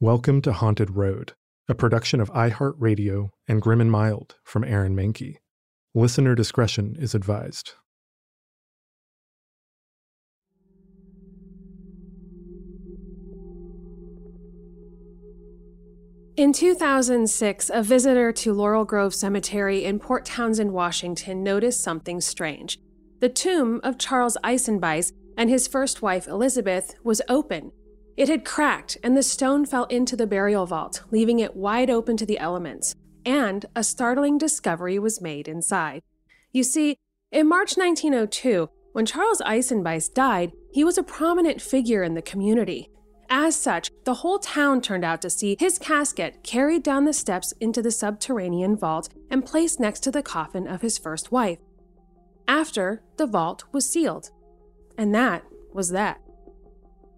Welcome 0.00 0.42
to 0.42 0.52
Haunted 0.52 0.90
Road, 0.90 1.32
a 1.70 1.74
production 1.74 2.20
of 2.20 2.30
iHeartRadio 2.32 3.30
and 3.48 3.62
Grim 3.62 3.80
and 3.80 3.90
Mild 3.90 4.34
from 4.44 4.62
Aaron 4.62 4.94
Mahnke. 4.94 5.36
Listener 5.94 6.34
discretion 6.34 6.96
is 6.98 7.14
advised. 7.14 7.72
In 16.36 16.52
2006, 16.52 17.70
a 17.72 17.82
visitor 17.82 18.32
to 18.32 18.52
Laurel 18.52 18.84
Grove 18.84 19.14
Cemetery 19.14 19.82
in 19.86 19.98
Port 19.98 20.26
Townsend, 20.26 20.74
Washington, 20.74 21.42
noticed 21.42 21.82
something 21.82 22.20
strange. 22.20 22.78
The 23.20 23.30
tomb 23.30 23.80
of 23.82 23.96
Charles 23.96 24.36
Eisenbeis 24.44 25.14
and 25.38 25.48
his 25.48 25.66
first 25.66 26.02
wife, 26.02 26.28
Elizabeth, 26.28 26.94
was 27.02 27.22
open. 27.30 27.72
It 28.16 28.28
had 28.28 28.44
cracked, 28.44 28.96
and 29.02 29.16
the 29.16 29.22
stone 29.22 29.66
fell 29.66 29.84
into 29.84 30.16
the 30.16 30.26
burial 30.26 30.64
vault, 30.66 31.02
leaving 31.10 31.38
it 31.38 31.54
wide 31.54 31.90
open 31.90 32.16
to 32.16 32.26
the 32.26 32.38
elements. 32.38 32.94
And 33.24 33.66
a 33.74 33.84
startling 33.84 34.38
discovery 34.38 34.98
was 34.98 35.20
made 35.20 35.48
inside. 35.48 36.02
You 36.52 36.62
see, 36.62 36.96
in 37.30 37.48
March 37.48 37.76
1902, 37.76 38.70
when 38.92 39.04
Charles 39.04 39.42
Eisenbeis 39.42 40.12
died, 40.12 40.52
he 40.72 40.84
was 40.84 40.96
a 40.96 41.02
prominent 41.02 41.60
figure 41.60 42.02
in 42.02 42.14
the 42.14 42.22
community. 42.22 42.88
As 43.28 43.56
such, 43.56 43.90
the 44.04 44.14
whole 44.14 44.38
town 44.38 44.80
turned 44.80 45.04
out 45.04 45.20
to 45.22 45.30
see 45.30 45.56
his 45.58 45.78
casket 45.78 46.42
carried 46.42 46.82
down 46.82 47.04
the 47.04 47.12
steps 47.12 47.52
into 47.60 47.82
the 47.82 47.90
subterranean 47.90 48.76
vault 48.76 49.10
and 49.30 49.44
placed 49.44 49.80
next 49.80 50.00
to 50.00 50.10
the 50.10 50.22
coffin 50.22 50.66
of 50.66 50.80
his 50.80 50.96
first 50.96 51.32
wife. 51.32 51.58
After, 52.48 53.02
the 53.16 53.26
vault 53.26 53.64
was 53.72 53.86
sealed. 53.88 54.30
And 54.96 55.14
that 55.14 55.44
was 55.72 55.90
that. 55.90 56.20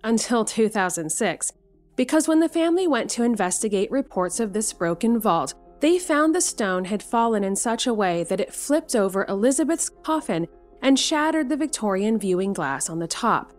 Until 0.09 0.45
2006, 0.45 1.53
because 1.95 2.27
when 2.27 2.41
the 2.41 2.49
family 2.49 2.89
went 2.89 3.11
to 3.11 3.23
investigate 3.23 3.91
reports 3.91 4.41
of 4.41 4.53
this 4.53 4.73
broken 4.73 5.21
vault, 5.21 5.55
they 5.81 5.99
found 5.99 6.35
the 6.35 6.41
stone 6.41 6.87
had 6.87 7.03
fallen 7.03 7.45
in 7.45 7.55
such 7.55 7.87
a 7.87 7.95
way 7.95 8.25
that 8.25 8.41
it 8.41 8.55
flipped 8.55 8.97
over 8.97 9.25
Elizabeth's 9.27 9.91
coffin 10.03 10.49
and 10.83 10.99
shattered 10.99 11.49
the 11.49 11.57
Victorian 11.57 12.19
viewing 12.19 12.53
glass 12.53 12.89
on 12.89 12.99
the 12.99 13.07
top 13.07 13.53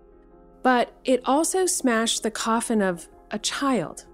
but 0.63 0.94
it 1.06 1.22
also 1.25 1.66
smashed 1.66 2.23
the 2.23 2.31
coffin 2.31 2.81
of 2.81 3.07
a 3.31 3.40
child. 3.40 4.06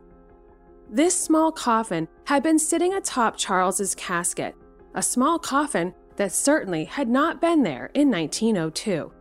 This 0.89 1.19
small 1.19 1.51
coffin 1.51 2.07
had 2.25 2.43
been 2.43 2.59
sitting 2.59 2.93
atop 2.93 3.37
Charles's 3.37 3.95
casket, 3.95 4.55
a 4.93 5.01
small 5.01 5.39
coffin 5.39 5.93
that 6.15 6.31
certainly 6.31 6.85
had 6.85 7.09
not 7.09 7.41
been 7.41 7.63
there 7.63 7.89
in 7.93 8.09
1902. 8.11 9.11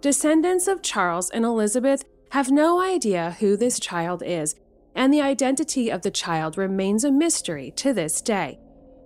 Descendants 0.00 0.68
of 0.68 0.82
Charles 0.82 1.30
and 1.30 1.44
Elizabeth 1.44 2.04
have 2.30 2.50
no 2.50 2.80
idea 2.80 3.36
who 3.40 3.56
this 3.56 3.78
child 3.80 4.22
is, 4.24 4.56
and 4.94 5.12
the 5.12 5.20
identity 5.20 5.90
of 5.90 6.02
the 6.02 6.10
child 6.10 6.56
remains 6.56 7.04
a 7.04 7.12
mystery 7.12 7.70
to 7.76 7.92
this 7.92 8.20
day. 8.20 8.58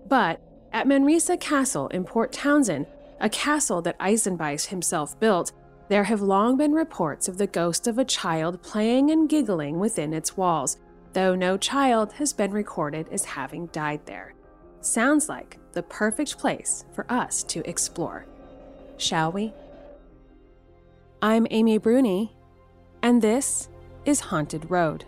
But 0.08 0.41
at 0.72 0.86
Manresa 0.86 1.36
Castle 1.36 1.88
in 1.88 2.04
Port 2.04 2.32
Townsend, 2.32 2.86
a 3.20 3.28
castle 3.28 3.82
that 3.82 3.98
Eisenbeis 3.98 4.66
himself 4.66 5.19
built, 5.20 5.53
there 5.88 6.04
have 6.04 6.22
long 6.22 6.56
been 6.56 6.72
reports 6.72 7.28
of 7.28 7.36
the 7.36 7.47
ghost 7.47 7.86
of 7.86 7.98
a 7.98 8.04
child 8.04 8.62
playing 8.62 9.10
and 9.10 9.28
giggling 9.28 9.78
within 9.78 10.12
its 10.12 10.36
walls, 10.36 10.78
though 11.12 11.34
no 11.34 11.56
child 11.56 12.12
has 12.14 12.32
been 12.32 12.53
recorded 12.53 13.09
as 13.10 13.25
having 13.25 13.66
died 13.66 14.00
there. 14.06 14.34
Sounds 14.80 15.28
like 15.28 15.59
the 15.72 15.82
perfect 15.82 16.38
place 16.38 16.84
for 16.92 17.04
us 17.12 17.42
to 17.42 17.69
explore. 17.69 18.25
Shall 18.97 19.32
we? 19.32 19.53
I'm 21.20 21.47
Amy 21.50 21.78
Bruni, 21.78 22.32
and 23.03 23.22
this 23.22 23.69
is 24.05 24.21
Haunted 24.21 24.71
Road. 24.71 25.05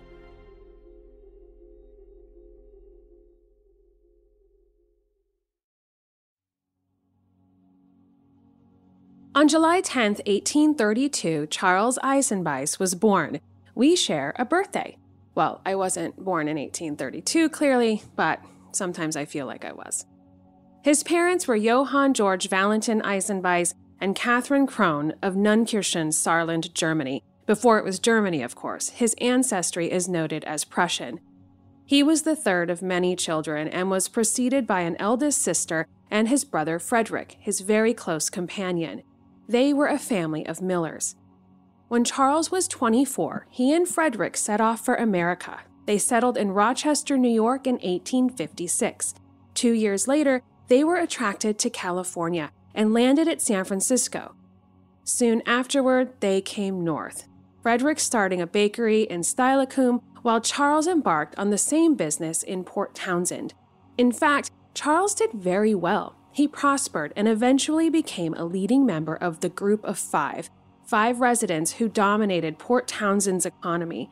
On 9.35 9.49
July 9.49 9.81
10, 9.81 10.17
1832, 10.27 11.47
Charles 11.47 11.99
Eisenbeis 12.05 12.79
was 12.79 12.95
born. 12.95 13.41
We 13.75 13.97
share 13.97 14.35
a 14.39 14.45
birthday. 14.45 14.99
Well, 15.35 15.63
I 15.65 15.75
wasn't 15.75 16.23
born 16.23 16.49
in 16.49 16.59
1832, 16.59 17.49
clearly, 17.49 18.03
but 18.15 18.41
sometimes 18.73 19.17
I 19.17 19.25
feel 19.25 19.47
like 19.47 19.65
I 19.65 19.73
was. 19.73 20.05
His 20.85 21.03
parents 21.03 21.49
were 21.49 21.57
Johann 21.57 22.13
George 22.13 22.51
Valentin 22.51 23.01
Eisenbeis 23.01 23.73
and 24.01 24.15
Catherine 24.15 24.67
Krohn 24.67 25.13
of 25.23 25.35
Nunkirchen, 25.35 26.09
Saarland, 26.09 26.75
Germany. 26.75 27.25
Before 27.47 27.79
it 27.79 27.85
was 27.85 27.99
Germany, 27.99 28.43
of 28.43 28.55
course, 28.55 28.91
his 28.91 29.17
ancestry 29.21 29.91
is 29.91 30.09
noted 30.09 30.45
as 30.45 30.65
Prussian. 30.65 31.21
He 31.85 32.03
was 32.03 32.23
the 32.23 32.37
third 32.37 32.71
of 32.71 32.83
many 32.83 33.17
children 33.17 33.67
and 33.69 33.91
was 33.91 34.09
preceded 34.09 34.67
by 34.67 34.81
an 34.81 34.97
eldest 34.99 35.43
sister 35.43 35.87
and 36.11 36.29
his 36.29 36.45
brother 36.45 36.79
Frederick, 36.79 37.37
his 37.41 37.61
very 37.61 37.93
close 37.93 38.31
companion. 38.31 39.03
They 39.49 39.73
were 39.73 39.89
a 39.89 39.99
family 39.99 40.47
of 40.47 40.63
millers. 40.63 41.17
When 41.89 42.05
Charles 42.05 42.51
was 42.51 42.69
24, 42.69 43.49
he 43.51 43.75
and 43.75 43.89
Frederick 43.89 44.37
set 44.37 44.61
off 44.61 44.85
for 44.85 44.95
America. 44.95 45.61
They 45.85 45.99
settled 45.99 46.39
in 46.39 46.53
Rochester, 46.53 47.19
New 47.19 47.29
York 47.29 47.67
in 47.67 47.75
1856. 47.75 49.15
Two 49.55 49.73
years 49.73 50.07
later, 50.07 50.43
they 50.69 50.85
were 50.85 50.97
attracted 50.97 51.59
to 51.59 51.71
California 51.71 52.51
and 52.75 52.95
landed 52.95 53.29
at 53.29 53.43
San 53.43 53.65
Francisco. 53.65 54.35
Soon 55.05 55.43
afterward, 55.45 56.15
they 56.21 56.41
came 56.41 56.85
north, 56.85 57.27
Frederick 57.63 58.01
starting 58.01 58.41
a 58.41 58.47
bakery 58.47 59.03
in 59.03 59.21
Steilacoom, 59.21 60.03
while 60.23 60.41
Charles 60.41 60.89
embarked 60.89 61.39
on 61.39 61.51
the 61.51 61.59
same 61.59 61.95
business 61.95 62.43
in 62.43 62.65
Port 62.65 62.93
Townsend. 62.93 63.55
In 63.97 64.11
fact, 64.11 64.51
Charles 64.75 65.15
did 65.15 65.31
very 65.33 65.75
well. 65.75 66.17
He 66.33 66.49
prospered 66.49 67.13
and 67.15 67.29
eventually 67.29 67.89
became 67.89 68.35
a 68.35 68.45
leading 68.45 68.85
member 68.85 69.15
of 69.15 69.41
the 69.41 69.49
Group 69.49 69.85
of 69.85 69.97
Five, 69.97 70.51
five 70.85 71.21
residents 71.21 71.75
who 71.75 71.89
dominated 71.89 72.59
Port 72.59 72.89
Townsend's 72.89 73.47
economy. 73.47 74.11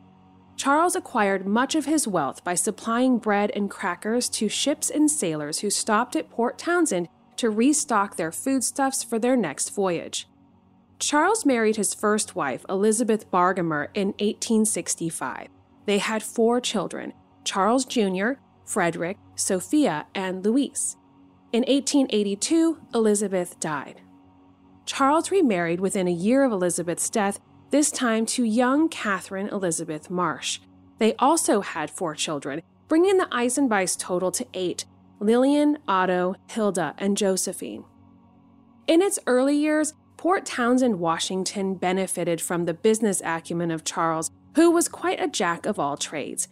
Charles 0.57 0.95
acquired 0.95 1.47
much 1.47 1.75
of 1.75 1.87
his 1.87 2.07
wealth 2.07 2.45
by 2.45 2.55
supplying 2.55 3.19
bread 3.19 3.51
and 3.57 3.69
crackers 3.69 4.29
to 4.29 4.49
ships 4.49 4.91
and 4.91 5.11
sailors 5.11 5.61
who 5.61 5.71
stopped 5.71 6.15
at 6.15 6.31
Port 6.31 6.57
Townsend 6.57 7.09
to 7.37 7.51
restock 7.51 8.17
their 8.17 8.31
foodstuffs 8.31 9.03
for 9.03 9.19
their 9.19 9.37
next 9.37 9.71
voyage. 9.71 10.29
Charles 11.01 11.47
married 11.47 11.77
his 11.77 11.95
first 11.95 12.37
wife, 12.37 12.65
Elizabeth 12.69 13.31
Bargamer, 13.31 13.89
in 13.95 14.09
1865. 14.19 15.49
They 15.87 15.99
had 15.99 16.23
four 16.23 16.61
children 16.61 17.15
Charles 17.43 17.87
Jr., 17.87 18.33
Frederick, 18.67 19.17
Sophia, 19.35 20.07
and 20.15 20.45
Louise. 20.45 20.97
In 21.53 21.61
1882, 21.63 22.79
Elizabeth 22.95 23.59
died. 23.59 24.03
Charles 24.85 25.31
remarried 25.31 25.81
within 25.81 26.07
a 26.07 26.13
year 26.13 26.45
of 26.45 26.53
Elizabeth's 26.53 27.09
death, 27.09 27.41
this 27.71 27.91
time 27.91 28.27
to 28.27 28.45
young 28.45 28.89
Catherine 28.89 29.49
Elizabeth 29.49 30.11
Marsh. 30.11 30.61
They 30.99 31.15
also 31.17 31.63
had 31.63 31.91
four 31.91 32.15
children, 32.15 32.61
bringing 32.89 33.17
the 33.17 33.29
Eisenbeis 33.33 33.99
total 33.99 34.31
to 34.33 34.47
eight 34.53 34.85
Lillian, 35.19 35.79
Otto, 35.89 36.35
Hilda, 36.49 36.95
and 36.99 37.17
Josephine. 37.17 37.85
In 38.87 39.03
its 39.03 39.19
early 39.27 39.57
years, 39.57 39.95
Port 40.21 40.45
Townsend, 40.45 41.01
Washington 41.01 41.77
benefited 41.77 42.43
from 42.43 42.67
the 42.67 42.75
business 42.75 43.23
acumen 43.25 43.71
of 43.71 43.85
Charles, 43.85 44.31
who 44.55 44.71
was 44.71 44.87
quite 44.87 45.19
a 45.19 45.27
jack 45.27 45.65
of 45.65 45.79
all 45.79 45.97
trades. 45.97 46.47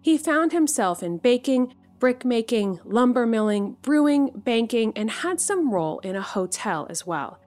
he 0.00 0.16
found 0.16 0.52
himself 0.52 1.02
in 1.02 1.18
baking, 1.18 1.74
brickmaking, 1.98 2.80
lumber 2.82 3.26
milling, 3.26 3.76
brewing, 3.82 4.30
banking, 4.34 4.94
and 4.96 5.10
had 5.10 5.38
some 5.38 5.70
role 5.70 5.98
in 5.98 6.16
a 6.16 6.22
hotel 6.22 6.86
as 6.88 7.06
well. 7.06 7.38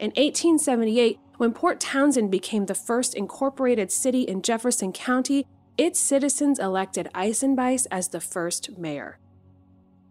In 0.00 0.08
1878, 0.08 1.20
when 1.36 1.52
Port 1.52 1.78
Townsend 1.78 2.32
became 2.32 2.66
the 2.66 2.74
first 2.74 3.14
incorporated 3.14 3.92
city 3.92 4.22
in 4.22 4.42
Jefferson 4.42 4.92
County, 4.92 5.46
its 5.78 6.00
citizens 6.00 6.58
elected 6.58 7.08
Eisenbeis 7.14 7.86
as 7.92 8.08
the 8.08 8.20
first 8.20 8.76
mayor. 8.76 9.20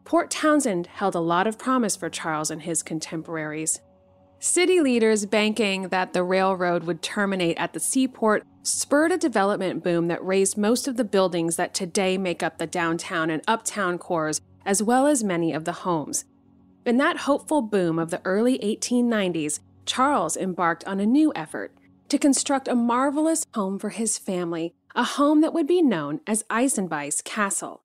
Port 0.06 0.32
Townsend 0.32 0.88
held 0.88 1.16
a 1.16 1.20
lot 1.20 1.48
of 1.48 1.60
promise 1.60 1.98
for 1.98 2.10
Charles 2.10 2.50
and 2.50 2.62
his 2.62 2.82
contemporaries. 2.82 3.82
City 4.42 4.80
leaders 4.80 5.26
banking 5.26 5.90
that 5.90 6.14
the 6.14 6.24
railroad 6.24 6.86
would 6.86 7.02
terminate 7.02 7.58
at 7.58 7.74
the 7.74 7.80
seaport 7.80 8.46
spurred 8.64 9.12
a 9.12 9.18
development 9.18 9.84
boom 9.84 10.08
that 10.08 10.26
raised 10.26 10.58
most 10.58 10.88
of 10.88 10.96
the 10.96 11.04
buildings 11.04 11.58
that 11.58 11.74
today 11.74 12.18
make 12.18 12.42
up 12.42 12.58
the 12.58 12.66
downtown 12.66 13.30
and 13.30 13.42
uptown 13.50 13.98
cores, 13.98 14.40
as 14.66 14.82
well 14.82 15.08
as 15.08 15.26
many 15.26 15.52
of 15.52 15.66
the 15.66 15.74
homes. 15.84 16.24
In 16.86 16.96
that 16.98 17.18
hopeful 17.18 17.62
boom 17.62 18.00
of 18.00 18.12
the 18.12 18.22
early 18.24 18.58
1890s, 18.60 19.60
Charles 19.86 20.38
embarked 20.38 20.86
on 20.88 21.02
a 21.02 21.06
new 21.06 21.34
effort 21.36 21.74
to 22.08 22.18
construct 22.18 22.70
a 22.70 22.76
marvelous 22.76 23.46
home 23.54 23.78
for 23.78 23.90
his 23.90 24.18
family, 24.18 24.74
a 24.96 25.04
home 25.04 25.42
that 25.42 25.54
would 25.54 25.68
be 25.68 25.82
known 25.82 26.22
as 26.26 26.44
Eisenbeis 26.50 27.22
Castle. 27.26 27.84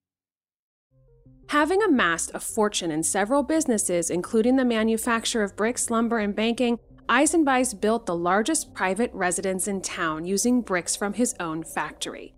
Having 1.48 1.82
amassed 1.82 2.30
a 2.34 2.40
fortune 2.40 2.90
in 2.90 3.02
several 3.02 3.42
businesses, 3.42 4.10
including 4.10 4.56
the 4.56 4.64
manufacture 4.64 5.42
of 5.42 5.56
bricks, 5.56 5.90
lumber, 5.90 6.18
and 6.18 6.34
banking, 6.34 6.78
Eisenbeis 7.08 7.78
built 7.78 8.06
the 8.06 8.16
largest 8.16 8.72
private 8.72 9.12
residence 9.12 9.68
in 9.68 9.82
town 9.82 10.24
using 10.24 10.62
bricks 10.62 10.96
from 10.96 11.12
his 11.12 11.34
own 11.38 11.62
factory. 11.62 12.34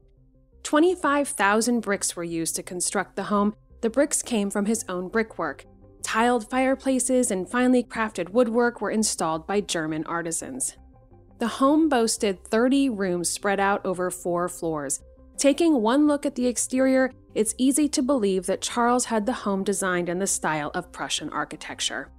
25,000 0.64 1.80
bricks 1.80 2.16
were 2.16 2.24
used 2.24 2.56
to 2.56 2.62
construct 2.62 3.14
the 3.14 3.24
home. 3.24 3.54
The 3.80 3.90
bricks 3.90 4.22
came 4.22 4.50
from 4.50 4.66
his 4.66 4.84
own 4.88 5.08
brickwork. 5.08 5.64
Tiled 6.02 6.50
fireplaces 6.50 7.30
and 7.30 7.48
finely 7.48 7.84
crafted 7.84 8.30
woodwork 8.30 8.80
were 8.80 8.90
installed 8.90 9.46
by 9.46 9.60
German 9.60 10.04
artisans. 10.06 10.76
The 11.38 11.46
home 11.48 11.88
boasted 11.88 12.44
30 12.44 12.88
rooms 12.88 13.28
spread 13.28 13.60
out 13.60 13.84
over 13.86 14.10
four 14.10 14.48
floors. 14.48 15.00
Taking 15.38 15.82
one 15.82 16.06
look 16.06 16.24
at 16.24 16.34
the 16.34 16.46
exterior, 16.46 17.12
it's 17.34 17.54
easy 17.58 17.88
to 17.90 18.02
believe 18.02 18.46
that 18.46 18.62
Charles 18.62 19.06
had 19.06 19.26
the 19.26 19.32
home 19.32 19.64
designed 19.64 20.08
in 20.08 20.18
the 20.18 20.26
style 20.26 20.70
of 20.74 20.92
Prussian 20.92 21.28
architecture. 21.28 22.10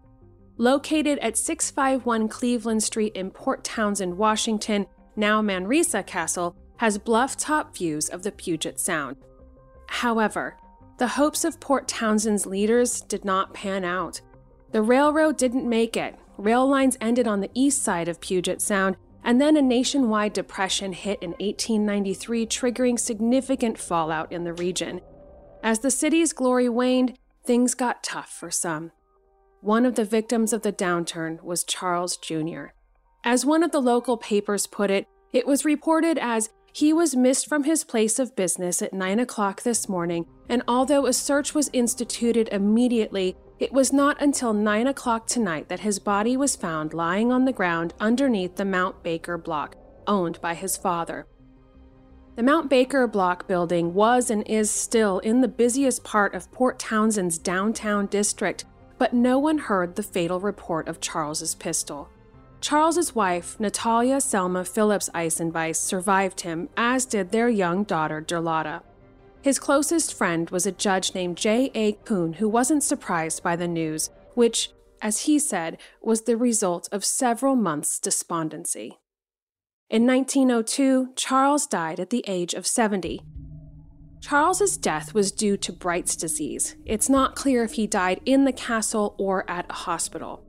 Located 0.58 1.18
at 1.20 1.38
651 1.38 2.28
Cleveland 2.28 2.84
Street 2.84 3.16
in 3.16 3.32
Port 3.32 3.64
Townsend, 3.64 4.18
Washington, 4.18 4.86
now 5.16 5.42
Manresa 5.42 6.04
Castle 6.04 6.56
has 6.78 7.00
bluff 7.00 7.36
top 7.36 7.76
views 7.76 8.08
of 8.10 8.22
the 8.22 8.32
Puget 8.32 8.80
Sound. 8.80 9.18
However, 9.88 10.58
the 11.00 11.08
hopes 11.08 11.44
of 11.44 11.60
Port 11.60 11.88
Townsend's 11.88 12.46
leaders 12.46 13.02
did 13.02 13.26
not 13.26 13.54
pan 13.54 13.84
out. 13.84 14.22
The 14.72 14.82
railroad 14.82 15.38
didn't 15.38 15.68
make 15.68 15.98
it. 15.98 16.16
Rail 16.38 16.68
lines 16.68 16.98
ended 17.02 17.28
on 17.28 17.40
the 17.40 17.52
east 17.56 17.84
side 17.84 18.08
of 18.08 18.22
Puget 18.22 18.62
Sound, 18.62 18.96
and 19.28 19.42
then 19.42 19.58
a 19.58 19.62
nationwide 19.62 20.32
depression 20.32 20.94
hit 20.94 21.22
in 21.22 21.32
1893, 21.32 22.46
triggering 22.46 22.98
significant 22.98 23.78
fallout 23.78 24.32
in 24.32 24.46
the 24.46 24.54
region. 24.54 25.02
As 25.62 25.80
the 25.80 25.92
city's 25.92 26.32
glory 26.32 26.70
waned, 26.70 27.18
things 27.44 27.74
got 27.74 28.04
tough 28.04 28.30
for 28.30 28.50
some. 28.50 28.94
One 29.60 29.86
of 29.86 29.96
the 29.96 30.06
victims 30.06 30.54
of 30.54 30.62
the 30.62 30.72
downturn 30.72 31.44
was 31.44 31.66
Charles 31.66 32.16
Jr. 32.16 32.68
As 33.26 33.46
one 33.46 33.64
of 33.64 33.74
the 33.74 33.82
local 33.82 34.16
papers 34.16 34.66
put 34.66 34.90
it, 34.90 35.10
it 35.34 35.46
was 35.46 35.66
reported 35.66 36.18
as 36.18 36.50
he 36.72 36.94
was 36.94 37.14
missed 37.14 37.50
from 37.50 37.66
his 37.66 37.84
place 37.84 38.20
of 38.20 38.36
business 38.38 38.82
at 38.82 38.94
9 38.94 39.20
o'clock 39.20 39.64
this 39.64 39.90
morning, 39.90 40.26
and 40.48 40.64
although 40.70 41.06
a 41.06 41.12
search 41.12 41.54
was 41.54 41.70
instituted 41.74 42.48
immediately, 42.54 43.36
it 43.60 43.74
was 43.74 43.92
not 43.92 44.22
until 44.22 44.54
9 44.54 44.88
o'clock 44.88 45.26
tonight 45.26 45.68
that 45.70 45.80
his 45.80 45.98
body 45.98 46.38
was 46.38 46.56
found 46.56 46.94
lying 46.94 47.32
on 47.32 47.46
the 47.46 47.52
ground 47.52 47.94
underneath 48.00 48.56
the 48.56 48.66
Mount 48.66 49.02
Baker 49.02 49.38
block, 49.38 49.76
owned 50.06 50.40
by 50.42 50.54
his 50.54 50.78
father. 50.78 51.26
The 52.36 52.44
Mount 52.44 52.70
Baker 52.70 53.08
block 53.08 53.48
building 53.48 53.96
was 53.96 54.30
and 54.30 54.48
is 54.48 54.70
still 54.70 55.18
in 55.20 55.42
the 55.42 55.48
busiest 55.48 56.04
part 56.04 56.36
of 56.36 56.52
Port 56.52 56.78
Townsend's 56.78 57.40
downtown 57.40 58.06
district, 58.06 58.66
but 59.00 59.12
no 59.14 59.40
one 59.40 59.58
heard 59.58 59.96
the 59.96 60.04
fatal 60.04 60.40
report 60.40 60.88
of 60.88 61.02
Charles's 61.02 61.56
pistol. 61.56 62.10
Charles's 62.62 63.16
wife, 63.16 63.60
Natalia 63.60 64.22
Selma 64.22 64.66
Phillips 64.66 65.10
Eisenbeis, 65.16 65.78
survived 65.78 66.42
him, 66.42 66.70
as 66.78 67.06
did 67.06 67.32
their 67.32 67.50
young 67.50 67.84
daughter, 67.84 68.22
Derlotta. 68.22 68.82
His 69.48 69.60
closest 69.60 70.14
friend 70.14 70.50
was 70.50 70.66
a 70.66 70.74
judge 70.74 71.16
named 71.16 71.38
J.A. 71.38 71.94
Kuhn 72.04 72.34
who 72.34 72.50
wasn't 72.50 72.84
surprised 72.84 73.42
by 73.42 73.56
the 73.56 73.66
news, 73.66 74.10
which, 74.34 74.72
as 75.02 75.22
he 75.22 75.40
said, 75.40 75.78
was 76.02 76.24
the 76.24 76.36
result 76.36 76.90
of 76.92 77.06
several 77.06 77.56
months' 77.56 77.98
despondency. 77.98 79.00
In 79.90 80.06
1902, 80.06 81.14
Charles 81.16 81.66
died 81.66 81.98
at 81.98 82.10
the 82.10 82.26
age 82.28 82.54
of 82.54 82.68
70. 82.68 83.22
Charles's 84.20 84.76
death 84.76 85.14
was 85.14 85.32
due 85.32 85.56
to 85.56 85.72
Bright's 85.72 86.18
disease. 86.18 86.76
It's 86.86 87.08
not 87.08 87.38
clear 87.38 87.64
if 87.64 87.76
he 87.76 87.88
died 87.88 88.20
in 88.26 88.44
the 88.44 88.52
castle 88.52 89.16
or 89.18 89.50
at 89.50 89.66
a 89.70 89.74
hospital. 89.74 90.44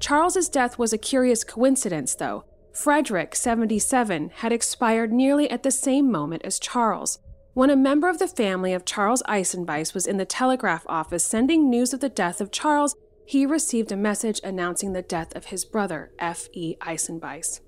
Charles's 0.00 0.50
death 0.50 0.78
was 0.78 0.92
a 0.92 0.98
curious 0.98 1.44
coincidence, 1.44 2.14
though. 2.14 2.44
Frederick, 2.74 3.36
77, 3.36 4.32
had 4.34 4.52
expired 4.52 5.14
nearly 5.14 5.48
at 5.48 5.62
the 5.62 5.70
same 5.70 6.12
moment 6.12 6.42
as 6.44 6.58
Charles. 6.58 7.20
When 7.54 7.70
a 7.70 7.76
member 7.76 8.08
of 8.08 8.18
the 8.18 8.26
family 8.26 8.72
of 8.72 8.84
Charles 8.84 9.22
Eisenbeis 9.28 9.94
was 9.94 10.08
in 10.08 10.16
the 10.16 10.24
telegraph 10.24 10.84
office 10.88 11.22
sending 11.22 11.70
news 11.70 11.94
of 11.94 12.00
the 12.00 12.08
death 12.08 12.40
of 12.40 12.50
Charles, 12.50 12.96
he 13.26 13.46
received 13.46 13.92
a 13.92 13.96
message 13.96 14.40
announcing 14.42 14.92
the 14.92 15.02
death 15.02 15.34
of 15.36 15.46
his 15.46 15.64
brother, 15.64 16.10
F. 16.18 16.48
E. 16.52 16.74
Eisenbeis. 16.80 17.60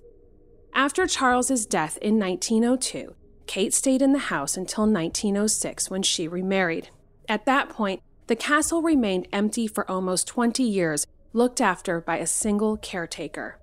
After 0.75 1.06
Charles's 1.06 1.67
death 1.67 1.99
in 2.03 2.19
1902, 2.19 3.15
Kate 3.47 3.73
stayed 3.73 4.03
in 4.03 4.12
the 4.12 4.19
house 4.19 4.56
until 4.56 4.87
1906 4.87 5.88
when 5.88 6.03
she 6.03 6.27
remarried. 6.27 6.91
At 7.29 7.47
that 7.47 7.69
point, 7.69 8.03
the 8.27 8.35
castle 8.35 8.83
remained 8.83 9.29
empty 9.33 9.69
for 9.69 9.88
almost 9.88 10.27
20 10.27 10.65
years, 10.65 11.06
looked 11.33 11.61
after 11.61 12.00
by 12.00 12.17
a 12.17 12.27
single 12.27 12.77
caretaker. 12.77 13.61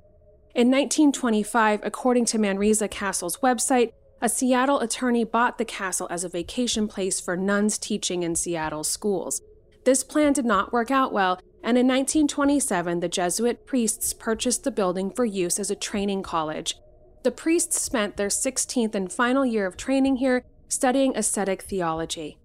In 0.56 0.72
1925, 0.72 1.81
according 1.84 2.24
to 2.25 2.38
Manresa 2.38 2.88
Castle's 2.88 3.38
website, 3.38 3.92
a 4.24 4.30
Seattle 4.30 4.80
attorney 4.80 5.25
bought 5.25 5.58
the 5.58 5.66
castle 5.66 6.08
as 6.10 6.24
a 6.24 6.30
vacation 6.30 6.88
place 6.88 7.20
for 7.20 7.36
nuns 7.36 7.78
teaching 7.78 8.24
in 8.24 8.38
Seattle 8.38 8.86
schools. 8.86 9.42
This 9.84 10.01
plan 10.01 10.32
did 10.32 10.46
not 10.46 10.72
work 10.72 10.89
out 10.89 11.12
well, 11.12 11.42
and 11.62 11.77
in 11.77 11.86
1927, 11.88 13.01
the 13.01 13.10
Jesuit 13.10 13.65
priests 13.65 14.13
purchased 14.13 14.63
the 14.63 14.72
building 14.72 15.12
for 15.12 15.25
use 15.25 15.60
as 15.60 15.70
a 15.70 15.75
training 15.75 16.24
college. 16.24 16.77
The 17.24 17.32
priests 17.32 17.82
spent 17.82 18.15
their 18.15 18.30
16th 18.30 18.96
and 18.96 19.12
final 19.12 19.46
year 19.46 19.65
of 19.65 19.75
training 19.75 20.15
here 20.15 20.46
studying 20.70 21.18
ascetic 21.18 21.63
theology. 21.63 22.38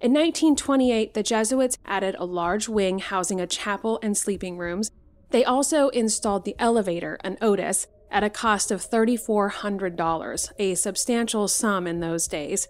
In 0.00 0.14
1928, 0.14 1.12
the 1.12 1.22
Jesuits 1.22 1.76
added 1.84 2.16
a 2.18 2.24
large 2.24 2.66
wing 2.66 2.98
housing 2.98 3.42
a 3.42 3.46
chapel 3.46 3.98
and 4.02 4.16
sleeping 4.16 4.56
rooms. 4.56 4.90
They 5.32 5.44
also 5.44 5.90
installed 5.90 6.46
the 6.46 6.56
elevator, 6.58 7.18
an 7.22 7.36
Otis, 7.42 7.88
at 8.10 8.24
a 8.24 8.30
cost 8.30 8.70
of 8.70 8.88
$3,400, 8.88 10.52
a 10.58 10.74
substantial 10.74 11.48
sum 11.48 11.86
in 11.86 12.00
those 12.00 12.26
days. 12.26 12.68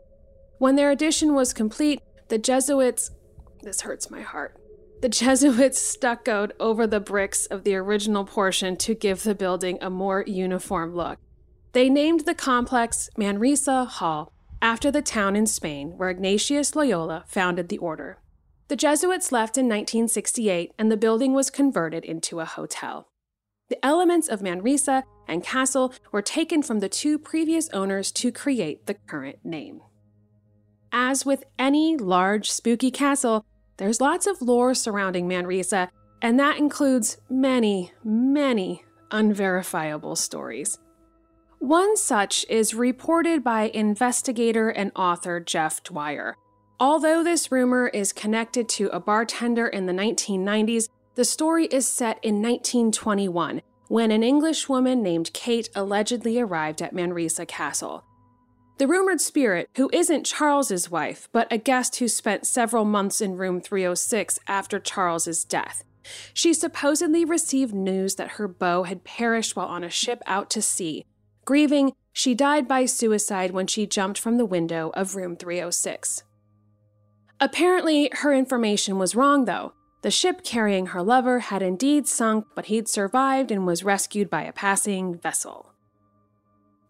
When 0.59 0.77
their 0.77 0.91
addition 0.91 1.35
was 1.35 1.53
complete, 1.53 2.01
the 2.29 2.39
Jesuits, 2.39 3.11
this 3.63 3.81
hurts 3.81 4.11
my 4.11 4.21
heart, 4.21 4.57
the 5.01 5.09
Jesuits 5.09 5.81
stuccoed 5.81 6.53
over 6.61 6.87
the 6.87 7.01
bricks 7.01 7.47
of 7.47 7.65
the 7.65 7.75
original 7.77 8.25
portion 8.25 8.77
to 8.79 8.95
give 8.95 9.23
the 9.23 9.35
building 9.35 9.79
a 9.81 9.91
more 9.91 10.25
uniform 10.27 10.95
look. 10.95 11.19
They 11.73 11.89
named 11.89 12.21
the 12.21 12.35
complex 12.35 13.09
Manresa 13.17 13.85
Hall 13.85 14.33
after 14.61 14.91
the 14.91 15.03
town 15.03 15.37
in 15.37 15.47
Spain 15.47 15.95
where 15.97 16.11
Ignatius 16.11 16.75
Loyola 16.75 17.25
founded 17.27 17.69
the 17.69 17.79
order. 17.79 18.19
The 18.69 18.77
Jesuits 18.77 19.33
left 19.33 19.57
in 19.57 19.67
1968 19.67 20.73
and 20.79 20.93
the 20.93 20.97
building 20.97 21.33
was 21.33 21.51
converted 21.51 22.05
into 22.05 22.41
a 22.41 22.45
hotel. 22.45 23.09
The 23.69 23.85
elements 23.85 24.29
of 24.29 24.43
Manresa 24.43 25.05
and 25.31 25.43
castle 25.43 25.95
were 26.13 26.23
taken 26.23 26.63
from 26.63 26.81
the 26.81 26.89
two 26.89 27.19
previous 27.19 27.69
owners 27.71 28.13
to 28.13 28.33
create 28.33 28.87
the 28.87 28.95
current 28.95 29.39
name. 29.45 29.81
As 30.93 31.25
with 31.25 31.45
any 31.59 31.97
large, 31.97 32.51
spooky 32.51 32.91
castle, 32.91 33.47
there's 33.77 34.01
lots 34.01 34.27
of 34.27 34.43
lore 34.43 34.75
surrounding 34.75 35.29
Manresa, 35.29 35.89
and 36.21 36.39
that 36.39 36.59
includes 36.59 37.19
many, 37.31 37.93
many 38.05 38.85
unverifiable 39.11 40.17
stories. 40.17 40.79
One 41.61 41.97
such 41.97 42.45
is 42.49 42.75
reported 42.75 43.45
by 43.45 43.71
investigator 43.73 44.71
and 44.71 44.93
author 44.97 45.41
Jeff 45.41 45.83
Dwyer. 45.83 46.37
Although 46.79 47.23
this 47.23 47.53
rumor 47.53 47.89
is 47.89 48.13
connected 48.13 48.69
to 48.71 48.89
a 48.89 49.01
bartender 49.01 49.67
in 49.67 49.87
the 49.87 49.93
1990s, 49.93 50.89
the 51.15 51.25
story 51.25 51.67
is 51.67 51.87
set 51.87 52.19
in 52.23 52.41
1921 52.41 53.61
when 53.91 54.13
an 54.13 54.23
English 54.23 54.69
woman 54.69 55.03
named 55.03 55.33
Kate 55.33 55.69
allegedly 55.75 56.39
arrived 56.39 56.81
at 56.81 56.93
Manresa 56.93 57.45
Castle. 57.45 58.05
The 58.79 58.87
rumored 58.87 59.21
spirit, 59.21 59.69
who 59.75 59.91
isn't 59.93 60.27
Charles's 60.27 60.93
wife, 60.93 61.29
but 61.33 61.53
a 61.53 61.59
guest 61.59 61.97
who 61.97 62.07
spent 62.07 62.47
several 62.47 62.85
months 62.85 63.21
in 63.21 63.37
room 63.37 63.61
306 63.61 64.39
after 64.47 64.79
Charles's 64.79 65.43
death. 65.43 65.83
She 66.33 66.55
supposedly 66.55 67.25
received 67.25 67.75
news 67.75 68.15
that 68.15 68.33
her 68.39 68.47
beau 68.47 68.85
had 68.85 69.03
perished 69.03 69.57
while 69.57 69.67
on 69.67 69.83
a 69.83 69.91
ship 69.91 70.23
out 70.25 70.51
to 70.51 70.63
sea. 70.63 71.05
Grieving, 71.45 71.93
she 72.13 72.33
died 72.33 72.69
by 72.69 72.85
suicide 72.85 73.51
when 73.51 73.67
she 73.67 73.89
jumped 73.89 74.21
from 74.21 74.37
the 74.37 74.47
window 74.47 74.93
of 74.95 75.17
room 75.17 75.35
306. 75.35 76.23
Apparently, 77.41 78.09
her 78.13 78.33
information 78.33 78.99
was 78.99 79.17
wrong, 79.17 79.47
though. 79.47 79.73
The 80.03 80.11
ship 80.11 80.43
carrying 80.43 80.87
her 80.87 81.03
lover 81.03 81.41
had 81.41 81.63
indeed 81.63 82.09
sunk, 82.09 82.47
but 82.55 82.67
he'd 82.67 82.89
survived 82.89 83.51
and 83.51 83.67
was 83.67 83.85
rescued 83.85 84.31
by 84.31 84.45
a 84.45 84.53
passing 84.53 85.19
vessel. 85.19 85.73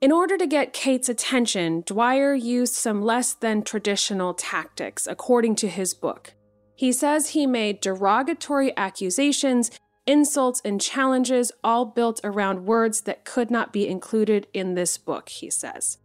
In 0.00 0.12
order 0.12 0.38
to 0.38 0.46
get 0.46 0.72
Kate's 0.72 1.08
attention, 1.08 1.82
Dwyer 1.84 2.34
used 2.34 2.74
some 2.74 3.02
less 3.02 3.34
than 3.34 3.62
traditional 3.62 4.32
tactics, 4.32 5.06
according 5.06 5.56
to 5.56 5.68
his 5.68 5.92
book. 5.92 6.34
He 6.74 6.92
says 6.92 7.30
he 7.30 7.46
made 7.46 7.80
derogatory 7.80 8.74
accusations, 8.76 9.70
insults, 10.06 10.62
and 10.64 10.80
challenges, 10.80 11.52
all 11.62 11.84
built 11.84 12.20
around 12.24 12.64
words 12.64 13.02
that 13.02 13.26
could 13.26 13.50
not 13.50 13.72
be 13.72 13.86
included 13.86 14.46
in 14.54 14.74
this 14.74 14.96
book, 14.96 15.28
he 15.28 15.50
says. 15.50 15.98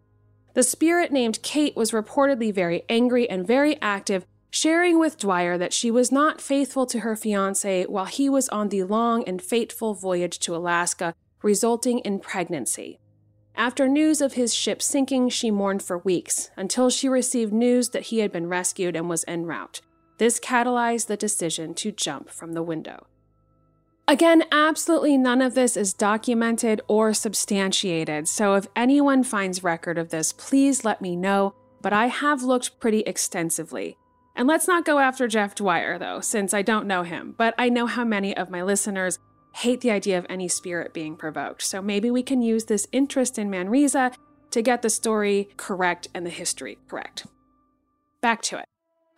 The 0.55 0.63
spirit 0.63 1.11
named 1.11 1.41
Kate 1.41 1.75
was 1.77 1.91
reportedly 1.91 2.53
very 2.53 2.83
angry 2.89 3.29
and 3.29 3.47
very 3.47 3.79
active, 3.81 4.25
sharing 4.55 4.97
with 4.97 5.17
Dwyer 5.17 5.57
that 5.57 5.73
she 5.73 5.91
was 5.91 6.13
not 6.13 6.39
faithful 6.39 6.85
to 6.85 7.01
her 7.01 7.17
fiance 7.17 7.83
while 7.87 8.05
he 8.05 8.29
was 8.29 8.47
on 8.49 8.69
the 8.69 8.83
long 8.83 9.21
and 9.25 9.41
fateful 9.41 9.93
voyage 9.93 10.39
to 10.39 10.55
Alaska, 10.55 11.13
resulting 11.43 11.99
in 11.99 12.19
pregnancy. 12.19 12.97
After 13.57 13.85
news 13.85 14.21
of 14.21 14.33
his 14.33 14.55
ship 14.55 14.81
sinking, 14.81 15.27
she 15.27 15.51
mourned 15.51 15.83
for 15.83 15.97
weeks 15.97 16.51
until 16.55 16.89
she 16.89 17.09
received 17.09 17.51
news 17.51 17.89
that 17.89 18.03
he 18.03 18.19
had 18.19 18.31
been 18.31 18.47
rescued 18.47 18.95
and 18.95 19.09
was 19.09 19.25
en 19.27 19.45
route. 19.45 19.81
This 20.19 20.39
catalyzed 20.39 21.07
the 21.07 21.17
decision 21.17 21.73
to 21.73 21.91
jump 21.91 22.29
from 22.29 22.53
the 22.53 22.63
window. 22.63 23.07
Again, 24.07 24.45
absolutely 24.53 25.17
none 25.17 25.41
of 25.41 25.53
this 25.53 25.75
is 25.75 25.93
documented 25.93 26.79
or 26.87 27.13
substantiated, 27.13 28.29
so 28.29 28.55
if 28.55 28.67
anyone 28.73 29.25
finds 29.25 29.63
record 29.63 29.97
of 29.97 30.11
this, 30.11 30.31
please 30.31 30.85
let 30.85 31.01
me 31.01 31.17
know. 31.17 31.55
But 31.81 31.91
I 31.91 32.07
have 32.07 32.41
looked 32.41 32.79
pretty 32.79 33.01
extensively. 33.01 33.97
And 34.35 34.47
let's 34.47 34.67
not 34.67 34.85
go 34.85 34.99
after 34.99 35.27
Jeff 35.27 35.55
Dwyer, 35.55 35.97
though, 35.97 36.19
since 36.19 36.53
I 36.53 36.61
don't 36.61 36.87
know 36.87 37.03
him, 37.03 37.33
but 37.37 37.55
I 37.57 37.69
know 37.69 37.85
how 37.85 38.03
many 38.03 38.35
of 38.35 38.49
my 38.49 38.61
listeners 38.63 39.19
hate 39.55 39.79
the 39.79 39.91
idea 39.91 40.17
of 40.17 40.25
any 40.29 40.49
spirit 40.49 40.93
being 40.93 41.15
provoked. 41.15 41.61
So 41.61 41.81
maybe 41.81 42.11
we 42.11 42.21
can 42.21 42.41
use 42.41 42.65
this 42.65 42.87
interest 42.91 43.39
in 43.39 43.49
Manresa 43.49 44.11
to 44.51 44.61
get 44.61 44.81
the 44.81 44.89
story 44.89 45.49
correct 45.55 46.09
and 46.13 46.25
the 46.25 46.29
history 46.29 46.77
correct. 46.89 47.25
Back 48.21 48.41
to 48.43 48.57
it. 48.59 48.65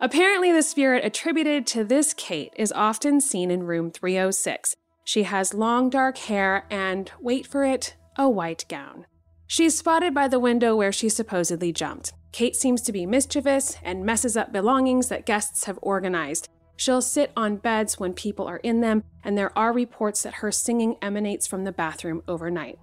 Apparently, 0.00 0.52
the 0.52 0.62
spirit 0.62 1.04
attributed 1.04 1.66
to 1.68 1.82
this 1.82 2.14
Kate 2.14 2.52
is 2.56 2.70
often 2.70 3.20
seen 3.20 3.50
in 3.50 3.64
room 3.64 3.90
306. 3.90 4.76
She 5.04 5.24
has 5.24 5.54
long 5.54 5.90
dark 5.90 6.18
hair 6.18 6.66
and, 6.70 7.10
wait 7.20 7.46
for 7.46 7.64
it, 7.64 7.96
a 8.16 8.28
white 8.28 8.64
gown. 8.68 9.06
She's 9.48 9.76
spotted 9.76 10.14
by 10.14 10.28
the 10.28 10.38
window 10.38 10.76
where 10.76 10.92
she 10.92 11.08
supposedly 11.08 11.72
jumped. 11.72 12.12
Kate 12.32 12.54
seems 12.54 12.82
to 12.82 12.92
be 12.92 13.06
mischievous 13.06 13.76
and 13.82 14.04
messes 14.04 14.36
up 14.36 14.52
belongings 14.52 15.08
that 15.08 15.26
guests 15.26 15.64
have 15.64 15.78
organized. 15.82 16.48
She'll 16.76 17.02
sit 17.02 17.32
on 17.36 17.56
beds 17.56 17.98
when 17.98 18.14
people 18.14 18.46
are 18.46 18.58
in 18.58 18.80
them, 18.80 19.02
and 19.24 19.36
there 19.36 19.56
are 19.58 19.72
reports 19.72 20.22
that 20.22 20.34
her 20.34 20.52
singing 20.52 20.96
emanates 21.02 21.46
from 21.46 21.64
the 21.64 21.72
bathroom 21.72 22.22
overnight. 22.28 22.78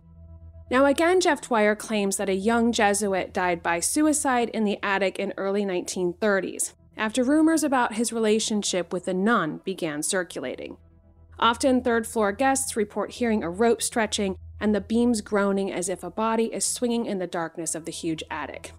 Now, 0.69 0.85
again, 0.85 1.21
Jeff 1.21 1.41
Dwyer 1.41 1.75
claims 1.75 2.17
that 2.17 2.27
a 2.27 2.33
young 2.35 2.71
Jesuit 2.71 3.33
died 3.33 3.61
by 3.61 3.79
suicide 3.79 4.49
in 4.49 4.63
the 4.63 4.79
attic 4.81 5.19
in 5.19 5.33
early 5.37 5.63
1930s, 5.63 6.73
after 6.97 7.23
rumors 7.23 7.63
about 7.63 7.93
his 7.93 8.11
relationship 8.11 8.91
with 8.91 9.07
a 9.07 9.13
nun 9.13 9.61
began 9.63 10.01
circulating. 10.01 10.77
Often, 11.39 11.83
third 11.83 12.07
floor 12.07 12.31
guests 12.31 12.75
report 12.75 13.11
hearing 13.11 13.43
a 13.43 13.49
rope 13.49 13.81
stretching 13.81 14.37
and 14.59 14.73
the 14.73 14.81
beams 14.81 15.21
groaning 15.21 15.71
as 15.71 15.89
if 15.89 16.03
a 16.03 16.09
body 16.09 16.45
is 16.45 16.65
swinging 16.65 17.05
in 17.05 17.19
the 17.19 17.27
darkness 17.27 17.75
of 17.75 17.85
the 17.85 17.91
huge 17.91 18.23
attic. 18.31 18.71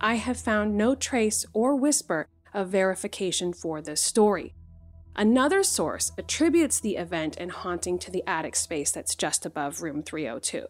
I 0.00 0.14
have 0.14 0.38
found 0.38 0.76
no 0.76 0.94
trace 0.94 1.44
or 1.52 1.76
whisper 1.76 2.26
of 2.54 2.68
verification 2.68 3.52
for 3.52 3.82
this 3.82 4.00
story. 4.00 4.54
Another 5.14 5.62
source 5.62 6.12
attributes 6.16 6.80
the 6.80 6.96
event 6.96 7.36
and 7.38 7.50
haunting 7.50 7.98
to 7.98 8.10
the 8.10 8.24
attic 8.26 8.56
space 8.56 8.92
that's 8.92 9.14
just 9.14 9.44
above 9.44 9.82
room 9.82 10.02
302. 10.02 10.66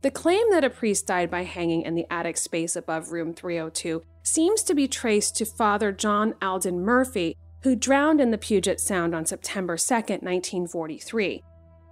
The 0.00 0.10
claim 0.10 0.50
that 0.50 0.64
a 0.64 0.70
priest 0.70 1.06
died 1.06 1.30
by 1.30 1.44
hanging 1.44 1.82
in 1.82 1.94
the 1.94 2.06
attic 2.10 2.36
space 2.36 2.74
above 2.74 3.12
room 3.12 3.34
302 3.34 4.02
seems 4.22 4.62
to 4.62 4.74
be 4.74 4.88
traced 4.88 5.36
to 5.36 5.44
Father 5.44 5.92
John 5.92 6.34
Alden 6.40 6.80
Murphy, 6.80 7.36
who 7.62 7.76
drowned 7.76 8.20
in 8.20 8.30
the 8.30 8.38
Puget 8.38 8.80
Sound 8.80 9.14
on 9.14 9.26
September 9.26 9.76
2, 9.76 9.94
1943. 9.94 11.42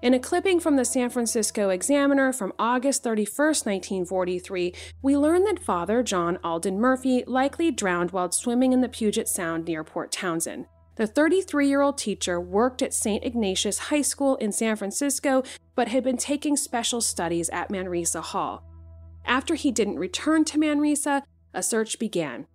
In 0.03 0.15
a 0.15 0.19
clipping 0.19 0.61
from 0.61 0.77
the 0.77 0.85
San 0.87 1.11
Francisco 1.11 1.69
Examiner 1.69 2.33
from 2.33 2.55
August 2.59 3.03
31, 3.03 3.49
1943, 3.49 4.75
we 5.03 5.15
learn 5.15 5.45
that 5.45 5.63
Father 5.63 6.03
John 6.03 6.39
Alden 6.43 6.81
Murphy 6.81 7.23
likely 7.27 7.71
drowned 7.71 8.11
while 8.11 8.33
swimming 8.33 8.73
in 8.73 8.81
the 8.81 8.89
Puget 8.89 9.29
Sound 9.29 9.67
near 9.67 9.85
Port 9.85 10.11
Townsend. 10.11 10.65
The 10.97 11.07
33 11.07 11.69
year 11.69 11.83
old 11.83 11.99
teacher 11.99 12.41
worked 12.41 12.81
at 12.81 12.95
St. 12.95 13.23
Ignatius 13.23 13.79
High 13.79 14.01
School 14.01 14.37
in 14.37 14.53
San 14.53 14.75
Francisco, 14.77 15.43
but 15.75 15.89
had 15.89 16.03
been 16.03 16.17
taking 16.17 16.57
special 16.57 17.03
studies 17.03 17.51
at 17.51 17.71
Manresa 17.71 18.23
Hall. 18.23 18.65
After 19.27 19.55
he 19.55 19.71
didn't 19.71 19.99
return 19.99 20.47
to 20.47 20.59
Manresa, 20.59 21.25
a 21.53 21.63
search 21.63 21.99
began. 21.99 22.47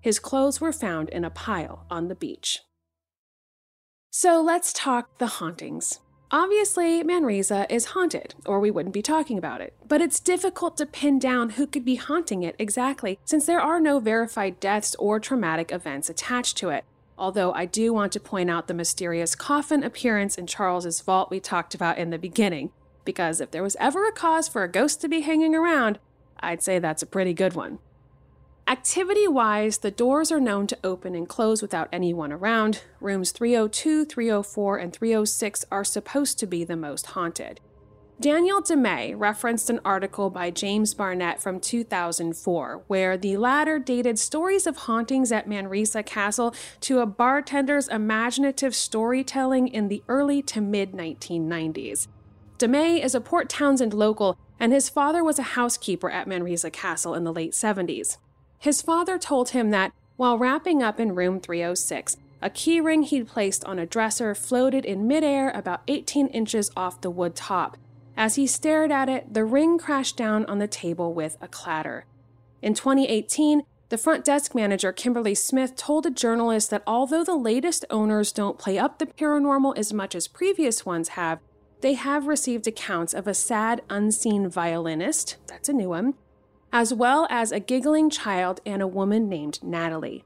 His 0.00 0.18
clothes 0.18 0.62
were 0.62 0.72
found 0.72 1.10
in 1.10 1.26
a 1.26 1.30
pile 1.30 1.84
on 1.90 2.08
the 2.08 2.14
beach. 2.14 2.60
So 4.10 4.40
let's 4.40 4.72
talk 4.72 5.18
the 5.18 5.26
hauntings. 5.26 6.00
Obviously, 6.32 7.04
Manresa 7.04 7.66
is 7.70 7.86
haunted, 7.86 8.34
or 8.44 8.58
we 8.58 8.70
wouldn't 8.70 8.94
be 8.94 9.02
talking 9.02 9.38
about 9.38 9.60
it. 9.60 9.74
But 9.86 10.02
it's 10.02 10.18
difficult 10.18 10.76
to 10.78 10.86
pin 10.86 11.20
down 11.20 11.50
who 11.50 11.68
could 11.68 11.84
be 11.84 11.94
haunting 11.94 12.42
it 12.42 12.56
exactly, 12.58 13.20
since 13.24 13.46
there 13.46 13.60
are 13.60 13.78
no 13.78 14.00
verified 14.00 14.58
deaths 14.58 14.96
or 14.96 15.20
traumatic 15.20 15.70
events 15.70 16.10
attached 16.10 16.56
to 16.56 16.70
it. 16.70 16.84
Although 17.16 17.52
I 17.52 17.64
do 17.64 17.92
want 17.92 18.12
to 18.12 18.20
point 18.20 18.50
out 18.50 18.66
the 18.66 18.74
mysterious 18.74 19.36
coffin 19.36 19.84
appearance 19.84 20.36
in 20.36 20.48
Charles's 20.48 21.00
vault 21.00 21.30
we 21.30 21.38
talked 21.38 21.76
about 21.76 21.96
in 21.96 22.10
the 22.10 22.18
beginning, 22.18 22.72
because 23.04 23.40
if 23.40 23.52
there 23.52 23.62
was 23.62 23.76
ever 23.78 24.06
a 24.08 24.12
cause 24.12 24.48
for 24.48 24.64
a 24.64 24.70
ghost 24.70 25.00
to 25.02 25.08
be 25.08 25.20
hanging 25.20 25.54
around, 25.54 26.00
I'd 26.40 26.62
say 26.62 26.80
that's 26.80 27.02
a 27.02 27.06
pretty 27.06 27.34
good 27.34 27.54
one. 27.54 27.78
Activity 28.68 29.28
wise, 29.28 29.78
the 29.78 29.92
doors 29.92 30.32
are 30.32 30.40
known 30.40 30.66
to 30.66 30.78
open 30.82 31.14
and 31.14 31.28
close 31.28 31.62
without 31.62 31.88
anyone 31.92 32.32
around. 32.32 32.82
Rooms 33.00 33.30
302, 33.30 34.04
304, 34.06 34.78
and 34.78 34.92
306 34.92 35.64
are 35.70 35.84
supposed 35.84 36.40
to 36.40 36.46
be 36.46 36.64
the 36.64 36.76
most 36.76 37.06
haunted. 37.06 37.60
Daniel 38.18 38.60
DeMay 38.60 39.14
referenced 39.16 39.70
an 39.70 39.78
article 39.84 40.30
by 40.30 40.50
James 40.50 40.94
Barnett 40.94 41.40
from 41.40 41.60
2004, 41.60 42.82
where 42.88 43.16
the 43.16 43.36
latter 43.36 43.78
dated 43.78 44.18
stories 44.18 44.66
of 44.66 44.78
hauntings 44.78 45.30
at 45.30 45.46
Manresa 45.46 46.02
Castle 46.02 46.52
to 46.80 46.98
a 46.98 47.06
bartender's 47.06 47.86
imaginative 47.86 48.74
storytelling 48.74 49.68
in 49.68 49.86
the 49.86 50.02
early 50.08 50.42
to 50.42 50.60
mid 50.60 50.90
1990s. 50.90 52.08
DeMay 52.58 53.04
is 53.04 53.14
a 53.14 53.20
Port 53.20 53.48
Townsend 53.48 53.94
local, 53.94 54.36
and 54.58 54.72
his 54.72 54.88
father 54.88 55.22
was 55.22 55.38
a 55.38 55.54
housekeeper 55.54 56.10
at 56.10 56.26
Manresa 56.26 56.70
Castle 56.70 57.14
in 57.14 57.22
the 57.22 57.32
late 57.32 57.52
70s. 57.52 58.16
His 58.58 58.82
father 58.82 59.18
told 59.18 59.50
him 59.50 59.70
that 59.70 59.92
while 60.16 60.38
wrapping 60.38 60.82
up 60.82 60.98
in 60.98 61.14
room 61.14 61.40
306, 61.40 62.16
a 62.42 62.50
keyring 62.50 63.04
he'd 63.04 63.28
placed 63.28 63.64
on 63.64 63.78
a 63.78 63.86
dresser 63.86 64.34
floated 64.34 64.84
in 64.84 65.06
midair 65.06 65.50
about 65.50 65.82
18 65.88 66.28
inches 66.28 66.70
off 66.76 67.00
the 67.00 67.10
wood 67.10 67.34
top. 67.34 67.76
As 68.16 68.36
he 68.36 68.46
stared 68.46 68.90
at 68.90 69.08
it, 69.08 69.34
the 69.34 69.44
ring 69.44 69.78
crashed 69.78 70.16
down 70.16 70.46
on 70.46 70.58
the 70.58 70.68
table 70.68 71.12
with 71.12 71.36
a 71.40 71.48
clatter. 71.48 72.06
In 72.62 72.74
2018, 72.74 73.62
the 73.88 73.98
front 73.98 74.24
desk 74.24 74.54
manager, 74.54 74.92
Kimberly 74.92 75.34
Smith, 75.34 75.76
told 75.76 76.06
a 76.06 76.10
journalist 76.10 76.70
that 76.70 76.82
although 76.86 77.22
the 77.22 77.36
latest 77.36 77.84
owners 77.90 78.32
don't 78.32 78.58
play 78.58 78.78
up 78.78 78.98
the 78.98 79.06
paranormal 79.06 79.76
as 79.78 79.92
much 79.92 80.14
as 80.14 80.26
previous 80.28 80.84
ones 80.84 81.10
have, 81.10 81.38
they 81.82 81.94
have 81.94 82.26
received 82.26 82.66
accounts 82.66 83.14
of 83.14 83.26
a 83.26 83.34
sad, 83.34 83.82
unseen 83.90 84.48
violinist 84.48 85.36
that's 85.46 85.68
a 85.68 85.72
new 85.72 85.90
one 85.90 86.14
as 86.72 86.92
well 86.92 87.26
as 87.30 87.52
a 87.52 87.60
giggling 87.60 88.10
child 88.10 88.60
and 88.66 88.82
a 88.82 88.86
woman 88.86 89.28
named 89.28 89.62
Natalie. 89.62 90.24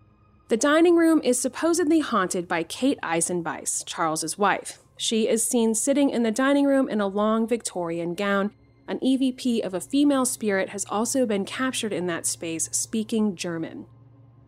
The 0.49 0.57
dining 0.57 0.97
room 0.97 1.21
is 1.23 1.41
supposedly 1.41 2.01
haunted 2.01 2.49
by 2.49 2.65
Kate 2.65 2.99
Eisenbeis, 3.03 3.85
Charles's 3.87 4.37
wife. 4.37 4.81
She 4.97 5.29
is 5.29 5.47
seen 5.47 5.75
sitting 5.75 6.11
in 6.11 6.25
the 6.25 6.33
dining 6.33 6.67
room 6.67 6.89
in 6.89 7.01
a 7.01 7.07
long 7.07 7.47
Victorian 7.47 8.15
gown. 8.15 8.51
An 8.89 8.99
EVP 8.99 9.65
of 9.65 9.75
a 9.75 9.81
female 9.81 10.25
spirit 10.25 10.71
has 10.71 10.85
also 10.91 11.25
been 11.25 11.45
captured 11.45 11.93
in 11.93 12.07
that 12.09 12.27
space 12.27 12.69
speaking 12.73 13.37
German. 13.37 13.87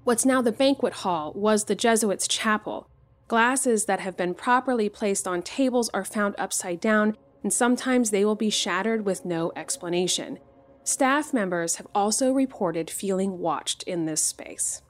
What's 0.05 0.27
now 0.27 0.43
the 0.43 0.51
banquet 0.51 0.95
hall 0.95 1.33
was 1.37 1.67
the 1.67 1.77
Jesuits' 1.77 2.27
chapel. 2.27 2.89
Glasses 3.29 3.85
that 3.85 4.01
have 4.01 4.17
been 4.17 4.35
properly 4.35 4.89
placed 4.89 5.29
on 5.29 5.43
tables 5.43 5.89
are 5.95 6.05
found 6.05 6.35
upside 6.37 6.81
down, 6.81 7.17
and 7.45 7.53
sometimes 7.53 8.11
they 8.11 8.25
will 8.25 8.35
be 8.35 8.51
shattered 8.51 9.07
with 9.07 9.25
no 9.25 9.53
explanation. 9.55 10.41
Staff 10.85 11.33
members 11.33 11.77
have 11.77 11.87
also 11.95 12.33
reported 12.33 12.91
feeling 12.91 13.39
watched 13.39 13.85
in 13.85 14.07
this 14.07 14.23
space. 14.23 14.83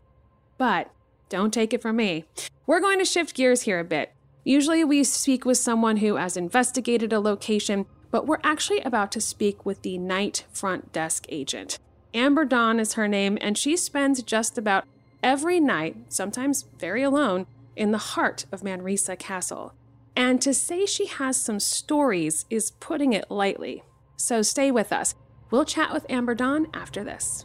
But 0.56 0.90
don't 1.28 1.52
take 1.52 1.74
it 1.74 1.82
from 1.82 1.96
me. 1.96 2.24
We're 2.66 2.80
going 2.80 2.98
to 2.98 3.04
shift 3.04 3.34
gears 3.34 3.62
here 3.62 3.78
a 3.78 3.84
bit. 3.84 4.12
Usually 4.44 4.84
we 4.84 5.04
speak 5.04 5.44
with 5.44 5.58
someone 5.58 5.98
who 5.98 6.16
has 6.16 6.36
investigated 6.36 7.12
a 7.12 7.20
location, 7.20 7.86
but 8.10 8.26
we're 8.26 8.38
actually 8.42 8.80
about 8.80 9.12
to 9.12 9.20
speak 9.20 9.66
with 9.66 9.82
the 9.82 9.98
night 9.98 10.46
front 10.50 10.92
desk 10.92 11.26
agent. 11.28 11.78
Amber 12.14 12.44
Dawn 12.44 12.80
is 12.80 12.94
her 12.94 13.08
name, 13.08 13.38
and 13.40 13.56
she 13.56 13.76
spends 13.76 14.22
just 14.22 14.58
about 14.58 14.84
every 15.22 15.60
night, 15.60 15.96
sometimes 16.08 16.66
very 16.78 17.02
alone, 17.02 17.46
in 17.76 17.90
the 17.90 17.98
heart 17.98 18.46
of 18.50 18.62
Manresa 18.62 19.16
Castle. 19.16 19.74
And 20.16 20.40
to 20.42 20.52
say 20.52 20.84
she 20.84 21.06
has 21.06 21.36
some 21.36 21.60
stories 21.60 22.44
is 22.50 22.72
putting 22.72 23.12
it 23.12 23.30
lightly. 23.30 23.82
So 24.16 24.42
stay 24.42 24.70
with 24.70 24.92
us. 24.92 25.14
We'll 25.52 25.66
chat 25.66 25.92
with 25.92 26.06
Amber 26.08 26.34
Dawn 26.34 26.66
after 26.72 27.04
this. 27.04 27.44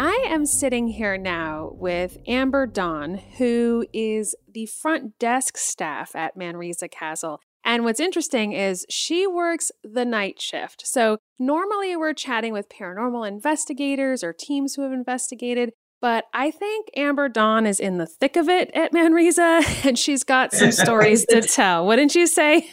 I 0.00 0.26
am 0.28 0.46
sitting 0.46 0.86
here 0.86 1.18
now 1.18 1.72
with 1.72 2.18
Amber 2.28 2.68
Dawn, 2.68 3.16
who 3.38 3.84
is 3.92 4.36
the 4.48 4.66
front 4.66 5.18
desk 5.18 5.56
staff 5.56 6.14
at 6.14 6.36
Manresa 6.36 6.86
Castle. 6.86 7.40
And 7.64 7.82
what's 7.82 7.98
interesting 7.98 8.52
is 8.52 8.86
she 8.88 9.26
works 9.26 9.72
the 9.82 10.04
night 10.04 10.40
shift. 10.40 10.86
So 10.86 11.18
normally 11.36 11.96
we're 11.96 12.14
chatting 12.14 12.52
with 12.52 12.68
paranormal 12.68 13.26
investigators 13.26 14.22
or 14.22 14.32
teams 14.32 14.76
who 14.76 14.82
have 14.82 14.92
investigated. 14.92 15.72
But 16.00 16.26
I 16.32 16.52
think 16.52 16.90
Amber 16.96 17.28
Dawn 17.28 17.66
is 17.66 17.80
in 17.80 17.98
the 17.98 18.06
thick 18.06 18.36
of 18.36 18.48
it 18.48 18.70
at 18.74 18.92
Manresa 18.92 19.62
and 19.84 19.98
she's 19.98 20.22
got 20.22 20.52
some 20.52 20.70
stories 20.84 21.26
to 21.26 21.42
tell. 21.42 21.84
Wouldn't 21.84 22.14
you 22.14 22.28
say? 22.28 22.70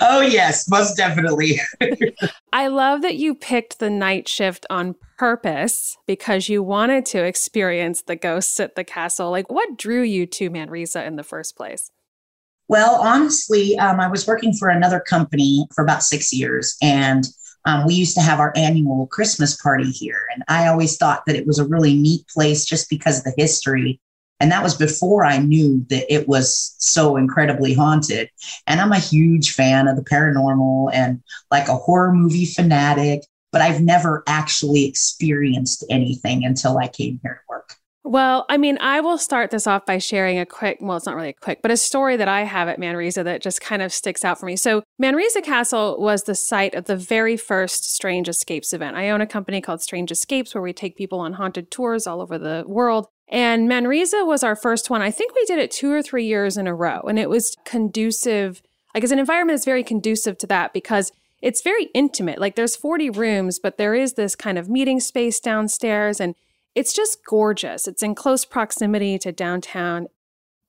Oh, 0.00 0.20
yes, 0.20 0.68
most 0.68 0.96
definitely. 0.96 1.60
I 2.52 2.68
love 2.68 3.02
that 3.02 3.16
you 3.16 3.34
picked 3.34 3.78
the 3.78 3.90
night 3.90 4.28
shift 4.28 4.66
on 4.70 4.96
purpose 5.18 5.96
because 6.06 6.48
you 6.48 6.62
wanted 6.62 7.06
to 7.06 7.24
experience 7.24 8.02
the 8.02 8.16
ghosts 8.16 8.58
at 8.60 8.74
the 8.74 8.84
castle. 8.84 9.30
Like, 9.30 9.50
what 9.50 9.76
drew 9.76 10.02
you 10.02 10.26
to 10.26 10.50
Manresa 10.50 11.04
in 11.04 11.16
the 11.16 11.22
first 11.22 11.56
place? 11.56 11.90
Well, 12.68 12.96
honestly, 12.96 13.78
um, 13.78 13.98
I 13.98 14.06
was 14.06 14.26
working 14.26 14.52
for 14.52 14.68
another 14.68 15.00
company 15.00 15.66
for 15.74 15.82
about 15.82 16.04
six 16.04 16.32
years, 16.32 16.76
and 16.80 17.24
um, 17.64 17.84
we 17.86 17.94
used 17.94 18.14
to 18.14 18.22
have 18.22 18.38
our 18.40 18.52
annual 18.56 19.06
Christmas 19.08 19.56
party 19.56 19.90
here. 19.90 20.26
And 20.32 20.44
I 20.48 20.68
always 20.68 20.96
thought 20.96 21.24
that 21.26 21.36
it 21.36 21.46
was 21.46 21.58
a 21.58 21.66
really 21.66 21.94
neat 21.94 22.26
place 22.28 22.64
just 22.64 22.88
because 22.88 23.18
of 23.18 23.24
the 23.24 23.34
history 23.36 24.00
and 24.40 24.50
that 24.50 24.62
was 24.62 24.74
before 24.74 25.24
I 25.24 25.38
knew 25.38 25.84
that 25.90 26.12
it 26.12 26.26
was 26.26 26.74
so 26.78 27.16
incredibly 27.16 27.74
haunted. 27.74 28.30
And 28.66 28.80
I'm 28.80 28.92
a 28.92 28.98
huge 28.98 29.52
fan 29.52 29.86
of 29.86 29.96
the 29.96 30.02
paranormal 30.02 30.90
and 30.92 31.22
like 31.50 31.68
a 31.68 31.76
horror 31.76 32.12
movie 32.12 32.46
fanatic, 32.46 33.22
but 33.52 33.60
I've 33.60 33.82
never 33.82 34.24
actually 34.26 34.86
experienced 34.86 35.84
anything 35.90 36.44
until 36.44 36.78
I 36.78 36.88
came 36.88 37.20
here 37.22 37.34
to 37.34 37.40
work. 37.48 37.76
Well, 38.02 38.46
I 38.48 38.56
mean, 38.56 38.78
I 38.80 39.00
will 39.00 39.18
start 39.18 39.50
this 39.50 39.66
off 39.66 39.84
by 39.84 39.98
sharing 39.98 40.38
a 40.38 40.46
quick, 40.46 40.78
well, 40.80 40.96
it's 40.96 41.04
not 41.04 41.14
really 41.14 41.28
a 41.28 41.34
quick, 41.34 41.60
but 41.60 41.70
a 41.70 41.76
story 41.76 42.16
that 42.16 42.28
I 42.28 42.42
have 42.42 42.66
at 42.66 42.78
Manresa 42.80 43.22
that 43.24 43.42
just 43.42 43.60
kind 43.60 43.82
of 43.82 43.92
sticks 43.92 44.24
out 44.24 44.40
for 44.40 44.46
me. 44.46 44.56
So, 44.56 44.82
Manresa 44.98 45.42
Castle 45.42 46.00
was 46.00 46.24
the 46.24 46.34
site 46.34 46.74
of 46.74 46.86
the 46.86 46.96
very 46.96 47.36
first 47.36 47.84
Strange 47.84 48.28
Escapes 48.28 48.72
event. 48.72 48.96
I 48.96 49.10
own 49.10 49.20
a 49.20 49.26
company 49.26 49.60
called 49.60 49.82
Strange 49.82 50.10
Escapes 50.10 50.54
where 50.54 50.62
we 50.62 50.72
take 50.72 50.96
people 50.96 51.20
on 51.20 51.34
haunted 51.34 51.70
tours 51.70 52.06
all 52.06 52.22
over 52.22 52.38
the 52.38 52.64
world. 52.66 53.06
And 53.30 53.68
Manresa 53.68 54.24
was 54.24 54.42
our 54.42 54.56
first 54.56 54.90
one. 54.90 55.02
I 55.02 55.12
think 55.12 55.34
we 55.34 55.44
did 55.44 55.58
it 55.58 55.70
two 55.70 55.92
or 55.92 56.02
three 56.02 56.26
years 56.26 56.56
in 56.56 56.66
a 56.66 56.74
row. 56.74 57.00
And 57.02 57.18
it 57.18 57.30
was 57.30 57.56
conducive, 57.64 58.60
like, 58.94 59.04
as 59.04 59.12
an 59.12 59.20
environment 59.20 59.54
is 59.54 59.64
very 59.64 59.84
conducive 59.84 60.36
to 60.38 60.46
that 60.48 60.72
because 60.72 61.12
it's 61.40 61.62
very 61.62 61.84
intimate. 61.94 62.40
Like, 62.40 62.56
there's 62.56 62.76
40 62.76 63.10
rooms, 63.10 63.60
but 63.60 63.78
there 63.78 63.94
is 63.94 64.14
this 64.14 64.34
kind 64.34 64.58
of 64.58 64.68
meeting 64.68 64.98
space 64.98 65.38
downstairs. 65.38 66.20
And 66.20 66.34
it's 66.74 66.92
just 66.92 67.24
gorgeous. 67.24 67.86
It's 67.86 68.02
in 68.02 68.16
close 68.16 68.44
proximity 68.44 69.16
to 69.20 69.30
downtown. 69.30 70.08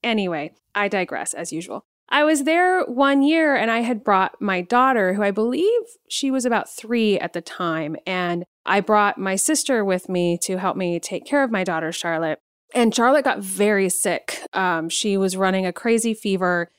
Anyway, 0.03 0.51
I 0.75 0.87
digress 0.87 1.33
as 1.33 1.51
usual. 1.51 1.83
I 2.09 2.23
was 2.25 2.43
there 2.43 2.83
one 2.83 3.23
year 3.23 3.55
and 3.55 3.71
I 3.71 3.79
had 3.79 4.03
brought 4.03 4.41
my 4.41 4.61
daughter, 4.61 5.13
who 5.13 5.23
I 5.23 5.31
believe 5.31 5.81
she 6.09 6.29
was 6.29 6.45
about 6.45 6.69
three 6.69 7.17
at 7.17 7.33
the 7.33 7.41
time. 7.41 7.95
And 8.05 8.43
I 8.65 8.81
brought 8.81 9.17
my 9.17 9.35
sister 9.35 9.83
with 9.85 10.09
me 10.09 10.37
to 10.43 10.57
help 10.57 10.75
me 10.75 10.99
take 10.99 11.25
care 11.25 11.43
of 11.43 11.51
my 11.51 11.63
daughter, 11.63 11.91
Charlotte. 11.91 12.39
And 12.73 12.95
Charlotte 12.95 13.25
got 13.25 13.39
very 13.39 13.89
sick. 13.89 14.41
Um, 14.53 14.89
she 14.89 15.17
was 15.17 15.35
running 15.35 15.65
a 15.65 15.73
crazy 15.73 16.13
fever. 16.13 16.69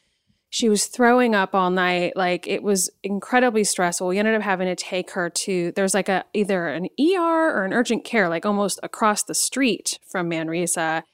She 0.48 0.68
was 0.68 0.87
throwing 0.87 1.35
up 1.35 1.55
all 1.55 1.70
night. 1.70 2.16
Like 2.16 2.46
it 2.46 2.62
was 2.62 2.90
incredibly 3.02 3.64
stressful. 3.64 4.09
We 4.09 4.18
ended 4.18 4.35
up 4.35 4.42
having 4.42 4.68
to 4.68 4.76
take 4.76 5.12
her 5.12 5.31
to 5.31 5.72
there's 5.72 5.94
like 5.94 6.09
a 6.09 6.24
either 6.35 6.68
an 6.68 6.88
ER 7.00 7.57
or 7.57 7.64
an 7.64 7.72
urgent 7.72 8.05
care, 8.05 8.28
like 8.28 8.44
almost 8.44 8.78
across 8.83 9.22
the 9.22 9.35
street 9.35 9.98
from 10.07 10.28
Manresa. 10.28 11.05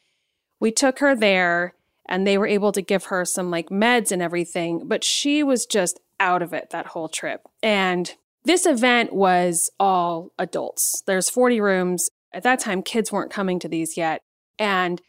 We 0.60 0.72
took 0.72 0.98
her 0.98 1.14
there 1.14 1.74
and 2.08 2.26
they 2.26 2.38
were 2.38 2.46
able 2.46 2.72
to 2.72 2.82
give 2.82 3.04
her 3.04 3.24
some 3.24 3.50
like 3.50 3.68
meds 3.68 4.10
and 4.10 4.22
everything, 4.22 4.88
but 4.88 5.04
she 5.04 5.42
was 5.42 5.66
just 5.66 6.00
out 6.18 6.42
of 6.42 6.52
it 6.52 6.70
that 6.70 6.86
whole 6.86 7.08
trip. 7.08 7.42
And 7.62 8.12
this 8.44 8.66
event 8.66 9.12
was 9.12 9.70
all 9.78 10.32
adults. 10.38 11.02
There's 11.06 11.28
40 11.28 11.60
rooms. 11.60 12.08
At 12.32 12.42
that 12.42 12.60
time, 12.60 12.82
kids 12.82 13.12
weren't 13.12 13.30
coming 13.30 13.58
to 13.60 13.68
these 13.68 13.96
yet. 13.96 14.22
And 14.58 15.00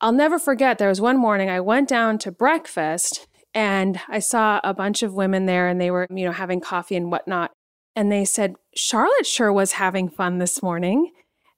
I'll 0.00 0.12
never 0.12 0.38
forget, 0.38 0.78
there 0.78 0.88
was 0.88 1.00
one 1.00 1.16
morning 1.16 1.48
I 1.48 1.60
went 1.60 1.88
down 1.88 2.18
to 2.18 2.32
breakfast 2.32 3.26
and 3.54 4.00
I 4.08 4.18
saw 4.18 4.60
a 4.64 4.74
bunch 4.74 5.02
of 5.02 5.14
women 5.14 5.46
there 5.46 5.68
and 5.68 5.80
they 5.80 5.90
were, 5.90 6.06
you 6.10 6.24
know, 6.24 6.32
having 6.32 6.60
coffee 6.60 6.96
and 6.96 7.10
whatnot. 7.10 7.52
And 7.94 8.10
they 8.10 8.24
said, 8.24 8.54
Charlotte 8.74 9.26
sure 9.26 9.52
was 9.52 9.72
having 9.72 10.08
fun 10.08 10.38
this 10.38 10.62
morning. 10.62 11.12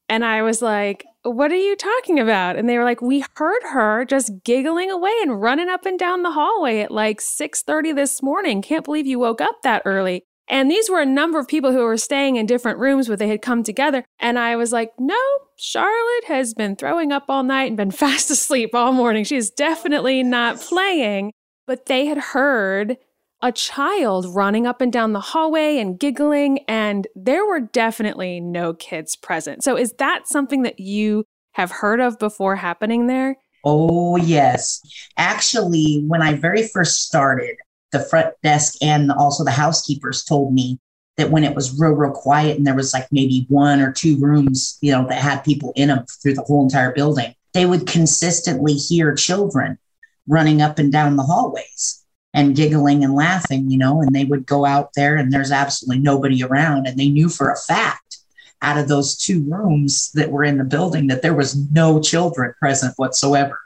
And 0.08 0.24
I 0.24 0.42
was 0.42 0.60
like, 0.60 1.04
what 1.22 1.50
are 1.50 1.56
you 1.56 1.76
talking 1.76 2.20
about? 2.20 2.56
And 2.56 2.68
they 2.68 2.76
were 2.76 2.84
like, 2.84 3.00
we 3.00 3.24
heard 3.36 3.62
her 3.72 4.04
just 4.04 4.44
giggling 4.44 4.90
away 4.90 5.14
and 5.22 5.40
running 5.40 5.70
up 5.70 5.86
and 5.86 5.98
down 5.98 6.22
the 6.22 6.32
hallway 6.32 6.80
at 6.80 6.90
like 6.90 7.20
6:30 7.20 7.94
this 7.94 8.22
morning. 8.22 8.60
Can't 8.60 8.84
believe 8.84 9.06
you 9.06 9.18
woke 9.18 9.40
up 9.40 9.62
that 9.62 9.82
early. 9.86 10.24
And 10.48 10.70
these 10.70 10.90
were 10.90 11.00
a 11.00 11.06
number 11.06 11.38
of 11.38 11.48
people 11.48 11.72
who 11.72 11.84
were 11.84 11.96
staying 11.96 12.36
in 12.36 12.46
different 12.46 12.78
rooms 12.78 13.08
where 13.08 13.16
they 13.16 13.28
had 13.28 13.42
come 13.42 13.62
together. 13.62 14.04
And 14.18 14.38
I 14.38 14.56
was 14.56 14.72
like, 14.72 14.92
no, 14.98 15.16
Charlotte 15.56 16.24
has 16.26 16.52
been 16.54 16.76
throwing 16.76 17.12
up 17.12 17.24
all 17.28 17.42
night 17.42 17.68
and 17.68 17.76
been 17.76 17.90
fast 17.92 18.30
asleep 18.30 18.74
all 18.74 18.92
morning. 18.92 19.24
She's 19.24 19.50
definitely 19.50 20.22
not 20.22 20.60
playing. 20.60 21.32
But 21.66 21.86
they 21.86 22.06
had 22.06 22.18
heard 22.18 22.98
a 23.40 23.52
child 23.52 24.26
running 24.34 24.66
up 24.66 24.80
and 24.80 24.92
down 24.92 25.12
the 25.12 25.20
hallway 25.20 25.78
and 25.78 25.98
giggling, 25.98 26.60
and 26.68 27.06
there 27.14 27.44
were 27.44 27.60
definitely 27.60 28.40
no 28.40 28.72
kids 28.74 29.16
present. 29.16 29.62
So, 29.62 29.76
is 29.76 29.92
that 29.98 30.26
something 30.26 30.62
that 30.62 30.80
you 30.80 31.24
have 31.52 31.70
heard 31.70 32.00
of 32.00 32.18
before 32.18 32.56
happening 32.56 33.06
there? 33.06 33.36
Oh, 33.64 34.16
yes. 34.16 34.80
Actually, 35.16 36.04
when 36.06 36.22
I 36.22 36.34
very 36.34 36.66
first 36.68 37.06
started, 37.06 37.56
the 37.94 38.04
front 38.04 38.34
desk 38.42 38.74
and 38.82 39.10
also 39.10 39.44
the 39.44 39.50
housekeepers 39.50 40.24
told 40.24 40.52
me 40.52 40.78
that 41.16 41.30
when 41.30 41.44
it 41.44 41.54
was 41.54 41.78
real, 41.78 41.92
real 41.92 42.10
quiet 42.10 42.58
and 42.58 42.66
there 42.66 42.74
was 42.74 42.92
like 42.92 43.06
maybe 43.10 43.46
one 43.48 43.80
or 43.80 43.92
two 43.92 44.18
rooms, 44.18 44.76
you 44.82 44.92
know, 44.92 45.06
that 45.08 45.22
had 45.22 45.44
people 45.44 45.72
in 45.76 45.88
them 45.88 46.04
through 46.20 46.34
the 46.34 46.42
whole 46.42 46.62
entire 46.62 46.92
building, 46.92 47.34
they 47.54 47.64
would 47.64 47.86
consistently 47.86 48.74
hear 48.74 49.14
children 49.14 49.78
running 50.26 50.60
up 50.60 50.78
and 50.78 50.92
down 50.92 51.16
the 51.16 51.22
hallways 51.22 52.04
and 52.34 52.56
giggling 52.56 53.04
and 53.04 53.14
laughing, 53.14 53.70
you 53.70 53.78
know, 53.78 54.02
and 54.02 54.14
they 54.14 54.24
would 54.24 54.44
go 54.44 54.64
out 54.66 54.90
there 54.96 55.16
and 55.16 55.32
there's 55.32 55.52
absolutely 55.52 56.02
nobody 56.02 56.42
around. 56.42 56.86
And 56.86 56.98
they 56.98 57.08
knew 57.08 57.28
for 57.28 57.50
a 57.50 57.56
fact 57.56 58.18
out 58.60 58.76
of 58.76 58.88
those 58.88 59.16
two 59.16 59.44
rooms 59.48 60.10
that 60.12 60.32
were 60.32 60.42
in 60.42 60.58
the 60.58 60.64
building 60.64 61.06
that 61.06 61.22
there 61.22 61.34
was 61.34 61.54
no 61.70 62.00
children 62.00 62.52
present 62.58 62.94
whatsoever 62.96 63.60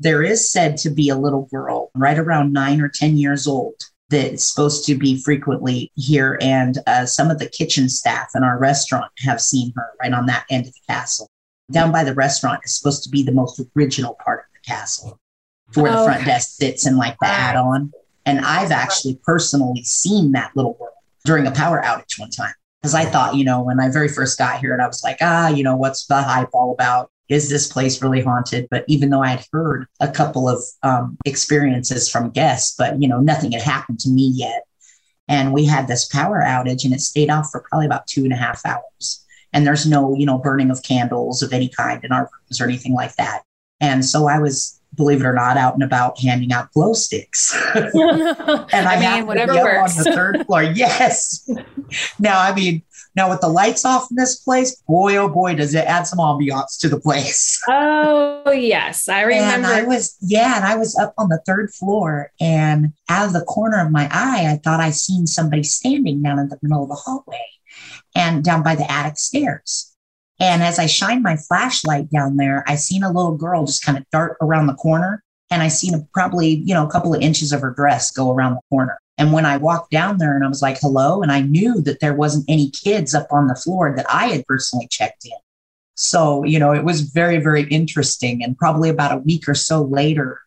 there 0.00 0.22
is 0.22 0.50
said 0.50 0.78
to 0.78 0.90
be 0.90 1.10
a 1.10 1.16
little 1.16 1.46
girl 1.52 1.90
right 1.94 2.18
around 2.18 2.52
nine 2.52 2.80
or 2.80 2.88
10 2.88 3.18
years 3.18 3.46
old 3.46 3.74
that's 4.08 4.42
supposed 4.42 4.84
to 4.86 4.96
be 4.96 5.22
frequently 5.22 5.92
here. 5.94 6.36
And 6.40 6.78
uh, 6.86 7.06
some 7.06 7.30
of 7.30 7.38
the 7.38 7.48
kitchen 7.48 7.88
staff 7.88 8.30
in 8.34 8.42
our 8.42 8.58
restaurant 8.58 9.12
have 9.18 9.40
seen 9.40 9.72
her 9.76 9.90
right 10.02 10.12
on 10.12 10.26
that 10.26 10.46
end 10.50 10.66
of 10.66 10.72
the 10.72 10.80
castle. 10.88 11.28
Down 11.70 11.92
by 11.92 12.02
the 12.02 12.14
restaurant 12.14 12.62
is 12.64 12.76
supposed 12.76 13.04
to 13.04 13.10
be 13.10 13.22
the 13.22 13.30
most 13.30 13.62
original 13.76 14.18
part 14.24 14.40
of 14.40 14.46
the 14.54 14.72
castle 14.72 15.20
where 15.74 15.92
the 15.92 16.04
front 16.04 16.24
desk 16.24 16.56
sits 16.56 16.86
and 16.86 16.96
like 16.96 17.16
the 17.20 17.28
add 17.28 17.54
on. 17.54 17.92
And 18.26 18.40
I've 18.40 18.72
actually 18.72 19.20
personally 19.22 19.82
seen 19.84 20.32
that 20.32 20.50
little 20.56 20.74
girl 20.74 20.92
during 21.24 21.46
a 21.46 21.52
power 21.52 21.80
outage 21.80 22.18
one 22.18 22.30
time. 22.30 22.54
Because 22.80 22.94
I 22.94 23.04
thought, 23.04 23.34
you 23.34 23.44
know, 23.44 23.62
when 23.62 23.78
I 23.78 23.90
very 23.90 24.08
first 24.08 24.38
got 24.38 24.60
here, 24.60 24.72
and 24.72 24.82
I 24.82 24.86
was 24.86 25.04
like, 25.04 25.18
ah, 25.20 25.48
you 25.48 25.62
know, 25.62 25.76
what's 25.76 26.06
the 26.06 26.22
hype 26.22 26.48
all 26.54 26.72
about? 26.72 27.10
Is 27.30 27.48
this 27.48 27.72
place 27.72 28.02
really 28.02 28.20
haunted? 28.20 28.66
But 28.70 28.84
even 28.88 29.08
though 29.08 29.22
I 29.22 29.28
had 29.28 29.46
heard 29.52 29.86
a 30.00 30.10
couple 30.10 30.48
of 30.48 30.62
um, 30.82 31.16
experiences 31.24 32.10
from 32.10 32.30
guests, 32.30 32.74
but 32.76 33.00
you 33.00 33.08
know, 33.08 33.20
nothing 33.20 33.52
had 33.52 33.62
happened 33.62 34.00
to 34.00 34.10
me 34.10 34.30
yet. 34.34 34.64
And 35.28 35.52
we 35.52 35.64
had 35.64 35.86
this 35.86 36.06
power 36.06 36.42
outage 36.44 36.84
and 36.84 36.92
it 36.92 37.00
stayed 37.00 37.30
off 37.30 37.50
for 37.50 37.64
probably 37.70 37.86
about 37.86 38.08
two 38.08 38.24
and 38.24 38.32
a 38.32 38.36
half 38.36 38.66
hours. 38.66 39.24
And 39.52 39.64
there's 39.64 39.86
no, 39.86 40.14
you 40.16 40.26
know, 40.26 40.38
burning 40.38 40.70
of 40.70 40.82
candles 40.82 41.40
of 41.40 41.52
any 41.52 41.68
kind 41.68 42.04
in 42.04 42.10
our 42.10 42.22
rooms 42.22 42.60
or 42.60 42.64
anything 42.64 42.94
like 42.94 43.14
that. 43.14 43.42
And 43.80 44.04
so 44.04 44.28
I 44.28 44.40
was, 44.40 44.80
believe 44.96 45.20
it 45.20 45.24
or 45.24 45.32
not, 45.32 45.56
out 45.56 45.74
and 45.74 45.84
about 45.84 46.20
handing 46.20 46.52
out 46.52 46.72
glow 46.72 46.94
sticks. 46.94 47.56
and 47.74 47.94
I, 47.94 48.96
I 48.96 49.16
mean, 49.16 49.26
whatever 49.26 49.54
works. 49.54 49.98
on 49.98 50.04
the 50.04 50.12
third 50.12 50.46
floor. 50.46 50.64
Yes. 50.64 51.48
now, 52.18 52.40
I 52.40 52.52
mean, 52.52 52.82
now, 53.16 53.28
with 53.28 53.40
the 53.40 53.48
lights 53.48 53.84
off 53.84 54.08
in 54.10 54.16
this 54.16 54.36
place, 54.36 54.76
boy, 54.86 55.16
oh 55.16 55.28
boy, 55.28 55.54
does 55.54 55.74
it 55.74 55.84
add 55.84 56.04
some 56.04 56.20
ambiance 56.20 56.78
to 56.80 56.88
the 56.88 57.00
place. 57.00 57.60
Oh, 57.72 58.52
yes. 58.52 59.08
I 59.08 59.20
remember. 59.22 59.54
And 59.54 59.66
I 59.66 59.82
was, 59.84 60.16
yeah, 60.20 60.56
and 60.56 60.64
I 60.64 60.76
was 60.76 60.98
up 60.98 61.12
on 61.18 61.28
the 61.28 61.40
third 61.46 61.72
floor, 61.74 62.32
and 62.40 62.94
out 63.08 63.26
of 63.26 63.32
the 63.32 63.44
corner 63.44 63.84
of 63.84 63.90
my 63.90 64.08
eye, 64.10 64.50
I 64.50 64.56
thought 64.56 64.80
I 64.80 64.90
seen 64.90 65.26
somebody 65.26 65.62
standing 65.62 66.22
down 66.22 66.38
in 66.38 66.48
the 66.48 66.58
middle 66.62 66.84
of 66.84 66.88
the 66.88 66.94
hallway 66.94 67.44
and 68.14 68.42
down 68.42 68.62
by 68.62 68.74
the 68.74 68.90
attic 68.90 69.18
stairs. 69.18 69.94
And 70.40 70.62
as 70.62 70.78
I 70.78 70.86
shined 70.86 71.22
my 71.22 71.36
flashlight 71.36 72.10
down 72.10 72.36
there, 72.36 72.64
I 72.66 72.76
seen 72.76 73.02
a 73.02 73.12
little 73.12 73.36
girl 73.36 73.66
just 73.66 73.84
kind 73.84 73.98
of 73.98 74.08
dart 74.10 74.38
around 74.40 74.66
the 74.66 74.74
corner. 74.74 75.22
And 75.50 75.62
I 75.62 75.68
seen 75.68 75.94
a, 75.94 76.00
probably, 76.14 76.48
you 76.48 76.74
know, 76.74 76.86
a 76.86 76.90
couple 76.90 77.14
of 77.14 77.20
inches 77.20 77.52
of 77.52 77.60
her 77.60 77.72
dress 77.72 78.10
go 78.10 78.32
around 78.32 78.54
the 78.54 78.62
corner. 78.70 78.98
And 79.18 79.32
when 79.32 79.44
I 79.44 79.58
walked 79.58 79.90
down 79.90 80.18
there 80.18 80.34
and 80.34 80.44
I 80.44 80.48
was 80.48 80.62
like, 80.62 80.78
hello, 80.80 81.22
and 81.22 81.30
I 81.30 81.40
knew 81.40 81.82
that 81.82 82.00
there 82.00 82.14
wasn't 82.14 82.46
any 82.48 82.70
kids 82.70 83.14
up 83.14 83.28
on 83.30 83.48
the 83.48 83.54
floor 83.54 83.94
that 83.94 84.06
I 84.08 84.28
had 84.28 84.46
personally 84.46 84.88
checked 84.90 85.26
in. 85.26 85.36
So, 85.94 86.44
you 86.44 86.58
know, 86.58 86.72
it 86.72 86.84
was 86.84 87.02
very, 87.02 87.38
very 87.38 87.64
interesting. 87.64 88.42
And 88.42 88.56
probably 88.56 88.88
about 88.88 89.12
a 89.12 89.20
week 89.20 89.46
or 89.46 89.54
so 89.54 89.82
later, 89.82 90.40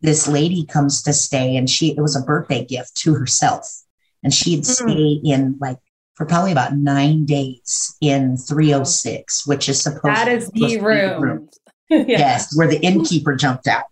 this 0.00 0.26
lady 0.26 0.64
comes 0.64 1.02
to 1.02 1.12
stay 1.12 1.56
and 1.56 1.68
she, 1.68 1.90
it 1.90 2.00
was 2.00 2.16
a 2.16 2.22
birthday 2.22 2.64
gift 2.64 2.96
to 2.98 3.14
herself. 3.14 3.82
And 4.22 4.32
she 4.32 4.52
had 4.52 4.64
mm-hmm. 4.64 4.88
stayed 4.88 5.20
in 5.24 5.58
like 5.60 5.78
for 6.14 6.26
probably 6.26 6.52
about 6.52 6.76
nine 6.76 7.26
days 7.26 7.96
in 8.00 8.36
306, 8.36 9.46
which 9.46 9.68
is 9.68 9.82
supposed 9.82 10.04
that 10.04 10.28
is 10.28 10.48
the 10.50 10.80
room. 10.80 11.22
room. 11.22 11.50
yeah. 11.90 12.04
Yes, 12.06 12.56
where 12.56 12.68
the 12.68 12.80
innkeeper 12.80 13.34
jumped 13.34 13.66
out 13.66 13.84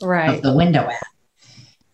right 0.00 0.36
of 0.36 0.42
the 0.42 0.54
window 0.54 0.88
at. 0.88 1.02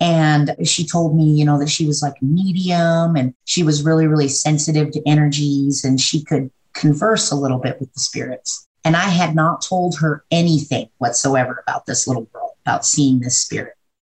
And 0.02 0.56
she 0.64 0.84
told 0.84 1.16
me, 1.16 1.30
you 1.30 1.44
know, 1.44 1.60
that 1.60 1.70
she 1.70 1.86
was 1.86 2.02
like 2.02 2.20
medium 2.20 3.14
and 3.14 3.32
she 3.44 3.62
was 3.62 3.84
really, 3.84 4.08
really 4.08 4.26
sensitive 4.26 4.90
to 4.90 5.08
energies 5.08 5.84
and 5.84 6.00
she 6.00 6.24
could 6.24 6.50
converse 6.72 7.30
a 7.30 7.36
little 7.36 7.58
bit 7.58 7.78
with 7.78 7.94
the 7.94 8.00
spirits. 8.00 8.66
And 8.84 8.96
I 8.96 9.08
had 9.08 9.36
not 9.36 9.62
told 9.62 9.96
her 10.00 10.24
anything 10.32 10.88
whatsoever 10.98 11.62
about 11.64 11.86
this 11.86 12.08
little 12.08 12.24
girl, 12.24 12.56
about 12.66 12.84
seeing 12.84 13.20
this 13.20 13.38
spirit. 13.38 13.74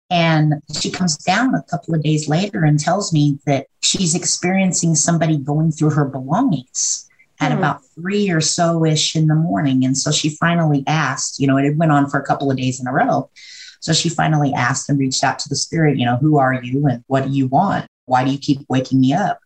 And 0.09 0.63
she 0.73 0.89
comes 0.89 1.17
down 1.17 1.53
a 1.57 1.65
couple 1.65 1.97
of 1.97 2.03
days 2.05 2.29
later 2.29 2.63
and 2.63 2.79
tells 2.79 3.13
me 3.13 3.41
that 3.47 3.67
she's 3.83 4.15
experiencing 4.15 4.95
somebody 4.95 5.37
going 5.37 5.73
through 5.73 5.91
her 5.91 6.05
belongings 6.05 7.09
at 7.41 7.51
mm. 7.51 7.59
about 7.59 7.85
three 7.97 8.31
or 8.31 8.41
so 8.41 8.85
ish 8.85 9.17
in 9.17 9.27
the 9.27 9.35
morning. 9.35 9.85
And 9.85 9.99
so 9.99 10.13
she 10.13 10.29
finally 10.37 10.85
asked, 10.87 11.41
you 11.41 11.49
know, 11.49 11.57
it 11.57 11.77
went 11.77 11.91
on 11.91 12.09
for 12.09 12.21
a 12.21 12.25
couple 12.25 12.53
of 12.53 12.57
days 12.57 12.79
in 12.79 12.87
a 12.87 12.93
row. 12.93 13.29
So 13.83 13.93
she 13.93 14.09
finally 14.09 14.55
asked 14.55 14.89
and 14.89 14.99
reached 14.99 15.25
out 15.25 15.41
to 15.41 15.49
the 15.49 15.57
spirit, 15.57 15.99
you 15.99 16.07
know, 16.07 16.17
who 16.17 16.39
are 16.39 16.55
you 16.55 16.87
and 16.87 17.03
what 17.09 17.25
do 17.25 17.31
you 17.31 17.49
want? 17.49 17.87
Why 18.07 18.25
do 18.25 18.31
you 18.31 18.39
keep 18.39 18.61
waking 18.69 19.01
me 19.01 19.13
up? 19.13 19.41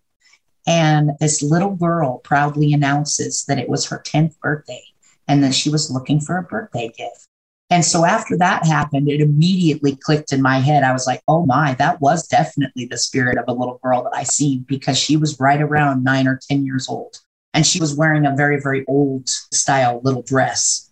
And 0.66 1.12
this 1.20 1.42
little 1.42 1.75
girl 1.75 2.18
proudly 2.18 2.72
announces 2.75 3.44
that 3.46 3.59
it 3.59 3.68
was 3.68 3.87
her 3.87 4.03
10th 4.07 4.38
birthday 4.40 4.83
and 5.27 5.42
that 5.42 5.55
she 5.55 5.70
was 5.70 5.90
looking 5.90 6.20
for 6.20 6.37
a 6.37 6.42
birthday 6.42 6.92
gift. 6.96 7.27
And 7.70 7.85
so 7.85 8.05
after 8.05 8.37
that 8.37 8.66
happened, 8.66 9.09
it 9.09 9.22
immediately 9.22 9.96
clicked 9.96 10.33
in 10.33 10.42
my 10.42 10.59
head. 10.59 10.85
I 10.85 10.92
was 10.92 11.07
like, 11.07 11.22
oh 11.27 11.46
my, 11.46 11.75
that 11.75 12.01
was 12.01 12.29
definitely 12.29 12.85
the 12.85 12.99
spirit 12.99 13.38
of 13.38 13.44
a 13.49 13.53
little 13.53 13.81
girl 13.83 14.05
that 14.05 14.14
I 14.14 14.22
seen 14.22 14.66
because 14.68 14.99
she 14.99 15.16
was 15.16 15.40
right 15.40 15.61
around 15.61 16.05
nine 16.05 16.29
or 16.29 16.38
10 16.49 16.64
years 16.64 16.88
old. 16.88 17.18
And 17.55 17.66
she 17.66 17.81
was 17.81 17.96
wearing 17.96 18.27
a 18.27 18.37
very, 18.37 18.61
very 18.61 18.85
old 18.87 19.29
style 19.29 20.01
little 20.05 20.22
dress. 20.22 20.90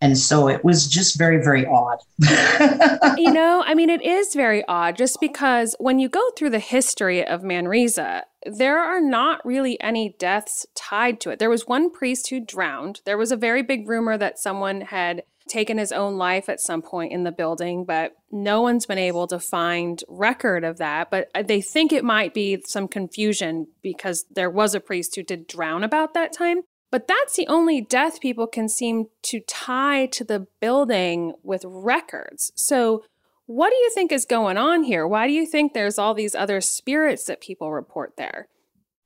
And 0.00 0.16
so 0.16 0.48
it 0.48 0.64
was 0.64 0.86
just 0.86 1.18
very, 1.18 1.42
very 1.42 1.66
odd. 1.66 1.98
you 3.18 3.32
know, 3.32 3.64
I 3.66 3.74
mean, 3.74 3.90
it 3.90 4.02
is 4.02 4.32
very 4.34 4.64
odd 4.68 4.96
just 4.96 5.20
because 5.20 5.74
when 5.80 5.98
you 5.98 6.08
go 6.08 6.22
through 6.36 6.50
the 6.50 6.60
history 6.60 7.26
of 7.26 7.42
Manresa, 7.42 8.24
there 8.44 8.78
are 8.78 9.00
not 9.00 9.44
really 9.44 9.80
any 9.80 10.14
deaths 10.18 10.66
tied 10.76 11.20
to 11.20 11.30
it. 11.30 11.40
There 11.40 11.50
was 11.50 11.66
one 11.66 11.90
priest 11.90 12.30
who 12.30 12.38
drowned. 12.38 13.00
There 13.04 13.18
was 13.18 13.32
a 13.32 13.36
very 13.36 13.62
big 13.62 13.88
rumor 13.88 14.16
that 14.16 14.38
someone 14.38 14.82
had 14.82 15.24
taken 15.48 15.78
his 15.78 15.92
own 15.92 16.16
life 16.16 16.48
at 16.48 16.60
some 16.60 16.82
point 16.82 17.12
in 17.12 17.24
the 17.24 17.32
building, 17.32 17.84
but 17.84 18.14
no 18.30 18.60
one's 18.60 18.86
been 18.86 18.98
able 18.98 19.26
to 19.26 19.40
find 19.40 20.04
record 20.06 20.62
of 20.62 20.78
that. 20.78 21.10
But 21.10 21.30
uh, 21.34 21.42
they 21.42 21.60
think 21.60 21.92
it 21.92 22.04
might 22.04 22.34
be 22.34 22.62
some 22.66 22.86
confusion 22.86 23.66
because 23.82 24.26
there 24.30 24.50
was 24.50 24.74
a 24.74 24.80
priest 24.80 25.16
who 25.16 25.22
did 25.22 25.46
drown 25.46 25.82
about 25.82 26.14
that 26.14 26.32
time. 26.32 26.58
But 26.90 27.06
that's 27.06 27.36
the 27.36 27.46
only 27.48 27.80
death 27.80 28.20
people 28.20 28.46
can 28.46 28.68
seem 28.68 29.06
to 29.24 29.40
tie 29.40 30.06
to 30.06 30.24
the 30.24 30.46
building 30.60 31.34
with 31.42 31.62
records. 31.66 32.50
So, 32.54 33.04
what 33.46 33.70
do 33.70 33.76
you 33.76 33.90
think 33.94 34.12
is 34.12 34.26
going 34.26 34.58
on 34.58 34.84
here? 34.84 35.06
Why 35.06 35.26
do 35.26 35.32
you 35.32 35.46
think 35.46 35.72
there's 35.72 35.98
all 35.98 36.12
these 36.12 36.34
other 36.34 36.60
spirits 36.60 37.24
that 37.24 37.40
people 37.40 37.72
report 37.72 38.14
there? 38.18 38.48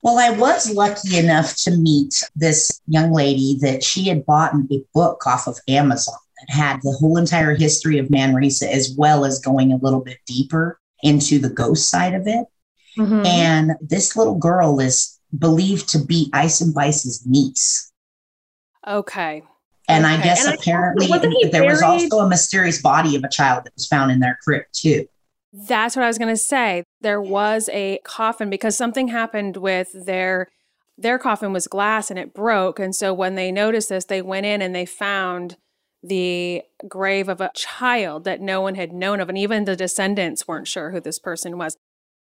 Well, 0.03 0.19
I 0.19 0.37
was 0.37 0.73
lucky 0.75 1.17
enough 1.17 1.55
to 1.59 1.77
meet 1.77 2.25
this 2.35 2.81
young 2.89 3.13
lady 3.13 3.57
that 3.61 3.85
she 3.85 4.09
had 4.09 4.27
bought 4.27 4.53
a 4.53 4.85
book 4.93 5.27
off 5.29 5.47
of 5.47 5.61
Amazon 5.69 6.17
that 6.41 6.53
had 6.53 6.81
the 6.83 6.91
whole 6.91 7.17
entire 7.17 7.55
history 7.55 7.99
of 7.99 8.11
Manresa, 8.11 8.73
as 8.73 8.95
well 8.99 9.25
as 9.25 9.39
going 9.39 9.73
a 9.73 9.77
little 9.77 10.01
bit 10.01 10.19
deeper 10.27 10.81
into 11.05 11.39
the 11.39 11.51
ghost 11.51 11.89
side 11.89 12.15
of 12.15 12.27
it. 12.27 12.47
Mm-hmm. 12.99 13.27
And 13.27 13.73
this 13.81 14.17
little 14.17 14.37
girl 14.37 14.81
is 14.81 15.21
believed 15.37 15.89
to 15.91 15.99
be 15.99 16.31
Eisenweiss's 16.33 17.27
niece. 17.27 17.93
Okay. 18.87 19.43
And 19.89 20.05
okay. 20.05 20.15
I 20.15 20.23
guess 20.23 20.45
and 20.45 20.55
apparently 20.55 21.09
I, 21.13 21.49
there 21.51 21.65
was 21.65 21.83
also 21.83 22.19
a 22.19 22.29
mysterious 22.29 22.81
body 22.81 23.17
of 23.17 23.25
a 23.25 23.29
child 23.29 23.65
that 23.65 23.75
was 23.75 23.87
found 23.87 24.11
in 24.11 24.21
their 24.21 24.39
crypt 24.43 24.75
too. 24.75 25.07
That's 25.53 25.97
what 25.97 26.05
I 26.05 26.09
was 26.09 26.19
going 26.19 26.33
to 26.33 26.37
say. 26.37 26.85
There 27.01 27.21
was 27.21 27.69
a 27.73 27.99
coffin 28.05 28.49
because 28.49 28.77
something 28.77 29.09
happened 29.09 29.57
with 29.57 29.89
their 30.07 30.49
their 30.99 31.19
coffin 31.19 31.53
was 31.53 31.67
glass 31.67 32.11
and 32.11 32.19
it 32.19 32.35
broke 32.35 32.79
and 32.79 32.95
so 32.95 33.15
when 33.15 33.35
they 33.35 33.51
noticed 33.51 33.89
this 33.89 34.05
they 34.05 34.21
went 34.21 34.45
in 34.45 34.61
and 34.61 34.75
they 34.75 34.85
found 34.85 35.57
the 36.03 36.63
grave 36.87 37.31
of 37.31 37.41
a 37.41 37.51
child 37.55 38.25
that 38.25 38.43
no 38.43 38.61
one 38.61 38.75
had 38.75 38.93
known 38.93 39.19
of 39.19 39.29
and 39.29 39.39
even 39.39 39.65
the 39.65 39.75
descendants 39.75 40.47
weren't 40.47 40.69
sure 40.69 40.91
who 40.91 41.01
this 41.01 41.19
person 41.19 41.57
was. 41.57 41.77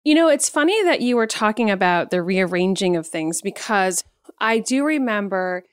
You 0.05 0.13
know, 0.13 0.29
it's 0.29 0.47
funny 0.47 0.83
that 0.83 1.01
you 1.01 1.15
were 1.15 1.25
talking 1.25 1.71
about 1.71 2.11
the 2.11 2.21
rearranging 2.21 2.95
of 2.95 3.07
things 3.07 3.41
because 3.41 4.03
I 4.39 4.59
do 4.59 4.85
remember 4.85 5.63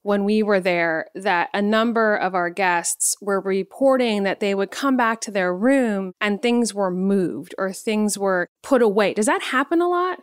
when 0.00 0.24
we 0.24 0.42
were 0.42 0.60
there 0.60 1.08
that 1.14 1.50
a 1.52 1.60
number 1.60 2.16
of 2.16 2.34
our 2.34 2.48
guests 2.48 3.14
were 3.20 3.38
reporting 3.38 4.22
that 4.22 4.40
they 4.40 4.54
would 4.54 4.70
come 4.70 4.96
back 4.96 5.20
to 5.20 5.30
their 5.30 5.54
room 5.54 6.14
and 6.22 6.40
things 6.40 6.72
were 6.72 6.90
moved 6.90 7.54
or 7.58 7.70
things 7.70 8.16
were 8.16 8.48
put 8.62 8.80
away. 8.80 9.12
Does 9.12 9.26
that 9.26 9.42
happen 9.42 9.82
a 9.82 9.88
lot? 9.88 10.20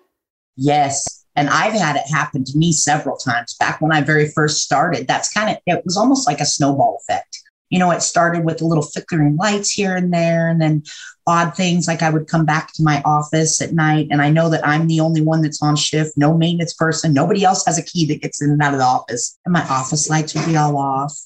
Yes. 0.57 1.23
And 1.35 1.47
I've 1.47 1.73
had 1.73 1.95
it 1.95 2.09
happen 2.11 2.43
to 2.45 2.57
me 2.57 2.71
several 2.71 3.17
times 3.17 3.55
back 3.59 3.81
when 3.81 3.93
I 3.93 4.01
very 4.01 4.29
first 4.29 4.63
started. 4.63 5.07
That's 5.07 5.31
kind 5.31 5.51
of, 5.51 5.57
it 5.67 5.85
was 5.85 5.95
almost 5.95 6.27
like 6.27 6.41
a 6.41 6.45
snowball 6.45 6.99
effect 7.07 7.39
you 7.69 7.77
know, 7.79 7.91
it 7.91 8.01
started 8.01 8.43
with 8.43 8.61
little 8.61 8.83
flickering 8.83 9.35
lights 9.35 9.71
here 9.71 9.95
and 9.95 10.13
there, 10.13 10.49
and 10.49 10.61
then 10.61 10.83
odd 11.27 11.55
things 11.55 11.87
like 11.87 12.01
I 12.01 12.09
would 12.09 12.27
come 12.27 12.45
back 12.45 12.73
to 12.73 12.83
my 12.83 13.01
office 13.05 13.61
at 13.61 13.73
night, 13.73 14.07
and 14.09 14.21
I 14.21 14.29
know 14.29 14.49
that 14.49 14.67
I'm 14.67 14.87
the 14.87 14.99
only 14.99 15.21
one 15.21 15.41
that's 15.41 15.61
on 15.61 15.75
shift, 15.75 16.17
no 16.17 16.35
maintenance 16.35 16.73
person, 16.73 17.13
nobody 17.13 17.43
else 17.43 17.65
has 17.65 17.77
a 17.77 17.83
key 17.83 18.05
that 18.07 18.21
gets 18.21 18.41
in 18.41 18.49
and 18.49 18.61
out 18.61 18.73
of 18.73 18.79
the 18.79 18.85
office, 18.85 19.37
and 19.45 19.53
my 19.53 19.65
office 19.67 20.09
lights 20.09 20.33
would 20.33 20.45
be 20.45 20.57
all 20.57 20.77
off. 20.77 21.17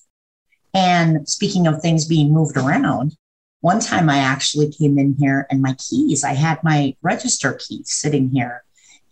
And 0.73 1.27
speaking 1.29 1.67
of 1.67 1.81
things 1.81 2.07
being 2.07 2.33
moved 2.33 2.57
around, 2.57 3.15
one 3.61 3.79
time 3.79 4.09
I 4.09 4.17
actually 4.17 4.69
came 4.71 4.97
in 4.97 5.15
here 5.17 5.47
and 5.49 5.61
my 5.61 5.75
keys, 5.75 6.23
I 6.23 6.33
had 6.33 6.61
my 6.63 6.97
register 7.01 7.53
keys 7.53 7.93
sitting 7.93 8.29
here. 8.29 8.63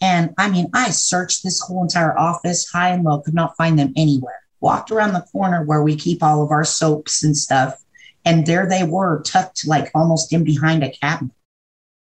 And 0.02 0.34
I 0.38 0.50
mean, 0.50 0.68
I 0.74 0.90
searched 0.90 1.44
this 1.44 1.62
whole 1.62 1.84
entire 1.84 2.18
office 2.18 2.70
high 2.70 2.90
and 2.90 3.04
low, 3.04 3.22
could 3.22 3.36
not 3.36 3.56
find 3.56 3.80
them 3.80 3.94
anywhere 3.96 4.41
walked 4.62 4.92
around 4.92 5.14
the 5.14 5.26
corner 5.32 5.64
where 5.66 5.84
we 5.84 5.96
keep 5.96 6.24
all 6.24 6.44
of 6.44 6.52
our 6.52 6.64
soaps 6.64 7.24
and 7.24 7.36
stuff. 7.36 7.84
And 8.24 8.46
there 8.46 8.68
they 8.68 8.84
were, 8.84 9.22
tucked 9.24 9.68
like 9.68 9.92
almost 9.96 10.32
in 10.32 10.44
behind 10.44 10.84
a 10.84 10.92
cabinet. 10.92 11.34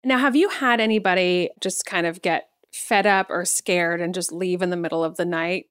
Now, 0.03 0.19
have 0.19 0.36
you 0.36 0.49
had 0.49 0.79
anybody 0.79 1.49
just 1.60 1.86
kind 1.86 2.05
of 2.05 2.21
get 2.21 2.47
fed 2.71 3.08
up 3.08 3.31
or 3.31 3.43
scared 3.43 4.01
and 4.01 4.13
just 4.13 4.31
leave 4.31 4.62
in 4.62 4.69
the 4.69 4.77
middle 4.77 5.03
of 5.03 5.17
the 5.17 5.25
night? 5.25 5.65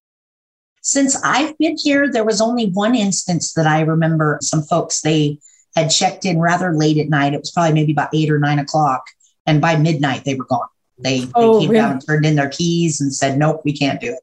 Since 0.82 1.16
I've 1.22 1.56
been 1.58 1.76
here, 1.78 2.10
there 2.10 2.24
was 2.24 2.40
only 2.40 2.70
one 2.70 2.94
instance 2.94 3.54
that 3.54 3.66
I 3.66 3.82
remember 3.82 4.38
some 4.42 4.62
folks, 4.62 5.00
they 5.00 5.38
had 5.76 5.88
checked 5.88 6.24
in 6.24 6.40
rather 6.40 6.74
late 6.74 6.98
at 6.98 7.08
night. 7.08 7.32
It 7.32 7.40
was 7.40 7.52
probably 7.52 7.74
maybe 7.74 7.92
about 7.92 8.10
eight 8.12 8.30
or 8.30 8.38
nine 8.38 8.58
o'clock. 8.58 9.04
And 9.46 9.60
by 9.60 9.76
midnight, 9.76 10.24
they 10.24 10.34
were 10.34 10.44
gone. 10.44 10.66
They, 10.98 11.20
they 11.20 11.30
oh, 11.34 11.60
came 11.60 11.70
really? 11.70 11.80
down 11.80 11.92
and 11.92 12.06
turned 12.06 12.26
in 12.26 12.34
their 12.34 12.50
keys 12.50 13.00
and 13.00 13.14
said, 13.14 13.38
nope, 13.38 13.62
we 13.64 13.76
can't 13.76 14.00
do 14.00 14.12
it. 14.12 14.20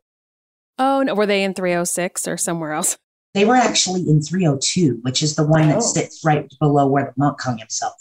Oh, 0.81 1.03
no. 1.03 1.13
Were 1.13 1.27
they 1.27 1.43
in 1.43 1.53
306 1.53 2.27
or 2.27 2.37
somewhere 2.37 2.73
else? 2.73 2.97
They 3.33 3.45
were 3.45 3.55
actually 3.55 4.01
in 4.09 4.21
302, 4.21 4.99
which 5.03 5.23
is 5.23 5.37
the 5.37 5.47
one 5.47 5.63
oh. 5.63 5.67
that 5.67 5.83
sits 5.83 6.21
right 6.25 6.51
below 6.59 6.85
where 6.85 7.05
the 7.05 7.13
monk 7.15 7.39
hung 7.39 7.59
himself. 7.59 7.93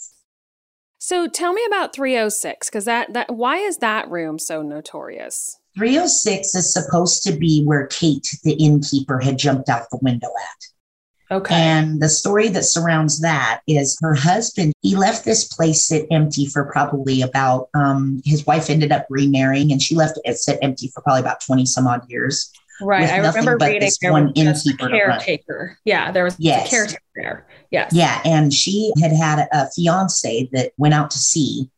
So 0.97 1.29
tell 1.29 1.53
me 1.53 1.63
about 1.65 1.95
306 1.95 2.69
because 2.69 2.83
that 2.83 3.13
that 3.13 3.33
why 3.33 3.55
is 3.55 3.77
that 3.77 4.11
room 4.11 4.37
so 4.37 4.61
notorious? 4.61 5.57
306 5.77 6.53
is 6.53 6.73
supposed 6.73 7.23
to 7.23 7.31
be 7.31 7.63
where 7.63 7.87
Kate, 7.87 8.27
the 8.43 8.55
innkeeper, 8.55 9.19
had 9.19 9.39
jumped 9.39 9.69
out 9.69 9.89
the 9.89 9.99
window 10.01 10.27
at. 10.27 11.37
Okay. 11.37 11.55
And 11.55 12.01
the 12.01 12.09
story 12.09 12.49
that 12.49 12.63
surrounds 12.63 13.21
that 13.21 13.61
is 13.67 13.97
her 14.01 14.13
husband, 14.13 14.73
he 14.81 14.97
left 14.97 15.23
this 15.23 15.45
place 15.45 15.87
sit 15.87 16.07
empty 16.11 16.45
for 16.45 16.65
probably 16.65 17.21
about, 17.21 17.69
um, 17.73 18.21
his 18.25 18.45
wife 18.45 18.69
ended 18.69 18.91
up 18.91 19.05
remarrying 19.09 19.71
and 19.71 19.81
she 19.81 19.95
left 19.95 20.19
it 20.25 20.35
sit 20.35 20.59
empty 20.61 20.91
for 20.93 21.01
probably 21.01 21.21
about 21.21 21.39
20 21.39 21.65
some 21.65 21.87
odd 21.87 22.01
years. 22.09 22.51
Right. 22.81 23.09
I 23.09 23.17
remember 23.17 23.57
reading 23.59 23.89
there 24.01 24.11
one 24.11 24.33
was 24.35 24.67
a 24.67 24.77
caretaker. 24.77 25.77
Yeah, 25.85 26.11
there 26.11 26.23
was 26.23 26.35
yes. 26.39 26.67
a 26.67 26.69
caretaker 26.69 27.01
there. 27.15 27.47
Yes. 27.69 27.93
Yeah. 27.93 28.21
And 28.25 28.53
she 28.53 28.91
had 29.01 29.11
had 29.11 29.39
a, 29.39 29.63
a 29.63 29.69
fiance 29.75 30.49
that 30.51 30.71
went 30.77 30.93
out 30.93 31.11
to 31.11 31.19
sea 31.19 31.69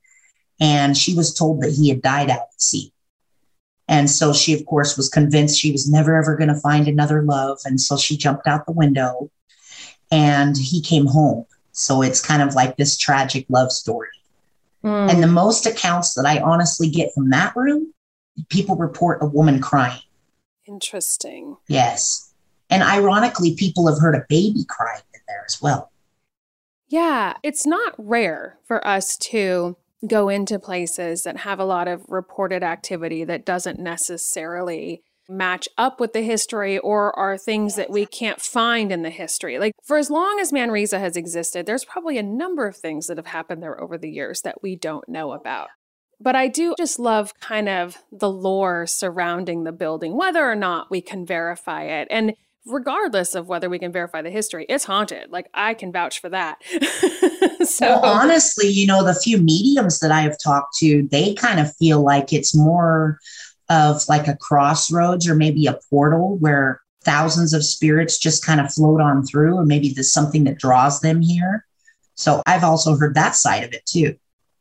and 0.60 0.98
she 0.98 1.16
was 1.16 1.34
told 1.34 1.62
that 1.62 1.72
he 1.72 1.90
had 1.90 2.02
died 2.02 2.30
out 2.30 2.42
at 2.42 2.62
sea. 2.62 2.92
And 3.88 4.10
so 4.10 4.34
she, 4.34 4.54
of 4.54 4.66
course, 4.66 4.96
was 4.96 5.10
convinced 5.10 5.60
she 5.60 5.72
was 5.72 5.90
never 5.90 6.16
ever 6.16 6.38
going 6.38 6.54
to 6.54 6.60
find 6.60 6.88
another 6.88 7.22
love. 7.22 7.60
And 7.66 7.80
so 7.80 7.98
she 7.98 8.18
jumped 8.18 8.48
out 8.48 8.66
the 8.66 8.72
window 8.72 9.30
and 10.12 10.58
he 10.58 10.82
came 10.82 11.06
home. 11.06 11.46
So 11.74 12.02
it's 12.02 12.26
kind 12.26 12.42
of 12.42 12.56
like 12.56 12.78
this 12.78 12.98
tragic 12.98 13.46
love 13.50 13.72
story. 13.72 14.10
Mm. 14.84 15.12
And 15.12 15.24
the 15.24 15.28
most 15.28 15.66
accounts 15.66 16.14
that 16.14 16.26
I 16.26 16.40
honestly 16.40 16.90
get 16.90 17.14
from 17.14 17.30
that 17.32 17.56
room, 17.56 17.94
people 18.50 18.76
report 18.76 19.22
a 19.22 19.26
woman 19.26 19.60
crying. 19.60 20.02
Interesting. 20.68 21.58
Yes. 21.68 22.34
And 22.70 22.84
ironically, 22.84 23.56
people 23.56 23.88
have 23.88 24.00
heard 24.00 24.16
a 24.16 24.26
baby 24.30 24.66
crying 24.68 25.04
in 25.14 25.20
there 25.28 25.44
as 25.46 25.62
well. 25.62 25.92
Yeah, 26.88 27.34
it's 27.44 27.66
not 27.66 27.94
rare 27.98 28.58
for 28.66 28.86
us 28.86 29.18
to 29.30 29.78
go 30.08 30.30
into 30.30 30.60
places 30.60 31.24
that 31.24 31.38
have 31.38 31.60
a 31.60 31.66
lot 31.66 31.88
of 31.88 32.04
reported 32.08 32.64
activity 32.64 33.24
that 33.24 33.46
doesn't 33.46 33.80
necessarily 33.80 35.02
match 35.30 35.70
up 35.78 36.00
with 36.00 36.14
the 36.14 36.22
history 36.22 36.78
or 36.78 37.18
are 37.18 37.38
things 37.38 37.76
that 37.76 37.90
we 37.90 38.06
can't 38.06 38.42
find 38.42 38.92
in 38.92 39.02
the 39.02 39.10
history. 39.10 39.58
Like 39.58 39.74
for 39.86 39.98
as 39.98 40.10
long 40.10 40.40
as 40.40 40.52
Manresa 40.52 41.00
has 41.00 41.16
existed, 41.16 41.66
there's 41.66 41.86
probably 41.86 42.18
a 42.18 42.24
number 42.24 42.68
of 42.68 42.76
things 42.76 43.08
that 43.08 43.18
have 43.18 43.28
happened 43.28 43.64
there 43.64 43.80
over 43.82 43.98
the 43.98 44.10
years 44.10 44.42
that 44.44 44.62
we 44.62 44.76
don't 44.76 45.08
know 45.08 45.32
about. 45.32 45.70
But 46.20 46.36
I 46.36 46.48
do 46.48 46.74
just 46.78 47.00
love 47.00 47.34
kind 47.40 47.68
of 47.68 47.98
the 48.12 48.30
lore 48.30 48.88
surrounding 48.88 49.64
the 49.64 49.72
building, 49.72 50.16
whether 50.16 50.50
or 50.50 50.56
not 50.56 50.90
we 50.90 51.02
can 51.02 51.26
verify 51.26 51.84
it. 51.84 52.08
And 52.10 52.34
regardless 52.66 53.36
of 53.36 53.48
whether 53.48 53.70
we 53.70 53.80
can 53.80 53.92
verify 53.92 54.22
the 54.22 54.30
history, 54.30 54.66
it's 54.70 54.86
haunted. 54.86 55.32
Like 55.32 55.50
I 55.54 55.74
can 55.74 55.92
vouch 55.92 56.20
for 56.20 56.30
that. 56.30 56.64
so 57.66 57.88
well, 57.88 58.06
honestly, 58.06 58.68
you 58.68 58.88
know, 58.88 59.04
the 59.04 59.16
few 59.16 59.38
mediums 59.38 60.00
that 60.00 60.12
I 60.12 60.22
have 60.22 60.38
talked 60.42 60.78
to, 60.78 61.08
they 61.12 61.34
kind 61.34 61.60
of 61.60 61.76
feel 61.76 62.02
like 62.02 62.32
it's 62.32 62.56
more 62.56 63.20
of 63.70 64.02
like 64.08 64.28
a 64.28 64.38
crossroads 64.38 65.28
or 65.28 65.36
maybe 65.36 65.66
a 65.66 65.80
portal 65.90 66.38
where 66.38 66.82
thousands 67.04 67.54
of 67.54 67.66
spirits 67.66 68.18
just 68.18 68.46
kind 68.46 68.62
of 68.62 68.74
float 68.74 69.02
on 69.02 69.26
through, 69.26 69.56
or 69.56 69.66
maybe 69.66 69.90
there's 69.90 70.14
something 70.14 70.46
that 70.46 70.58
draws 70.58 71.02
them 71.02 71.22
here. 71.22 71.66
So 72.16 72.42
I've 72.46 72.64
also 72.64 72.96
heard 72.96 73.16
that 73.16 73.36
side 73.36 73.64
of 73.64 73.74
it 73.74 73.86
too. 73.86 74.16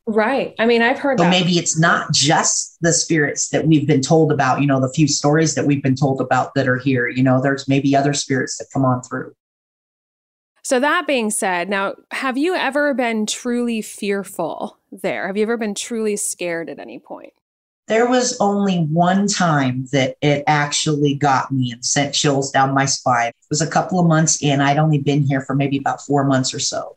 Right. 0.06 0.54
I 0.58 0.66
mean, 0.66 0.82
I've 0.82 0.98
heard 0.98 1.18
so 1.18 1.24
that. 1.24 1.30
maybe 1.30 1.58
it's 1.58 1.78
not 1.78 2.12
just 2.12 2.76
the 2.80 2.92
spirits 2.92 3.50
that 3.50 3.66
we've 3.66 3.86
been 3.86 4.00
told 4.00 4.32
about, 4.32 4.60
you 4.60 4.66
know, 4.66 4.80
the 4.80 4.92
few 4.92 5.06
stories 5.06 5.54
that 5.54 5.64
we've 5.64 5.82
been 5.82 5.94
told 5.94 6.20
about 6.20 6.54
that 6.54 6.66
are 6.66 6.78
here. 6.78 7.08
You 7.08 7.22
know, 7.22 7.40
there's 7.40 7.68
maybe 7.68 7.94
other 7.94 8.12
spirits 8.12 8.58
that 8.58 8.66
come 8.72 8.84
on 8.84 9.02
through. 9.02 9.32
So, 10.64 10.80
that 10.80 11.06
being 11.06 11.30
said, 11.30 11.68
now, 11.68 11.94
have 12.12 12.38
you 12.38 12.54
ever 12.54 12.94
been 12.94 13.26
truly 13.26 13.82
fearful 13.82 14.78
there? 14.90 15.26
Have 15.26 15.36
you 15.36 15.42
ever 15.42 15.56
been 15.56 15.74
truly 15.74 16.16
scared 16.16 16.68
at 16.68 16.78
any 16.78 16.98
point? 16.98 17.32
There 17.88 18.08
was 18.08 18.36
only 18.40 18.78
one 18.78 19.26
time 19.26 19.86
that 19.92 20.16
it 20.20 20.44
actually 20.46 21.14
got 21.14 21.50
me 21.50 21.72
and 21.72 21.84
sent 21.84 22.14
chills 22.14 22.50
down 22.50 22.74
my 22.74 22.86
spine. 22.86 23.28
It 23.28 23.50
was 23.50 23.60
a 23.60 23.66
couple 23.66 23.98
of 23.98 24.06
months 24.06 24.40
in. 24.40 24.60
I'd 24.60 24.78
only 24.78 24.98
been 24.98 25.22
here 25.24 25.40
for 25.40 25.54
maybe 25.54 25.78
about 25.78 26.00
four 26.00 26.24
months 26.24 26.54
or 26.54 26.60
so. 26.60 26.96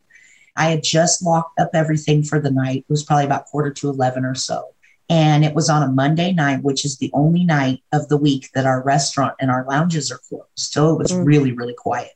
I 0.55 0.69
had 0.69 0.83
just 0.83 1.23
locked 1.23 1.59
up 1.59 1.71
everything 1.73 2.23
for 2.23 2.39
the 2.39 2.51
night. 2.51 2.85
It 2.87 2.91
was 2.91 3.03
probably 3.03 3.25
about 3.25 3.45
quarter 3.45 3.71
to 3.71 3.89
11 3.89 4.25
or 4.25 4.35
so. 4.35 4.69
And 5.09 5.45
it 5.45 5.53
was 5.53 5.69
on 5.69 5.83
a 5.83 5.91
Monday 5.91 6.33
night, 6.33 6.63
which 6.63 6.83
is 6.83 6.97
the 6.97 7.11
only 7.13 7.43
night 7.43 7.83
of 7.91 8.07
the 8.07 8.17
week 8.17 8.49
that 8.55 8.65
our 8.65 8.81
restaurant 8.81 9.35
and 9.39 9.51
our 9.51 9.65
lounges 9.65 10.11
are 10.11 10.19
closed. 10.29 10.47
So 10.55 10.93
it 10.93 10.97
was 10.97 11.11
mm-hmm. 11.11 11.23
really, 11.23 11.51
really 11.51 11.75
quiet. 11.75 12.11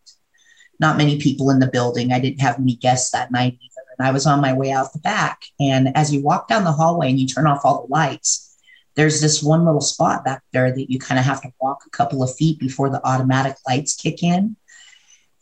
Not 0.80 0.98
many 0.98 1.20
people 1.20 1.52
in 1.52 1.60
the 1.60 1.68
building. 1.68 2.12
I 2.12 2.20
didn't 2.20 2.42
have 2.42 2.58
any 2.58 2.76
guests 2.76 3.12
that 3.12 3.32
night 3.32 3.54
either. 3.54 3.86
And 3.98 4.08
I 4.08 4.12
was 4.12 4.26
on 4.26 4.42
my 4.42 4.54
way 4.54 4.72
out 4.72 4.94
the 4.94 5.00
back. 5.00 5.44
And 5.60 5.96
as 5.96 6.14
you 6.14 6.24
walk 6.24 6.48
down 6.48 6.64
the 6.64 6.72
hallway 6.72 7.10
and 7.10 7.20
you 7.20 7.28
turn 7.28 7.46
off 7.46 7.62
all 7.64 7.86
the 7.86 7.94
lights, 7.94 8.58
there's 8.96 9.22
this 9.22 9.44
one 9.44 9.66
little 9.66 9.82
spot 9.82 10.26
back 10.26 10.42
there 10.52 10.72
that 10.72 10.90
you 10.90 11.00
kind 11.00 11.20
of 11.20 11.26
have 11.26 11.42
to 11.42 11.54
walk 11.62 11.84
a 11.86 11.90
couple 11.90 12.24
of 12.24 12.36
feet 12.36 12.60
before 12.60 12.90
the 12.90 13.06
automatic 13.06 13.56
lights 13.68 13.96
kick 13.96 14.24
in. 14.24 14.56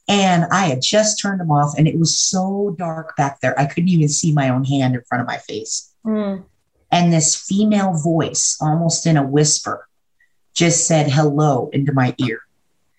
And 0.08 0.46
I 0.52 0.68
had 0.68 0.82
just 0.82 1.22
turned 1.22 1.42
them 1.42 1.52
off, 1.52 1.78
and 1.78 1.88
it 1.88 2.00
was 2.00 2.18
so 2.18 2.76
dark 2.78 3.16
back 3.18 3.42
there. 3.42 3.60
I 3.60 3.66
couldn't 3.66 3.90
even 3.90 4.08
see 4.08 4.32
my 4.32 4.50
own 4.50 4.64
hand 4.64 4.96
in 4.96 5.02
front 5.02 5.22
of 5.22 5.28
my 5.28 5.38
face. 5.38 5.94
Mm. 6.06 6.46
And 6.92 7.12
this 7.12 7.36
female 7.36 7.94
voice, 7.94 8.58
almost 8.62 9.06
in 9.06 9.18
a 9.18 9.24
whisper, 9.24 9.88
just 10.54 10.88
said 10.88 11.12
hello 11.12 11.70
into 11.74 11.92
my 11.94 12.16
ear. 12.20 12.42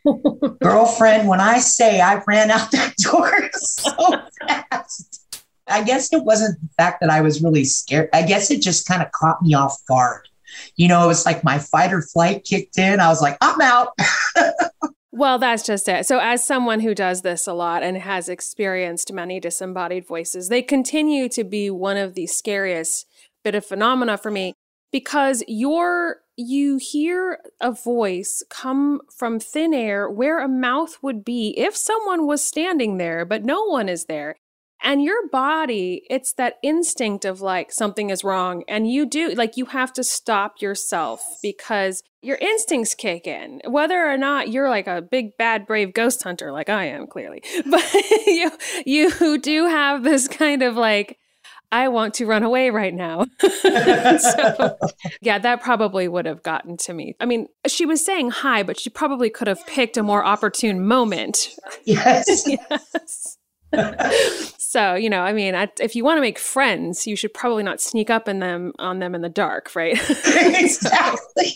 Girlfriend, 0.61 1.29
when 1.29 1.40
I 1.40 1.59
say 1.59 2.01
I 2.01 2.23
ran 2.27 2.51
out 2.51 2.71
that 2.73 2.94
door 2.99 3.33
so 3.53 4.23
fast, 4.47 5.42
I 5.66 5.83
guess 5.83 6.12
it 6.12 6.25
wasn't 6.25 6.61
the 6.61 6.68
fact 6.77 7.01
that 7.01 7.11
I 7.11 7.21
was 7.21 7.42
really 7.42 7.64
scared. 7.64 8.11
I 8.12 8.23
guess 8.23 8.51
it 8.51 8.61
just 8.61 8.87
kind 8.87 9.03
of 9.03 9.12
caught 9.12 9.42
me 9.42 9.55
off 9.55 9.85
guard. 9.87 10.29
You 10.77 10.88
know, 10.88 11.05
it 11.05 11.09
was 11.09 11.27
like 11.27 11.44
my 11.44 11.59
fight 11.59 11.92
or 11.92 12.03
flight 12.03 12.44
kicked 12.44 12.79
in. 12.79 13.01
I 13.01 13.09
was 13.09 13.21
like, 13.23 13.37
I'm 13.40 13.61
out. 13.61 13.97
Well, 15.11 15.38
that's 15.38 15.62
just 15.62 15.88
it. 15.88 16.07
So, 16.07 16.18
as 16.18 16.47
someone 16.47 16.81
who 16.81 16.94
does 16.94 17.23
this 17.23 17.47
a 17.47 17.55
lot 17.55 17.83
and 17.83 17.97
has 17.97 18.29
experienced 18.29 19.12
many 19.12 19.40
disembodied 19.40 20.07
voices, 20.07 20.49
they 20.49 20.62
continue 20.62 21.29
to 21.31 21.44
be 21.44 21.71
one 21.71 21.97
of 21.97 22.14
the 22.14 22.27
scariest 22.27 23.07
bit 23.42 23.55
of 23.55 23.64
phenomena 23.64 24.18
for 24.18 24.31
me 24.31 24.53
because 24.92 25.42
you're 25.49 26.18
you 26.37 26.77
hear 26.77 27.38
a 27.61 27.73
voice 27.73 28.44
come 28.49 29.01
from 29.12 29.40
thin 29.40 29.75
air 29.75 30.09
where 30.09 30.38
a 30.38 30.49
mouth 30.49 30.97
would 31.03 31.25
be 31.25 31.53
if 31.57 31.77
someone 31.77 32.27
was 32.27 32.44
standing 32.44 32.97
there, 32.97 33.25
but 33.25 33.44
no 33.44 33.64
one 33.64 33.88
is 33.88 34.05
there. 34.05 34.37
And 34.83 35.03
your 35.03 35.29
body, 35.29 36.03
it's 36.09 36.33
that 36.35 36.59
instinct 36.62 37.25
of 37.25 37.41
like 37.41 37.73
something 37.73 38.11
is 38.11 38.23
wrong. 38.23 38.62
And 38.69 38.91
you 38.91 39.07
do, 39.07 39.31
like, 39.31 39.57
you 39.57 39.67
have 39.67 39.93
to 39.95 40.05
stop 40.05 40.62
yourself 40.62 41.23
because 41.43 42.03
your 42.23 42.37
instincts 42.37 42.95
kick 42.95 43.27
in, 43.27 43.61
whether 43.67 44.09
or 44.09 44.17
not 44.17 44.51
you're 44.51 44.69
like 44.69 44.87
a 44.87 45.03
big, 45.03 45.37
bad, 45.37 45.67
brave 45.67 45.95
ghost 45.95 46.23
hunter, 46.23 46.53
like 46.53 46.69
I 46.69 46.87
am 46.87 47.07
clearly. 47.07 47.43
But 47.71 47.93
you, 48.27 48.51
you 48.87 49.38
do 49.38 49.67
have 49.67 50.05
this 50.05 50.29
kind 50.29 50.62
of 50.62 50.77
like, 50.77 51.19
I 51.71 51.88
want 51.88 52.14
to 52.14 52.27
run 52.27 52.43
away 52.43 52.71
right 52.71 52.95
now. 52.95 53.27
so, 53.41 54.79
yeah, 55.21 55.38
that 55.38 55.61
probably 55.62 56.09
would 56.09 56.25
have 56.25 56.43
gotten 56.43 56.77
to 56.79 56.95
me. 56.95 57.14
I 57.21 57.27
mean, 57.27 57.47
she 57.67 57.85
was 57.85 58.05
saying 58.05 58.31
hi, 58.31 58.62
but 58.62 58.81
she 58.81 58.91
probably 58.91 59.29
could 59.29 59.49
have 59.49 59.67
picked 59.67 59.97
a 59.97 60.03
more 60.03 60.25
opportune 60.25 60.87
moment. 60.87 61.51
Yes. 61.85 62.49
yes. 62.49 63.38
So, 64.59 64.95
you 64.95 65.11
know, 65.11 65.21
I 65.21 65.33
mean, 65.33 65.55
I, 65.55 65.69
if 65.81 65.95
you 65.97 66.05
want 66.05 66.17
to 66.19 66.21
make 66.21 66.39
friends, 66.39 67.07
you 67.07 67.17
should 67.17 67.35
probably 67.35 67.63
not 67.63 67.81
sneak 67.81 68.11
up 68.11 68.29
in 68.29 68.41
them 68.41 68.73
on 68.79 68.99
them 68.99 69.15
in 69.15 69.23
the 69.23 69.29
dark, 69.29 69.75
right? 69.75 69.95
exactly. 70.27 71.53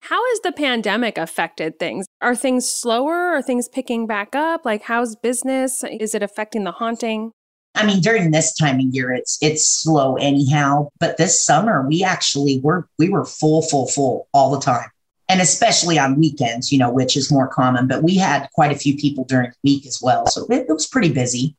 How 0.00 0.24
has 0.30 0.40
the 0.40 0.52
pandemic 0.52 1.18
affected 1.18 1.78
things? 1.78 2.06
Are 2.22 2.34
things 2.34 2.70
slower? 2.70 3.14
Are 3.14 3.42
things 3.42 3.68
picking 3.68 4.06
back 4.06 4.34
up? 4.34 4.64
Like, 4.64 4.82
how's 4.82 5.16
business? 5.16 5.84
Is 5.84 6.14
it 6.14 6.22
affecting 6.22 6.64
the 6.64 6.72
haunting? 6.72 7.32
I 7.74 7.84
mean, 7.84 8.00
during 8.00 8.30
this 8.30 8.54
time 8.56 8.80
of 8.80 8.86
year, 8.86 9.12
it's 9.12 9.38
it's 9.42 9.66
slow 9.66 10.16
anyhow. 10.16 10.88
But 10.98 11.16
this 11.16 11.44
summer, 11.44 11.86
we 11.86 12.02
actually 12.02 12.60
were 12.60 12.88
we 12.98 13.08
were 13.08 13.24
full, 13.24 13.62
full, 13.62 13.86
full 13.86 14.28
all 14.32 14.50
the 14.50 14.60
time, 14.60 14.88
and 15.28 15.40
especially 15.40 15.98
on 15.98 16.18
weekends, 16.18 16.72
you 16.72 16.78
know, 16.78 16.90
which 16.90 17.16
is 17.16 17.30
more 17.30 17.48
common. 17.48 17.86
But 17.86 18.02
we 18.02 18.16
had 18.16 18.48
quite 18.54 18.72
a 18.72 18.78
few 18.78 18.96
people 18.96 19.24
during 19.24 19.50
the 19.50 19.56
week 19.70 19.86
as 19.86 20.00
well, 20.02 20.26
so 20.26 20.46
it, 20.46 20.66
it 20.68 20.72
was 20.72 20.86
pretty 20.86 21.12
busy. 21.12 21.56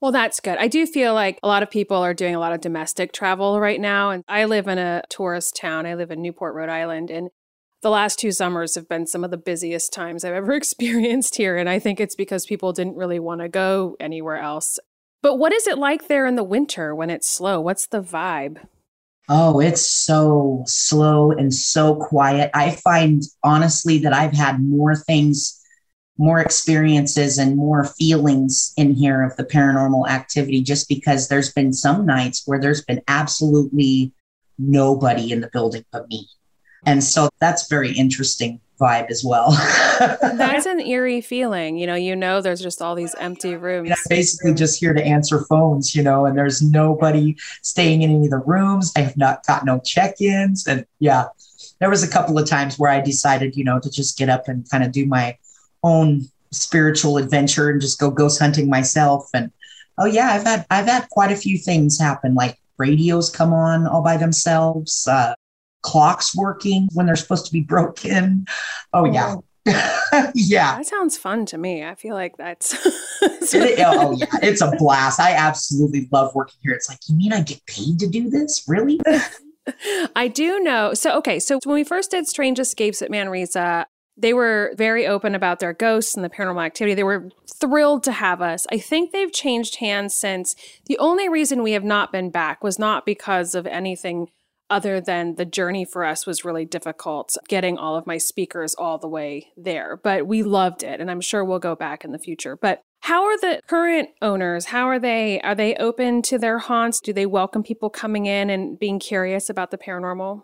Well, 0.00 0.12
that's 0.12 0.38
good. 0.38 0.58
I 0.58 0.68
do 0.68 0.86
feel 0.86 1.12
like 1.12 1.40
a 1.42 1.48
lot 1.48 1.64
of 1.64 1.70
people 1.70 1.96
are 1.96 2.14
doing 2.14 2.36
a 2.36 2.38
lot 2.38 2.52
of 2.52 2.60
domestic 2.60 3.12
travel 3.12 3.58
right 3.60 3.80
now, 3.80 4.10
and 4.10 4.22
I 4.28 4.44
live 4.44 4.68
in 4.68 4.78
a 4.78 5.02
tourist 5.08 5.56
town. 5.56 5.86
I 5.86 5.94
live 5.94 6.12
in 6.12 6.22
Newport, 6.22 6.54
Rhode 6.54 6.68
Island, 6.68 7.10
and 7.10 7.30
the 7.82 7.90
last 7.90 8.18
two 8.18 8.32
summers 8.32 8.74
have 8.74 8.88
been 8.88 9.06
some 9.06 9.24
of 9.24 9.30
the 9.30 9.36
busiest 9.36 9.92
times 9.92 10.24
I've 10.24 10.34
ever 10.34 10.52
experienced 10.52 11.36
here. 11.36 11.56
And 11.56 11.68
I 11.68 11.78
think 11.78 12.00
it's 12.00 12.14
because 12.14 12.46
people 12.46 12.72
didn't 12.72 12.96
really 12.96 13.18
want 13.18 13.40
to 13.40 13.48
go 13.48 13.96
anywhere 13.98 14.38
else. 14.38 14.78
But 15.20 15.36
what 15.36 15.52
is 15.52 15.66
it 15.66 15.78
like 15.78 16.06
there 16.06 16.26
in 16.26 16.36
the 16.36 16.44
winter 16.44 16.94
when 16.94 17.10
it's 17.10 17.28
slow? 17.28 17.60
What's 17.60 17.88
the 17.88 18.02
vibe? 18.02 18.64
Oh, 19.28 19.60
it's 19.60 19.86
so 19.86 20.64
slow 20.66 21.32
and 21.32 21.52
so 21.52 21.94
quiet. 21.96 22.50
I 22.54 22.70
find 22.76 23.22
honestly 23.44 23.98
that 23.98 24.14
I've 24.14 24.32
had 24.32 24.62
more 24.62 24.96
things, 24.96 25.60
more 26.16 26.40
experiences, 26.40 27.36
and 27.36 27.56
more 27.56 27.84
feelings 27.84 28.72
in 28.78 28.94
here 28.94 29.22
of 29.22 29.36
the 29.36 29.44
paranormal 29.44 30.08
activity 30.08 30.62
just 30.62 30.88
because 30.88 31.28
there's 31.28 31.52
been 31.52 31.74
some 31.74 32.06
nights 32.06 32.42
where 32.46 32.58
there's 32.58 32.84
been 32.84 33.02
absolutely 33.06 34.12
nobody 34.58 35.30
in 35.30 35.42
the 35.42 35.50
building 35.52 35.84
but 35.92 36.08
me. 36.08 36.26
And 36.86 37.04
so 37.04 37.28
that's 37.38 37.68
very 37.68 37.92
interesting 37.92 38.60
vibe 38.78 39.10
as 39.10 39.24
well. 39.24 39.50
That's 40.22 40.66
an 40.66 40.80
eerie 40.80 41.20
feeling. 41.20 41.76
You 41.76 41.86
know, 41.86 41.94
you 41.94 42.14
know, 42.14 42.40
there's 42.40 42.60
just 42.60 42.80
all 42.80 42.94
these 42.94 43.14
empty 43.18 43.56
rooms. 43.56 43.90
I'm 43.90 43.96
basically 44.08 44.54
just 44.54 44.78
here 44.78 44.94
to 44.94 45.04
answer 45.04 45.44
phones, 45.44 45.94
you 45.94 46.02
know, 46.02 46.26
and 46.26 46.36
there's 46.36 46.62
nobody 46.62 47.36
staying 47.62 48.02
in 48.02 48.10
any 48.10 48.26
of 48.26 48.30
the 48.30 48.38
rooms. 48.38 48.92
I 48.96 49.00
have 49.00 49.16
not 49.16 49.46
got 49.46 49.64
no 49.64 49.80
check 49.84 50.20
ins. 50.20 50.66
And 50.66 50.86
yeah, 51.00 51.26
there 51.80 51.90
was 51.90 52.02
a 52.02 52.08
couple 52.08 52.38
of 52.38 52.48
times 52.48 52.78
where 52.78 52.90
I 52.90 53.00
decided, 53.00 53.56
you 53.56 53.64
know, 53.64 53.78
to 53.80 53.90
just 53.90 54.16
get 54.18 54.28
up 54.28 54.48
and 54.48 54.68
kind 54.70 54.84
of 54.84 54.92
do 54.92 55.06
my 55.06 55.36
own 55.82 56.28
spiritual 56.50 57.18
adventure 57.18 57.68
and 57.68 57.80
just 57.80 57.98
go 57.98 58.10
ghost 58.10 58.38
hunting 58.38 58.68
myself. 58.68 59.28
And 59.34 59.50
oh 59.98 60.06
yeah, 60.06 60.28
I've 60.32 60.44
had 60.44 60.66
I've 60.70 60.86
had 60.86 61.08
quite 61.10 61.32
a 61.32 61.36
few 61.36 61.58
things 61.58 61.98
happen, 61.98 62.34
like 62.34 62.58
radios 62.78 63.30
come 63.30 63.52
on 63.52 63.86
all 63.86 64.02
by 64.02 64.16
themselves. 64.16 65.06
Uh, 65.06 65.34
clocks 65.82 66.34
working 66.36 66.88
when 66.92 67.06
they're 67.06 67.16
supposed 67.16 67.46
to 67.46 67.52
be 67.52 67.60
broken. 67.60 68.46
Oh, 68.92 69.04
yeah. 69.04 69.36
yeah. 70.34 70.76
That 70.76 70.86
sounds 70.86 71.16
fun 71.16 71.46
to 71.46 71.58
me. 71.58 71.84
I 71.84 71.94
feel 71.94 72.14
like 72.14 72.36
that's. 72.36 72.72
it, 73.22 73.80
oh, 73.84 74.12
yeah. 74.12 74.26
It's 74.42 74.60
a 74.60 74.72
blast. 74.78 75.20
I 75.20 75.34
absolutely 75.34 76.08
love 76.10 76.34
working 76.34 76.58
here. 76.62 76.72
It's 76.72 76.88
like, 76.88 76.98
you 77.08 77.16
mean 77.16 77.32
I 77.32 77.42
get 77.42 77.64
paid 77.66 77.98
to 78.00 78.06
do 78.06 78.30
this? 78.30 78.64
Really? 78.66 79.00
I 80.16 80.28
do 80.28 80.60
know. 80.60 80.94
So, 80.94 81.16
okay. 81.18 81.38
So, 81.38 81.58
when 81.64 81.74
we 81.74 81.84
first 81.84 82.10
did 82.10 82.26
Strange 82.26 82.58
Escapes 82.58 83.02
at 83.02 83.10
Manresa, 83.10 83.86
they 84.16 84.32
were 84.32 84.72
very 84.76 85.06
open 85.06 85.34
about 85.34 85.60
their 85.60 85.72
ghosts 85.72 86.16
and 86.16 86.24
the 86.24 86.30
paranormal 86.30 86.64
activity. 86.64 86.94
They 86.94 87.04
were 87.04 87.28
thrilled 87.60 88.02
to 88.04 88.12
have 88.12 88.40
us. 88.40 88.66
I 88.72 88.78
think 88.78 89.12
they've 89.12 89.32
changed 89.32 89.76
hands 89.76 90.14
since. 90.14 90.56
The 90.86 90.98
only 90.98 91.28
reason 91.28 91.62
we 91.62 91.72
have 91.72 91.84
not 91.84 92.10
been 92.10 92.30
back 92.30 92.64
was 92.64 92.78
not 92.78 93.06
because 93.06 93.54
of 93.54 93.66
anything 93.66 94.28
other 94.70 95.00
than 95.00 95.34
the 95.36 95.44
journey 95.44 95.84
for 95.84 96.04
us 96.04 96.26
was 96.26 96.44
really 96.44 96.64
difficult 96.64 97.36
getting 97.48 97.78
all 97.78 97.96
of 97.96 98.06
my 98.06 98.18
speakers 98.18 98.74
all 98.74 98.98
the 98.98 99.08
way 99.08 99.48
there. 99.56 99.98
But 100.02 100.26
we 100.26 100.42
loved 100.42 100.82
it 100.82 101.00
and 101.00 101.10
I'm 101.10 101.20
sure 101.20 101.44
we'll 101.44 101.58
go 101.58 101.74
back 101.74 102.04
in 102.04 102.12
the 102.12 102.18
future. 102.18 102.56
But 102.56 102.82
how 103.00 103.24
are 103.24 103.38
the 103.38 103.60
current 103.66 104.10
owners? 104.20 104.66
How 104.66 104.86
are 104.88 104.98
they? 104.98 105.40
Are 105.40 105.54
they 105.54 105.74
open 105.76 106.20
to 106.22 106.38
their 106.38 106.58
haunts? 106.58 107.00
Do 107.00 107.12
they 107.12 107.26
welcome 107.26 107.62
people 107.62 107.90
coming 107.90 108.26
in 108.26 108.50
and 108.50 108.78
being 108.78 108.98
curious 108.98 109.48
about 109.48 109.70
the 109.70 109.78
paranormal? 109.78 110.42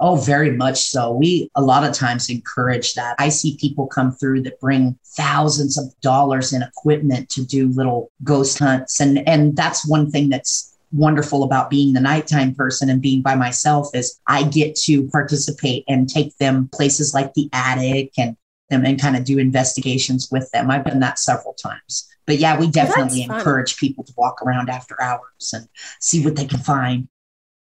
Oh, 0.00 0.14
very 0.14 0.52
much 0.52 0.80
so. 0.80 1.12
We 1.12 1.50
a 1.56 1.62
lot 1.62 1.82
of 1.82 1.92
times 1.92 2.30
encourage 2.30 2.94
that. 2.94 3.16
I 3.18 3.30
see 3.30 3.56
people 3.56 3.88
come 3.88 4.12
through 4.12 4.42
that 4.42 4.60
bring 4.60 4.96
thousands 5.04 5.76
of 5.76 5.86
dollars 6.00 6.52
in 6.52 6.62
equipment 6.62 7.30
to 7.30 7.44
do 7.44 7.68
little 7.68 8.12
ghost 8.22 8.60
hunts 8.60 9.00
and 9.00 9.26
and 9.28 9.56
that's 9.56 9.88
one 9.88 10.10
thing 10.10 10.28
that's 10.28 10.77
wonderful 10.92 11.42
about 11.42 11.70
being 11.70 11.92
the 11.92 12.00
nighttime 12.00 12.54
person 12.54 12.88
and 12.88 13.02
being 13.02 13.22
by 13.22 13.34
myself 13.34 13.88
is 13.94 14.18
I 14.26 14.44
get 14.44 14.74
to 14.76 15.08
participate 15.08 15.84
and 15.88 16.08
take 16.08 16.36
them 16.38 16.68
places 16.72 17.14
like 17.14 17.34
the 17.34 17.48
attic 17.52 18.12
and 18.18 18.36
them 18.70 18.84
and 18.84 19.00
kind 19.00 19.16
of 19.16 19.24
do 19.24 19.38
investigations 19.38 20.28
with 20.30 20.50
them. 20.50 20.70
I've 20.70 20.84
done 20.84 21.00
that 21.00 21.18
several 21.18 21.54
times. 21.54 22.06
But 22.26 22.38
yeah, 22.38 22.58
we 22.58 22.70
definitely 22.70 23.22
encourage 23.22 23.78
people 23.78 24.04
to 24.04 24.12
walk 24.18 24.42
around 24.42 24.68
after 24.68 25.00
hours 25.00 25.52
and 25.54 25.66
see 26.00 26.22
what 26.22 26.36
they 26.36 26.44
can 26.44 26.58
find. 26.58 27.08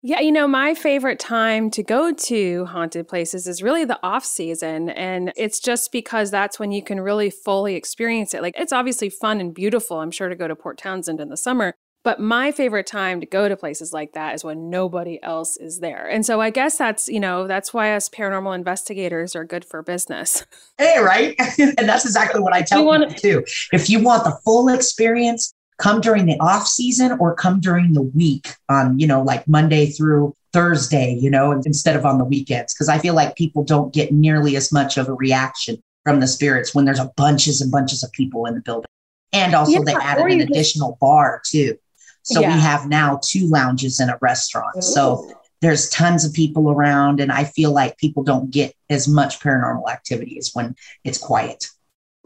Yeah, 0.07 0.20
you 0.20 0.31
know, 0.31 0.46
my 0.46 0.74
favorite 0.74 1.18
time 1.18 1.70
to 1.70 1.83
go 1.83 2.12
to 2.12 2.66
haunted 2.66 3.09
places 3.09 3.48
is 3.48 3.62
really 3.62 3.87
the 3.87 3.98
off 4.03 4.24
season. 4.24 4.90
And 4.90 5.33
it's 5.35 5.59
just 5.59 5.90
because 5.90 6.31
that's 6.31 6.59
when 6.59 6.72
you 6.72 6.83
can 6.83 7.00
really 7.00 7.31
fully 7.31 7.74
experience 7.74 8.35
it. 8.35 8.42
Like, 8.42 8.55
it's 8.57 8.72
obviously 8.72 9.09
fun 9.09 9.40
and 9.40 9.55
beautiful, 9.55 10.00
I'm 10.00 10.11
sure, 10.11 10.29
to 10.29 10.37
go 10.37 10.46
to 10.46 10.55
Port 10.55 10.77
Townsend 10.77 11.20
in 11.20 11.31
the 11.31 11.38
summer. 11.38 11.74
But 12.04 12.20
my 12.20 12.52
favorite 12.52 12.86
time 12.86 13.20
to 13.20 13.26
go 13.26 13.48
to 13.48 13.56
places 13.56 13.92
like 13.94 14.12
that 14.12 14.34
is 14.34 14.44
when 14.44 14.68
nobody 14.68 15.18
else 15.22 15.56
is 15.56 15.80
there. 15.80 16.06
And 16.06 16.24
so 16.24 16.38
I 16.38 16.50
guess 16.50 16.76
that's, 16.76 17.08
you 17.08 17.18
know, 17.18 17.46
that's 17.46 17.72
why 17.72 17.94
us 17.94 18.10
paranormal 18.10 18.54
investigators 18.54 19.34
are 19.34 19.44
good 19.44 19.64
for 19.64 19.82
business. 19.82 20.44
Hey, 20.76 20.98
right? 20.98 21.36
and 21.58 21.88
that's 21.88 22.04
exactly 22.04 22.40
what 22.40 22.52
I 22.52 22.62
tell 22.62 22.84
you 22.84 23.06
people 23.06 23.14
too. 23.14 23.44
If 23.72 23.88
you 23.88 24.02
want 24.02 24.24
the 24.24 24.36
full 24.44 24.68
experience, 24.68 25.54
come 25.78 26.00
during 26.00 26.26
the 26.26 26.36
off 26.40 26.66
season 26.66 27.16
or 27.20 27.34
come 27.34 27.60
during 27.60 27.92
the 27.92 28.02
week 28.02 28.48
on, 28.68 28.98
you 28.98 29.06
know, 29.06 29.22
like 29.22 29.46
Monday 29.46 29.86
through 29.86 30.34
Thursday, 30.52 31.16
you 31.20 31.30
know, 31.30 31.52
instead 31.52 31.94
of 31.94 32.04
on 32.04 32.18
the 32.18 32.24
weekends. 32.24 32.74
Cause 32.74 32.88
I 32.88 32.98
feel 32.98 33.14
like 33.14 33.36
people 33.36 33.62
don't 33.62 33.94
get 33.94 34.12
nearly 34.12 34.56
as 34.56 34.72
much 34.72 34.98
of 34.98 35.08
a 35.08 35.14
reaction 35.14 35.80
from 36.04 36.18
the 36.18 36.26
spirits 36.26 36.74
when 36.74 36.84
there's 36.84 36.98
a 36.98 37.12
bunches 37.16 37.60
and 37.60 37.70
bunches 37.70 38.02
of 38.02 38.10
people 38.10 38.46
in 38.46 38.54
the 38.54 38.60
building. 38.60 38.88
And 39.32 39.54
also 39.54 39.72
yeah, 39.72 39.80
they 39.84 39.94
added 39.94 40.26
an 40.26 40.40
additional 40.40 40.90
just- 40.90 41.00
bar 41.00 41.40
too. 41.44 41.78
So 42.24 42.40
yeah. 42.40 42.54
we 42.54 42.60
have 42.60 42.88
now 42.88 43.20
two 43.22 43.48
lounges 43.48 44.00
and 44.00 44.10
a 44.10 44.18
restaurant. 44.20 44.78
Ooh. 44.78 44.82
So 44.82 45.30
there's 45.60 45.88
tons 45.88 46.24
of 46.24 46.32
people 46.32 46.70
around, 46.70 47.20
and 47.20 47.30
I 47.30 47.44
feel 47.44 47.72
like 47.72 47.96
people 47.98 48.22
don't 48.22 48.50
get 48.50 48.74
as 48.90 49.06
much 49.06 49.40
paranormal 49.40 49.90
activity 49.90 50.38
as 50.38 50.50
when 50.52 50.74
it's 51.04 51.18
quiet. 51.18 51.68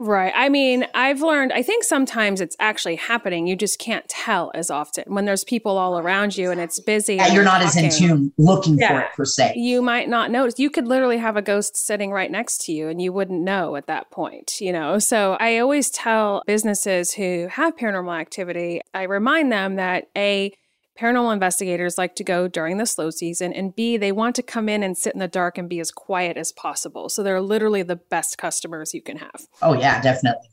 Right. 0.01 0.33
I 0.35 0.49
mean, 0.49 0.87
I've 0.95 1.23
learned, 1.23 1.53
I 1.53 1.63
think 1.63 1.83
sometimes 1.83 2.41
it's 2.41 2.55
actually 2.61 2.95
happening. 2.95 3.49
You 3.49 3.57
just 3.57 3.81
can't 3.81 4.07
tell 4.09 4.53
as 4.55 4.71
often 4.71 5.03
when 5.09 5.25
there's 5.25 5.43
people 5.43 5.77
all 5.77 5.99
around 5.99 6.37
you 6.37 6.53
and 6.53 6.61
it's 6.61 6.79
busy. 6.79 7.17
Yeah, 7.17 7.33
you're 7.33 7.43
not 7.43 7.61
talking. 7.63 7.87
as 7.87 8.01
in 8.01 8.09
tune 8.09 8.33
looking 8.39 8.79
yeah. 8.79 8.89
for 8.89 9.01
it 9.01 9.07
per 9.17 9.25
se. 9.25 9.55
You 9.57 9.83
might 9.83 10.09
not 10.09 10.31
notice. 10.31 10.59
You 10.59 10.71
could 10.71 10.87
literally 10.87 11.19
have 11.19 11.37
a 11.37 11.43
ghost 11.43 11.77
sitting 11.77 12.13
right 12.13 12.31
next 12.31 12.65
to 12.67 12.73
you 12.73 12.89
and 12.89 13.03
you 13.03 13.13
wouldn't 13.13 13.43
know 13.43 13.75
at 13.75 13.89
that 13.89 14.09
point, 14.13 14.61
you 14.61 14.73
know? 14.73 15.01
So 15.01 15.37
I 15.41 15.59
always 15.59 15.91
tell 15.91 16.45
businesses 16.47 17.15
who 17.15 17.49
have 17.51 17.77
paranormal 17.77 18.21
activity, 18.21 18.81
I 18.95 19.03
remind 19.03 19.51
them 19.51 19.75
that 19.77 20.09
A, 20.17 20.53
paranormal 20.99 21.33
investigators 21.33 21.97
like 21.97 22.17
to 22.17 22.25
go 22.25 22.49
during 22.49 22.79
the 22.79 22.87
slow 22.87 23.11
season, 23.11 23.53
and 23.53 23.75
B, 23.75 23.97
they 23.97 24.13
want 24.13 24.35
to 24.37 24.43
come 24.43 24.69
in 24.69 24.83
and 24.83 24.99
sit 24.99 25.13
in 25.13 25.21
the 25.21 25.29
dark 25.29 25.57
and 25.57 25.69
be 25.69 25.81
as 25.81 25.91
quiet 25.91 26.37
as 26.37 26.53
possible. 26.53 27.09
So 27.09 27.23
they're 27.23 27.41
literally 27.41 27.83
the 27.83 27.97
best 27.97 28.39
customers 28.39 28.93
you 28.93 29.03
can 29.03 29.19
have. 29.19 29.47
Oh, 29.63 29.75
yeah, 29.75 30.03
definitely. 30.03 30.49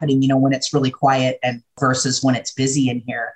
I 0.00 0.06
mean, 0.06 0.20
you 0.20 0.28
know, 0.28 0.36
when 0.36 0.52
it's 0.52 0.74
really 0.74 0.90
quiet 0.90 1.38
and 1.42 1.62
versus 1.80 2.22
when 2.22 2.34
it's 2.34 2.52
busy 2.52 2.90
in 2.90 3.02
here, 3.06 3.32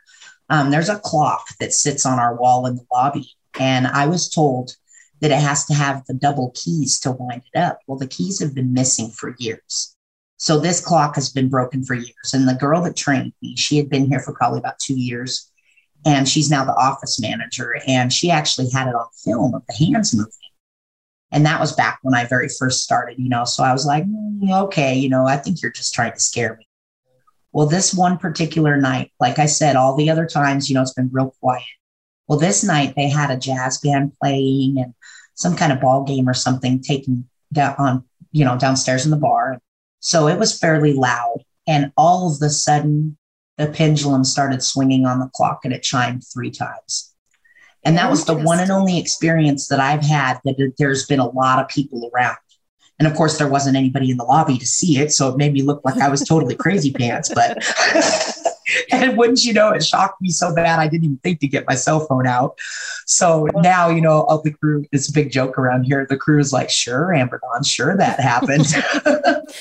um, 0.50 0.70
there's 0.70 0.90
a 0.90 0.98
clock 0.98 1.46
that 1.60 1.72
sits 1.72 2.04
on 2.04 2.18
our 2.18 2.36
wall 2.36 2.66
in 2.66 2.76
the 2.76 2.84
lobby. 2.92 3.30
And 3.58 3.86
I 3.86 4.06
was 4.06 4.28
told 4.28 4.76
that 5.20 5.30
it 5.30 5.40
has 5.40 5.64
to 5.66 5.74
have 5.74 6.04
the 6.06 6.14
double 6.14 6.52
keys 6.54 7.00
to 7.00 7.12
wind 7.12 7.42
it 7.54 7.58
up. 7.58 7.78
Well, 7.86 7.98
the 7.98 8.06
keys 8.06 8.40
have 8.40 8.54
been 8.54 8.72
missing 8.72 9.10
for 9.10 9.34
years. 9.38 9.96
So 10.36 10.58
this 10.58 10.80
clock 10.80 11.14
has 11.14 11.30
been 11.30 11.48
broken 11.48 11.84
for 11.84 11.94
years. 11.94 12.34
And 12.34 12.48
the 12.48 12.54
girl 12.54 12.82
that 12.82 12.96
trained 12.96 13.32
me, 13.42 13.56
she 13.56 13.76
had 13.76 13.88
been 13.88 14.06
here 14.06 14.20
for 14.20 14.34
probably 14.34 14.58
about 14.58 14.78
two 14.78 14.98
years. 14.98 15.49
And 16.04 16.28
she's 16.28 16.50
now 16.50 16.64
the 16.64 16.74
office 16.74 17.20
manager. 17.20 17.74
And 17.86 18.12
she 18.12 18.30
actually 18.30 18.70
had 18.70 18.88
it 18.88 18.94
on 18.94 19.06
film 19.24 19.54
of 19.54 19.62
the 19.66 19.74
hands 19.74 20.14
moving. 20.14 20.32
And 21.32 21.46
that 21.46 21.60
was 21.60 21.72
back 21.72 21.98
when 22.02 22.14
I 22.14 22.24
very 22.24 22.48
first 22.48 22.82
started, 22.82 23.18
you 23.18 23.28
know. 23.28 23.44
So 23.44 23.62
I 23.62 23.72
was 23.72 23.86
like, 23.86 24.04
mm, 24.04 24.64
okay, 24.64 24.96
you 24.96 25.08
know, 25.08 25.26
I 25.26 25.36
think 25.36 25.62
you're 25.62 25.70
just 25.70 25.94
trying 25.94 26.12
to 26.12 26.20
scare 26.20 26.56
me. 26.56 26.66
Well, 27.52 27.66
this 27.66 27.94
one 27.94 28.18
particular 28.18 28.76
night, 28.76 29.12
like 29.20 29.38
I 29.38 29.46
said, 29.46 29.76
all 29.76 29.96
the 29.96 30.10
other 30.10 30.26
times, 30.26 30.68
you 30.68 30.74
know, 30.74 30.82
it's 30.82 30.94
been 30.94 31.10
real 31.12 31.34
quiet. 31.40 31.64
Well, 32.28 32.38
this 32.38 32.62
night 32.62 32.94
they 32.96 33.08
had 33.08 33.30
a 33.30 33.36
jazz 33.36 33.78
band 33.78 34.12
playing 34.20 34.78
and 34.78 34.94
some 35.34 35.56
kind 35.56 35.72
of 35.72 35.80
ball 35.80 36.04
game 36.04 36.28
or 36.28 36.34
something 36.34 36.80
taking 36.80 37.28
down 37.52 37.74
on, 37.78 38.04
you 38.30 38.44
know, 38.44 38.56
downstairs 38.56 39.04
in 39.04 39.10
the 39.10 39.16
bar. 39.16 39.60
So 40.00 40.28
it 40.28 40.38
was 40.38 40.58
fairly 40.58 40.92
loud. 40.92 41.44
And 41.66 41.92
all 41.96 42.32
of 42.32 42.40
a 42.42 42.50
sudden, 42.50 43.16
the 43.60 43.66
pendulum 43.66 44.24
started 44.24 44.62
swinging 44.62 45.04
on 45.04 45.18
the 45.18 45.28
clock 45.34 45.60
and 45.64 45.74
it 45.74 45.82
chimed 45.82 46.24
three 46.32 46.50
times. 46.50 47.14
And 47.84 47.96
that 47.98 48.10
was 48.10 48.24
the 48.24 48.34
one 48.34 48.58
and 48.58 48.70
only 48.70 48.98
experience 48.98 49.68
that 49.68 49.80
I've 49.80 50.02
had 50.02 50.38
that 50.44 50.72
there's 50.78 51.06
been 51.06 51.18
a 51.18 51.28
lot 51.28 51.58
of 51.58 51.68
people 51.68 52.10
around. 52.12 52.36
And 52.98 53.06
of 53.06 53.14
course, 53.14 53.38
there 53.38 53.48
wasn't 53.48 53.76
anybody 53.76 54.10
in 54.10 54.16
the 54.16 54.24
lobby 54.24 54.58
to 54.58 54.66
see 54.66 54.98
it. 54.98 55.12
So 55.12 55.28
it 55.28 55.36
made 55.36 55.52
me 55.52 55.62
look 55.62 55.82
like 55.84 55.98
I 55.98 56.08
was 56.08 56.22
totally 56.22 56.54
crazy 56.54 56.92
pants. 56.92 57.30
But 57.34 57.58
and 58.92 59.16
wouldn't 59.16 59.44
you 59.44 59.52
know, 59.52 59.70
it 59.70 59.84
shocked 59.84 60.20
me 60.20 60.30
so 60.30 60.54
bad 60.54 60.78
I 60.78 60.88
didn't 60.88 61.04
even 61.04 61.18
think 61.18 61.40
to 61.40 61.48
get 61.48 61.66
my 61.68 61.74
cell 61.74 62.00
phone 62.06 62.26
out. 62.26 62.58
So 63.06 63.48
now, 63.56 63.88
you 63.88 64.00
know, 64.00 64.22
all 64.22 64.40
the 64.40 64.52
crew, 64.52 64.84
it's 64.92 65.08
a 65.08 65.12
big 65.12 65.30
joke 65.30 65.58
around 65.58 65.84
here. 65.84 66.06
The 66.08 66.16
crew 66.16 66.38
is 66.38 66.52
like, 66.52 66.70
sure, 66.70 67.14
Amber 67.14 67.40
Dawn, 67.40 67.62
sure 67.64 67.96
that 67.96 68.20
happened. 68.20 68.66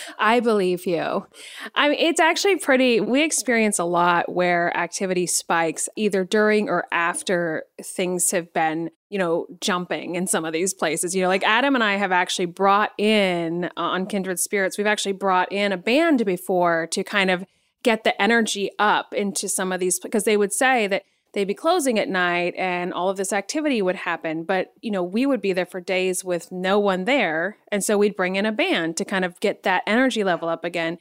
I 0.20 0.40
believe 0.40 0.86
you. 0.86 1.26
I 1.76 1.90
mean, 1.90 2.00
it's 2.00 2.20
actually 2.20 2.58
pretty, 2.58 3.00
we 3.00 3.24
experience 3.24 3.80
a 3.80 3.86
lot 3.86 4.32
where 4.32 4.76
activity 4.78 5.26
spikes 5.26 5.90
either 5.96 6.24
during 6.24 6.70
or 6.70 6.86
after 6.92 7.64
things 7.82 8.32
have 8.32 8.54
been 8.54 8.92
you 9.10 9.18
know, 9.18 9.48
jumping 9.60 10.16
in 10.16 10.28
some 10.28 10.46
of 10.46 10.54
these 10.54 10.74
places. 10.74 11.16
You 11.16 11.24
know, 11.24 11.28
like 11.28 11.44
Adam 11.44 11.74
and 11.74 11.84
I 11.84 11.96
have 11.96 12.12
actually 12.12 12.46
brought 12.46 12.92
in 12.98 13.66
uh, 13.66 13.70
on 13.76 14.06
Kindred 14.06 14.40
Spirits, 14.40 14.78
we've 14.78 14.88
actually 14.88 15.14
brought 15.14 15.52
in 15.52 15.72
a 15.72 15.78
band 15.78 16.26
before 16.26 16.88
to 16.92 17.04
kind 17.04 17.32
of 17.32 17.44
get 17.84 18.04
the 18.04 18.20
energy 18.22 18.72
up 18.80 19.14
into 19.14 19.48
some 19.48 19.72
of 19.72 19.80
these 19.80 20.00
because 20.00 20.24
they 20.24 20.38
would 20.38 20.54
say 20.54 20.88
that 20.88 21.04
they'd 21.34 21.46
be 21.46 21.54
closing 21.54 22.00
at 22.00 22.10
night 22.10 22.54
and 22.58 22.94
all 22.94 23.10
of 23.10 23.18
this 23.18 23.32
activity 23.34 23.82
would 23.82 23.96
happen 23.96 24.44
but 24.44 24.74
you 24.82 24.92
know 24.92 25.04
we 25.04 25.26
would 25.26 25.42
be 25.42 25.54
there 25.54 25.66
for 25.66 25.80
days 25.80 26.24
with 26.24 26.52
no 26.52 26.80
one 26.80 27.06
there 27.06 27.58
and 27.72 27.84
so 27.84 27.98
we'd 27.98 28.16
bring 28.16 28.36
in 28.36 28.46
a 28.46 28.52
band 28.52 28.98
to 28.98 29.06
kind 29.06 29.24
of 29.24 29.40
get 29.40 29.64
that 29.64 29.84
energy 29.86 30.24
level 30.24 30.50
up 30.50 30.64
again 30.64 30.98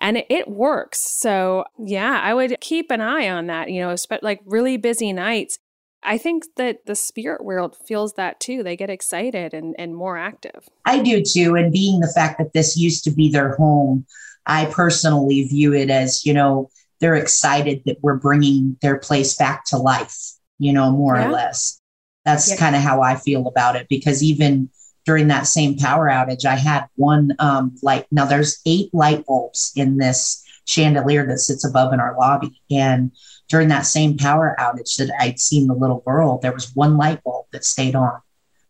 and 0.00 0.16
it, 0.16 0.26
it 0.28 0.48
works 0.48 1.00
so 1.00 1.64
yeah 1.78 2.20
i 2.22 2.34
would 2.34 2.56
keep 2.60 2.90
an 2.90 3.00
eye 3.00 3.28
on 3.28 3.46
that 3.46 3.70
you 3.70 3.80
know 3.80 3.94
like 4.22 4.40
really 4.44 4.76
busy 4.76 5.12
nights 5.12 5.58
I 6.02 6.18
think 6.18 6.44
that 6.56 6.86
the 6.86 6.94
spirit 6.94 7.44
world 7.44 7.76
feels 7.84 8.12
that 8.14 8.38
too. 8.38 8.62
They 8.62 8.76
get 8.76 8.90
excited 8.90 9.52
and, 9.52 9.74
and 9.76 9.96
more 9.96 10.16
active. 10.16 10.68
I 10.84 11.02
do 11.02 11.20
too. 11.22 11.56
And 11.56 11.72
being 11.72 11.98
the 11.98 12.12
fact 12.14 12.38
that 12.38 12.52
this 12.52 12.76
used 12.76 13.02
to 13.04 13.10
be 13.10 13.28
their 13.28 13.56
home, 13.56 14.06
I 14.46 14.66
personally 14.66 15.44
view 15.44 15.74
it 15.74 15.90
as, 15.90 16.24
you 16.24 16.32
know, 16.32 16.70
they're 17.00 17.16
excited 17.16 17.82
that 17.86 17.98
we're 18.00 18.16
bringing 18.16 18.76
their 18.80 18.98
place 18.98 19.36
back 19.36 19.64
to 19.66 19.76
life, 19.76 20.16
you 20.58 20.72
know, 20.72 20.90
more 20.90 21.16
yeah. 21.16 21.28
or 21.28 21.32
less. 21.32 21.80
That's 22.24 22.50
yeah. 22.50 22.56
kind 22.56 22.76
of 22.76 22.82
how 22.82 23.02
I 23.02 23.16
feel 23.16 23.46
about 23.46 23.76
it 23.76 23.86
because 23.88 24.22
even 24.22 24.70
during 25.04 25.28
that 25.28 25.46
same 25.46 25.76
power 25.76 26.08
outage, 26.08 26.44
I 26.44 26.56
had 26.56 26.86
one 26.96 27.32
um, 27.38 27.76
light. 27.82 28.06
Now 28.10 28.24
there's 28.24 28.60
eight 28.66 28.92
light 28.92 29.24
bulbs 29.26 29.72
in 29.76 29.98
this 29.98 30.42
chandelier 30.64 31.26
that 31.26 31.38
sits 31.38 31.64
above 31.64 31.92
in 31.92 32.00
our 32.00 32.16
lobby. 32.18 32.60
And 32.70 33.12
during 33.48 33.68
that 33.68 33.86
same 33.86 34.16
power 34.16 34.56
outage 34.58 34.96
that 34.96 35.14
I'd 35.20 35.38
seen 35.38 35.68
the 35.68 35.74
little 35.74 36.00
girl, 36.00 36.38
there 36.38 36.52
was 36.52 36.74
one 36.74 36.96
light 36.96 37.22
bulb 37.22 37.46
that 37.52 37.64
stayed 37.64 37.94
on 37.94 38.20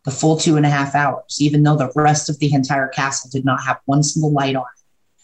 the 0.05 0.11
full 0.11 0.37
two 0.37 0.57
and 0.57 0.67
a 0.67 0.71
half 0.71 0.95
hours, 0.95 1.39
even 1.41 1.63
though 1.63 1.77
the 1.77 1.91
rest 1.97 2.29
of 2.29 2.39
the 2.39 2.53
entire 2.53 2.89
castle 2.89 3.31
did 3.33 3.45
not 3.45 3.63
have 3.65 3.81
one 3.87 4.03
single 4.03 4.33
light 4.33 4.55
on. 4.55 4.65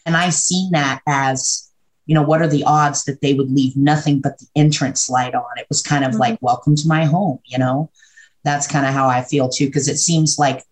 And 0.05 0.17
I 0.17 0.31
seen 0.31 0.73
that 0.73 1.01
as, 1.07 1.71
you 2.07 2.15
know, 2.15 2.23
what 2.23 2.43
are 2.43 2.49
the 2.49 2.65
odds 2.65 3.05
that 3.05 3.21
they 3.21 3.35
would 3.35 3.51
leave 3.51 3.77
nothing 3.77 4.21
but 4.21 4.39
the 4.39 4.47
entrance 4.57 5.09
light 5.09 5.35
on? 5.35 5.59
It 5.59 5.67
was 5.69 5.83
kind 5.83 6.05
of 6.05 6.13
mm-hmm. 6.13 6.21
like, 6.21 6.39
welcome 6.43 6.77
to 6.77 6.89
my 6.89 7.05
home, 7.05 7.39
you 7.45 7.59
know? 7.59 7.91
That's 8.45 8.67
kind 8.67 8.87
of 8.87 8.93
how 8.93 9.09
I 9.09 9.23
feel 9.23 9.49
too, 9.49 9.67
because 9.67 9.89
it 9.89 9.99
seems 9.99 10.39
like 10.39 10.65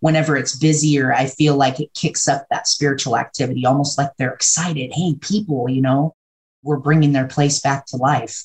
whenever 0.00 0.36
it's 0.36 0.56
busier, 0.56 1.12
I 1.12 1.26
feel 1.26 1.56
like 1.56 1.80
it 1.80 1.94
kicks 1.94 2.28
up 2.28 2.46
that 2.50 2.68
spiritual 2.68 3.16
activity, 3.16 3.64
almost 3.64 3.96
like 3.96 4.10
they're 4.18 4.34
excited. 4.34 4.92
Hey, 4.92 5.14
people, 5.20 5.68
you 5.68 5.80
know, 5.80 6.14
we're 6.62 6.76
bringing 6.76 7.12
their 7.12 7.26
place 7.26 7.60
back 7.60 7.86
to 7.86 7.96
life. 7.96 8.44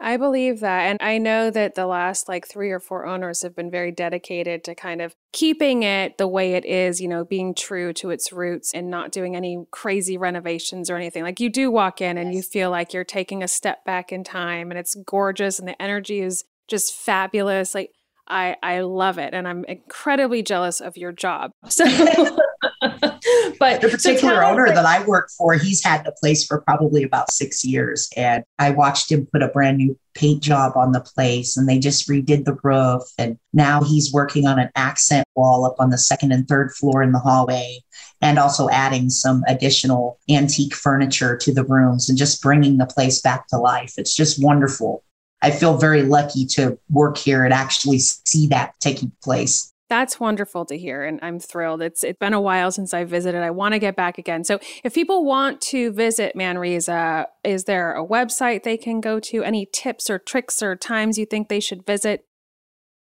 I 0.00 0.16
believe 0.16 0.60
that. 0.60 0.82
And 0.82 0.98
I 1.00 1.18
know 1.18 1.48
that 1.50 1.76
the 1.76 1.86
last 1.86 2.28
like 2.28 2.48
three 2.48 2.72
or 2.72 2.80
four 2.80 3.06
owners 3.06 3.42
have 3.42 3.54
been 3.54 3.70
very 3.70 3.92
dedicated 3.92 4.64
to 4.64 4.74
kind 4.74 5.00
of 5.00 5.14
keeping 5.32 5.82
it 5.82 6.18
the 6.18 6.28
way 6.28 6.52
it 6.54 6.64
is, 6.64 7.00
you 7.00 7.08
know, 7.08 7.24
being 7.24 7.54
true 7.54 7.92
to 7.94 8.10
its 8.10 8.32
roots 8.32 8.72
and 8.74 8.90
not 8.90 9.10
doing 9.10 9.34
any 9.34 9.64
crazy 9.70 10.18
renovations 10.18 10.90
or 10.90 10.96
anything. 10.96 11.22
Like 11.22 11.40
you 11.40 11.48
do 11.48 11.70
walk 11.70 12.00
in 12.00 12.18
and 12.18 12.34
you 12.34 12.42
feel 12.42 12.70
like 12.70 12.92
you're 12.92 13.04
taking 13.04 13.42
a 13.42 13.48
step 13.48 13.84
back 13.84 14.12
in 14.12 14.24
time 14.24 14.70
and 14.70 14.78
it's 14.78 14.94
gorgeous 14.94 15.58
and 15.58 15.66
the 15.66 15.80
energy 15.80 16.20
is 16.20 16.44
just 16.68 16.94
fabulous. 16.94 17.74
Like 17.74 17.92
I, 18.28 18.56
I 18.62 18.80
love 18.80 19.18
it. 19.18 19.32
And 19.32 19.48
I'm 19.48 19.64
incredibly 19.64 20.42
jealous 20.42 20.80
of 20.80 20.96
your 20.96 21.12
job. 21.12 21.52
So 21.68 21.84
but 23.58 23.80
the 23.80 23.88
particular 23.88 24.36
so 24.36 24.44
owner 24.44 24.66
that 24.66 24.84
I 24.84 25.04
work 25.04 25.30
for, 25.36 25.54
he's 25.54 25.84
had 25.84 26.04
the 26.04 26.12
place 26.12 26.44
for 26.44 26.60
probably 26.62 27.02
about 27.02 27.30
six 27.30 27.64
years. 27.64 28.08
And 28.16 28.44
I 28.58 28.70
watched 28.70 29.10
him 29.10 29.26
put 29.32 29.42
a 29.42 29.48
brand 29.48 29.78
new 29.78 29.98
paint 30.14 30.42
job 30.42 30.76
on 30.76 30.92
the 30.92 31.00
place 31.00 31.56
and 31.56 31.68
they 31.68 31.78
just 31.78 32.08
redid 32.08 32.44
the 32.44 32.56
roof. 32.62 33.02
And 33.18 33.38
now 33.52 33.82
he's 33.82 34.12
working 34.12 34.46
on 34.46 34.58
an 34.58 34.70
accent 34.76 35.26
wall 35.36 35.64
up 35.64 35.76
on 35.78 35.90
the 35.90 35.98
second 35.98 36.32
and 36.32 36.46
third 36.46 36.72
floor 36.72 37.02
in 37.02 37.12
the 37.12 37.18
hallway 37.18 37.80
and 38.20 38.38
also 38.38 38.68
adding 38.70 39.10
some 39.10 39.42
additional 39.48 40.18
antique 40.30 40.74
furniture 40.74 41.36
to 41.36 41.52
the 41.52 41.64
rooms 41.64 42.08
and 42.08 42.18
just 42.18 42.42
bringing 42.42 42.78
the 42.78 42.86
place 42.86 43.20
back 43.20 43.48
to 43.48 43.56
life. 43.56 43.94
It's 43.96 44.14
just 44.14 44.42
wonderful. 44.42 45.04
I 45.42 45.50
feel 45.50 45.76
very 45.76 46.04
lucky 46.04 46.46
to 46.46 46.78
work 46.88 47.18
here 47.18 47.44
and 47.44 47.52
actually 47.52 47.98
see 47.98 48.46
that 48.48 48.74
taking 48.80 49.10
place. 49.24 49.71
That's 49.92 50.18
wonderful 50.18 50.64
to 50.64 50.78
hear, 50.78 51.04
and 51.04 51.20
I'm 51.20 51.38
thrilled. 51.38 51.82
It's 51.82 52.02
it's 52.02 52.18
been 52.18 52.32
a 52.32 52.40
while 52.40 52.72
since 52.72 52.94
I 52.94 53.04
visited. 53.04 53.42
I 53.42 53.50
want 53.50 53.74
to 53.74 53.78
get 53.78 53.94
back 53.94 54.16
again. 54.16 54.42
So, 54.42 54.58
if 54.82 54.94
people 54.94 55.22
want 55.22 55.60
to 55.60 55.92
visit 55.92 56.34
Manresa, 56.34 57.26
is 57.44 57.64
there 57.64 57.94
a 57.94 58.02
website 58.02 58.62
they 58.62 58.78
can 58.78 59.02
go 59.02 59.20
to? 59.20 59.42
Any 59.42 59.68
tips 59.70 60.08
or 60.08 60.18
tricks 60.18 60.62
or 60.62 60.76
times 60.76 61.18
you 61.18 61.26
think 61.26 61.50
they 61.50 61.60
should 61.60 61.84
visit? 61.84 62.24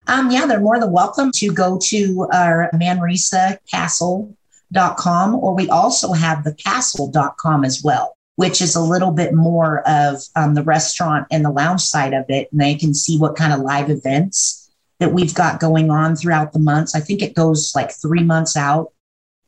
Um, 0.07 0.31
yeah, 0.31 0.47
they're 0.47 0.61
more 0.61 0.81
than 0.81 0.91
welcome 0.91 1.31
to 1.33 1.53
go 1.53 1.79
to 1.79 2.27
our 2.33 2.71
manresacastle.com, 2.73 5.35
or 5.35 5.55
we 5.55 5.69
also 5.69 6.15
have 6.15 6.43
the 6.43 6.55
castle.com 6.55 7.67
as 7.67 7.83
well, 7.85 8.17
which 8.37 8.63
is 8.63 8.75
a 8.75 8.81
little 8.81 9.11
bit 9.11 9.35
more 9.35 9.87
of 9.87 10.23
um, 10.37 10.55
the 10.55 10.63
restaurant 10.63 11.27
and 11.31 11.45
the 11.45 11.51
lounge 11.51 11.83
side 11.83 12.15
of 12.15 12.25
it. 12.31 12.51
And 12.51 12.63
they 12.63 12.77
can 12.77 12.95
see 12.95 13.19
what 13.19 13.37
kind 13.37 13.53
of 13.53 13.61
live 13.61 13.91
events 13.91 14.68
that 15.01 15.13
we've 15.13 15.35
got 15.35 15.61
going 15.61 15.91
on 15.91 16.17
throughout 16.17 16.53
the 16.53 16.59
months. 16.59 16.95
I 16.95 17.01
think 17.01 17.23
it 17.23 17.35
goes 17.35 17.73
like 17.75 17.93
three 17.93 18.25
months 18.25 18.57
out. 18.57 18.93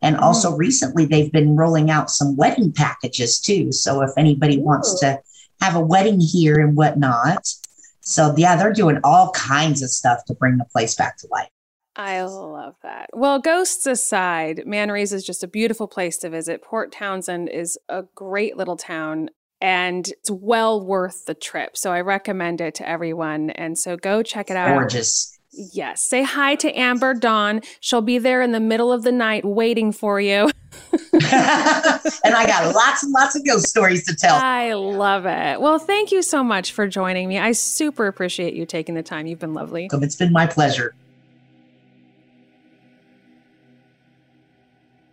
And 0.03 0.16
hmm. 0.16 0.22
also 0.22 0.57
recently, 0.57 1.07
they've 1.07 1.32
been 1.32 1.57
rolling 1.57 1.90
out 1.90 2.11
some 2.11 2.36
wedding 2.36 2.72
packages 2.72 3.40
too. 3.40 3.72
So 3.72 4.03
if 4.03 4.11
anybody 4.16 4.59
Ooh. 4.59 4.64
wants 4.64 5.01
to 5.01 5.20
have 5.61 5.76
a 5.76 5.80
wedding 5.80 6.20
here 6.20 6.59
and 6.59 6.76
whatnot. 6.76 7.46
So 8.01 8.34
yeah, 8.36 8.57
they're 8.57 8.72
doing 8.72 8.98
all 9.05 9.30
kinds 9.32 9.82
of 9.82 9.90
stuff 9.90 10.24
to 10.26 10.34
bring 10.34 10.57
the 10.57 10.64
place 10.64 10.94
back 10.94 11.18
to 11.18 11.28
life. 11.30 11.48
I 11.96 12.22
love 12.22 12.76
that. 12.82 13.11
Well, 13.12 13.40
ghosts 13.40 13.84
aside, 13.84 14.62
Manresa 14.64 15.16
is 15.16 15.24
just 15.24 15.42
a 15.42 15.48
beautiful 15.48 15.86
place 15.86 16.16
to 16.18 16.30
visit. 16.30 16.62
Port 16.62 16.92
Townsend 16.92 17.51
is 17.51 17.78
a 17.88 18.05
great 18.14 18.57
little 18.57 18.76
town 18.76 19.28
and 19.61 20.09
it's 20.09 20.30
well 20.30 20.84
worth 20.84 21.26
the 21.26 21.34
trip. 21.34 21.76
So 21.76 21.92
I 21.92 22.01
recommend 22.01 22.61
it 22.61 22.76
to 22.76 22.88
everyone. 22.88 23.51
And 23.51 23.76
so 23.76 23.96
go 23.96 24.22
check 24.22 24.51
it 24.51 24.57
out. 24.57 24.72
Gorgeous. 24.72 25.38
Yes. 25.61 26.02
Say 26.02 26.22
hi 26.22 26.54
to 26.56 26.72
Amber 26.72 27.12
Dawn. 27.12 27.61
She'll 27.80 28.00
be 28.00 28.16
there 28.16 28.40
in 28.40 28.52
the 28.52 28.61
middle 28.61 28.92
of 28.92 29.02
the 29.02 29.12
night 29.12 29.44
waiting 29.44 29.92
for 29.92 30.18
you. 30.20 30.50
and 31.12 31.22
I 31.22 32.44
got 32.46 32.74
lots 32.74 33.02
and 33.02 33.12
lots 33.12 33.36
of 33.36 33.44
ghost 33.44 33.68
stories 33.68 34.06
to 34.06 34.16
tell. 34.16 34.36
I 34.36 34.72
love 34.72 35.26
it. 35.26 35.61
Well, 35.61 35.78
thank 35.78 36.12
you 36.12 36.22
so 36.22 36.42
much 36.42 36.72
for 36.72 36.88
joining 36.88 37.28
me. 37.28 37.38
I 37.38 37.52
super 37.52 38.06
appreciate 38.06 38.54
you 38.54 38.64
taking 38.64 38.94
the 38.94 39.02
time. 39.02 39.26
You've 39.26 39.38
been 39.38 39.52
lovely. 39.52 39.90
It's 39.92 40.16
been 40.16 40.32
my 40.32 40.46
pleasure. 40.46 40.94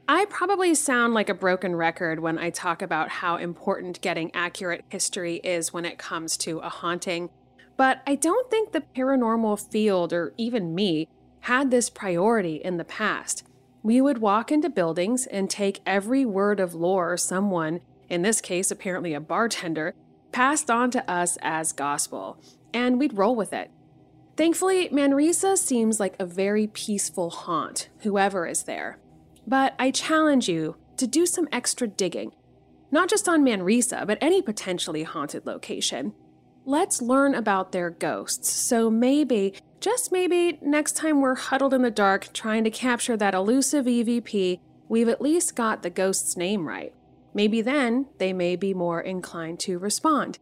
I 0.07 0.25
probably 0.29 0.73
sound 0.73 1.13
like 1.13 1.27
a 1.27 1.33
broken 1.33 1.75
record 1.75 2.21
when 2.21 2.37
I 2.37 2.51
talk 2.51 2.81
about 2.81 3.09
how 3.09 3.35
important 3.35 3.99
getting 3.99 4.31
accurate 4.33 4.85
history 4.87 5.41
is 5.43 5.73
when 5.73 5.83
it 5.83 5.97
comes 5.97 6.37
to 6.37 6.59
a 6.59 6.69
haunting. 6.69 7.29
But 7.77 8.01
I 8.07 8.15
don't 8.15 8.49
think 8.49 8.71
the 8.71 8.81
paranormal 8.81 9.71
field, 9.71 10.11
or 10.11 10.33
even 10.35 10.75
me, 10.75 11.07
had 11.41 11.71
this 11.71 11.89
priority 11.89 12.55
in 12.55 12.77
the 12.77 12.83
past. 12.83 13.43
We 13.83 14.01
would 14.01 14.17
walk 14.17 14.51
into 14.51 14.69
buildings 14.69 15.27
and 15.27 15.49
take 15.49 15.81
every 15.85 16.25
word 16.25 16.59
of 16.59 16.73
lore 16.73 17.15
someone, 17.15 17.79
in 18.09 18.23
this 18.23 18.41
case 18.41 18.71
apparently 18.71 19.13
a 19.13 19.21
bartender, 19.21 19.93
passed 20.31 20.69
on 20.69 20.91
to 20.91 21.09
us 21.09 21.37
as 21.41 21.71
gospel, 21.71 22.41
and 22.73 22.99
we'd 22.99 23.17
roll 23.17 23.35
with 23.35 23.53
it. 23.53 23.71
Thankfully, 24.35 24.89
Manresa 24.91 25.55
seems 25.55 25.99
like 25.99 26.15
a 26.19 26.25
very 26.25 26.67
peaceful 26.67 27.29
haunt, 27.29 27.89
whoever 27.99 28.45
is 28.45 28.63
there. 28.63 28.99
But 29.47 29.73
I 29.79 29.91
challenge 29.91 30.49
you 30.49 30.75
to 30.97 31.07
do 31.07 31.25
some 31.25 31.47
extra 31.51 31.87
digging, 31.87 32.33
not 32.91 33.09
just 33.09 33.29
on 33.29 33.43
Manresa, 33.43 34.05
but 34.05 34.17
any 34.19 34.41
potentially 34.41 35.03
haunted 35.03 35.45
location. 35.45 36.13
Let's 36.67 37.01
learn 37.01 37.33
about 37.33 37.71
their 37.71 37.89
ghosts, 37.89 38.49
so 38.49 38.89
maybe, 38.89 39.53
just 39.79 40.11
maybe, 40.11 40.59
next 40.61 40.97
time 40.97 41.21
we're 41.21 41.35
huddled 41.35 41.73
in 41.73 41.81
the 41.81 41.89
dark 41.89 42.33
trying 42.33 42.65
to 42.65 42.69
capture 42.69 43.15
that 43.15 43.33
elusive 43.33 43.85
EVP, 43.85 44.59
we've 44.89 45.07
at 45.07 45.21
least 45.21 45.55
got 45.55 45.81
the 45.81 45.89
ghost's 45.89 46.35
name 46.35 46.67
right. 46.67 46.93
Maybe 47.33 47.61
then 47.61 48.07
they 48.17 48.33
may 48.33 48.57
be 48.57 48.73
more 48.73 48.99
inclined 48.99 49.61
to 49.61 49.79
respond. 49.79 50.39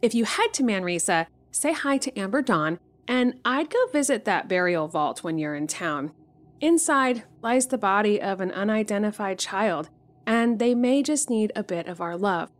If 0.00 0.14
you 0.14 0.26
head 0.26 0.54
to 0.54 0.62
Manresa, 0.62 1.26
say 1.50 1.72
hi 1.72 1.98
to 1.98 2.16
Amber 2.16 2.40
Dawn 2.40 2.78
and 3.08 3.34
I'd 3.44 3.68
go 3.68 3.84
visit 3.92 4.24
that 4.26 4.48
burial 4.48 4.86
vault 4.86 5.24
when 5.24 5.38
you're 5.38 5.56
in 5.56 5.66
town. 5.66 6.12
Inside 6.60 7.24
lies 7.42 7.66
the 7.66 7.78
body 7.78 8.22
of 8.22 8.40
an 8.40 8.52
unidentified 8.52 9.40
child, 9.40 9.90
and 10.24 10.60
they 10.60 10.76
may 10.76 11.02
just 11.02 11.28
need 11.28 11.50
a 11.56 11.64
bit 11.64 11.88
of 11.88 12.00
our 12.00 12.16
love. 12.16 12.52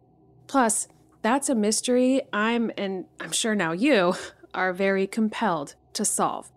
Plus, 0.49 0.89
that's 1.25 1.49
a 1.49 1.55
mystery 1.55 2.21
I'm, 2.35 2.71
and 2.77 3.07
I'm 3.19 3.33
sure 3.33 3.55
now 3.55 3.73
you, 3.73 4.15
are 4.55 4.75
very 4.75 5.07
compelled 5.07 5.75
to 5.95 6.05
solve. 6.05 6.53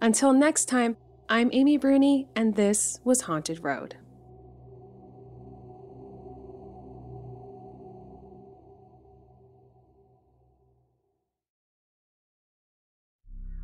Until 0.00 0.32
next 0.32 0.66
time, 0.66 0.96
I'm 1.28 1.50
Amy 1.52 1.76
Bruni, 1.76 2.28
and 2.36 2.54
this 2.54 3.00
was 3.02 3.22
Haunted 3.22 3.64
Road. 3.64 3.96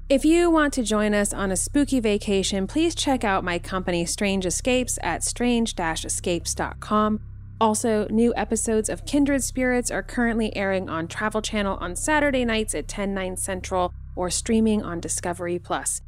If 0.08 0.24
you 0.24 0.50
want 0.50 0.74
to 0.74 0.82
join 0.82 1.14
us 1.14 1.32
on 1.32 1.52
a 1.52 1.56
spooky 1.56 2.00
vacation, 2.00 2.66
please 2.66 2.96
check 2.96 3.22
out 3.22 3.44
my 3.44 3.60
company 3.60 4.04
Strange 4.04 4.44
Escapes 4.44 4.98
at 5.02 5.22
strange 5.22 5.74
escapes.com. 5.78 7.20
Also, 7.64 8.06
new 8.10 8.30
episodes 8.36 8.90
of 8.90 9.06
Kindred 9.06 9.42
Spirits 9.42 9.90
are 9.90 10.02
currently 10.02 10.54
airing 10.54 10.90
on 10.90 11.08
Travel 11.08 11.40
Channel 11.40 11.78
on 11.78 11.96
Saturday 11.96 12.44
nights 12.44 12.74
at 12.74 12.86
10, 12.86 13.14
9 13.14 13.38
central 13.38 13.94
or 14.14 14.28
streaming 14.28 14.82
on 14.82 15.00
Discovery 15.00 15.58
Plus. 15.58 16.02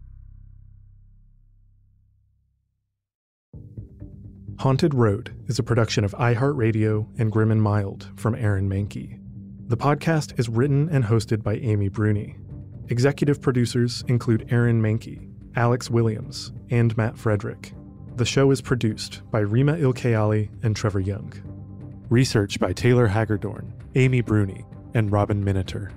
Haunted 4.58 4.92
Road 4.92 5.34
is 5.46 5.58
a 5.58 5.62
production 5.62 6.04
of 6.04 6.12
iHeartRadio 6.12 7.08
and 7.18 7.32
Grim 7.32 7.50
and 7.50 7.62
Mild 7.62 8.10
from 8.16 8.34
Aaron 8.34 8.68
Mahnke. 8.68 9.18
The 9.66 9.78
podcast 9.78 10.38
is 10.38 10.50
written 10.50 10.90
and 10.90 11.04
hosted 11.04 11.42
by 11.42 11.54
Amy 11.54 11.88
Bruni. 11.88 12.36
Executive 12.88 13.40
producers 13.40 14.04
include 14.08 14.46
Aaron 14.50 14.82
Mahnke, 14.82 15.26
Alex 15.56 15.88
Williams, 15.88 16.52
and 16.68 16.94
Matt 16.98 17.16
Frederick. 17.16 17.72
The 18.16 18.24
show 18.24 18.50
is 18.50 18.62
produced 18.62 19.20
by 19.30 19.40
Rima 19.40 19.74
Ilkayali 19.74 20.48
and 20.62 20.74
Trevor 20.74 21.00
Young. 21.00 21.34
Research 22.08 22.58
by 22.58 22.72
Taylor 22.72 23.06
Hagerdorn, 23.06 23.72
Amy 23.94 24.22
Bruni, 24.22 24.64
and 24.94 25.12
Robin 25.12 25.44
Miniter. 25.44 25.92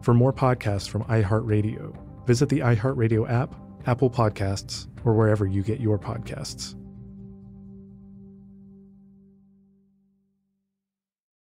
For 0.00 0.14
more 0.14 0.32
podcasts 0.32 0.88
from 0.88 1.02
iHeartRadio, 1.06 1.92
visit 2.24 2.48
the 2.50 2.60
iHeartRadio 2.60 3.28
app, 3.28 3.56
Apple 3.84 4.08
Podcasts, 4.08 4.86
or 5.04 5.14
wherever 5.14 5.44
you 5.44 5.64
get 5.64 5.80
your 5.80 5.98
podcasts. 5.98 6.75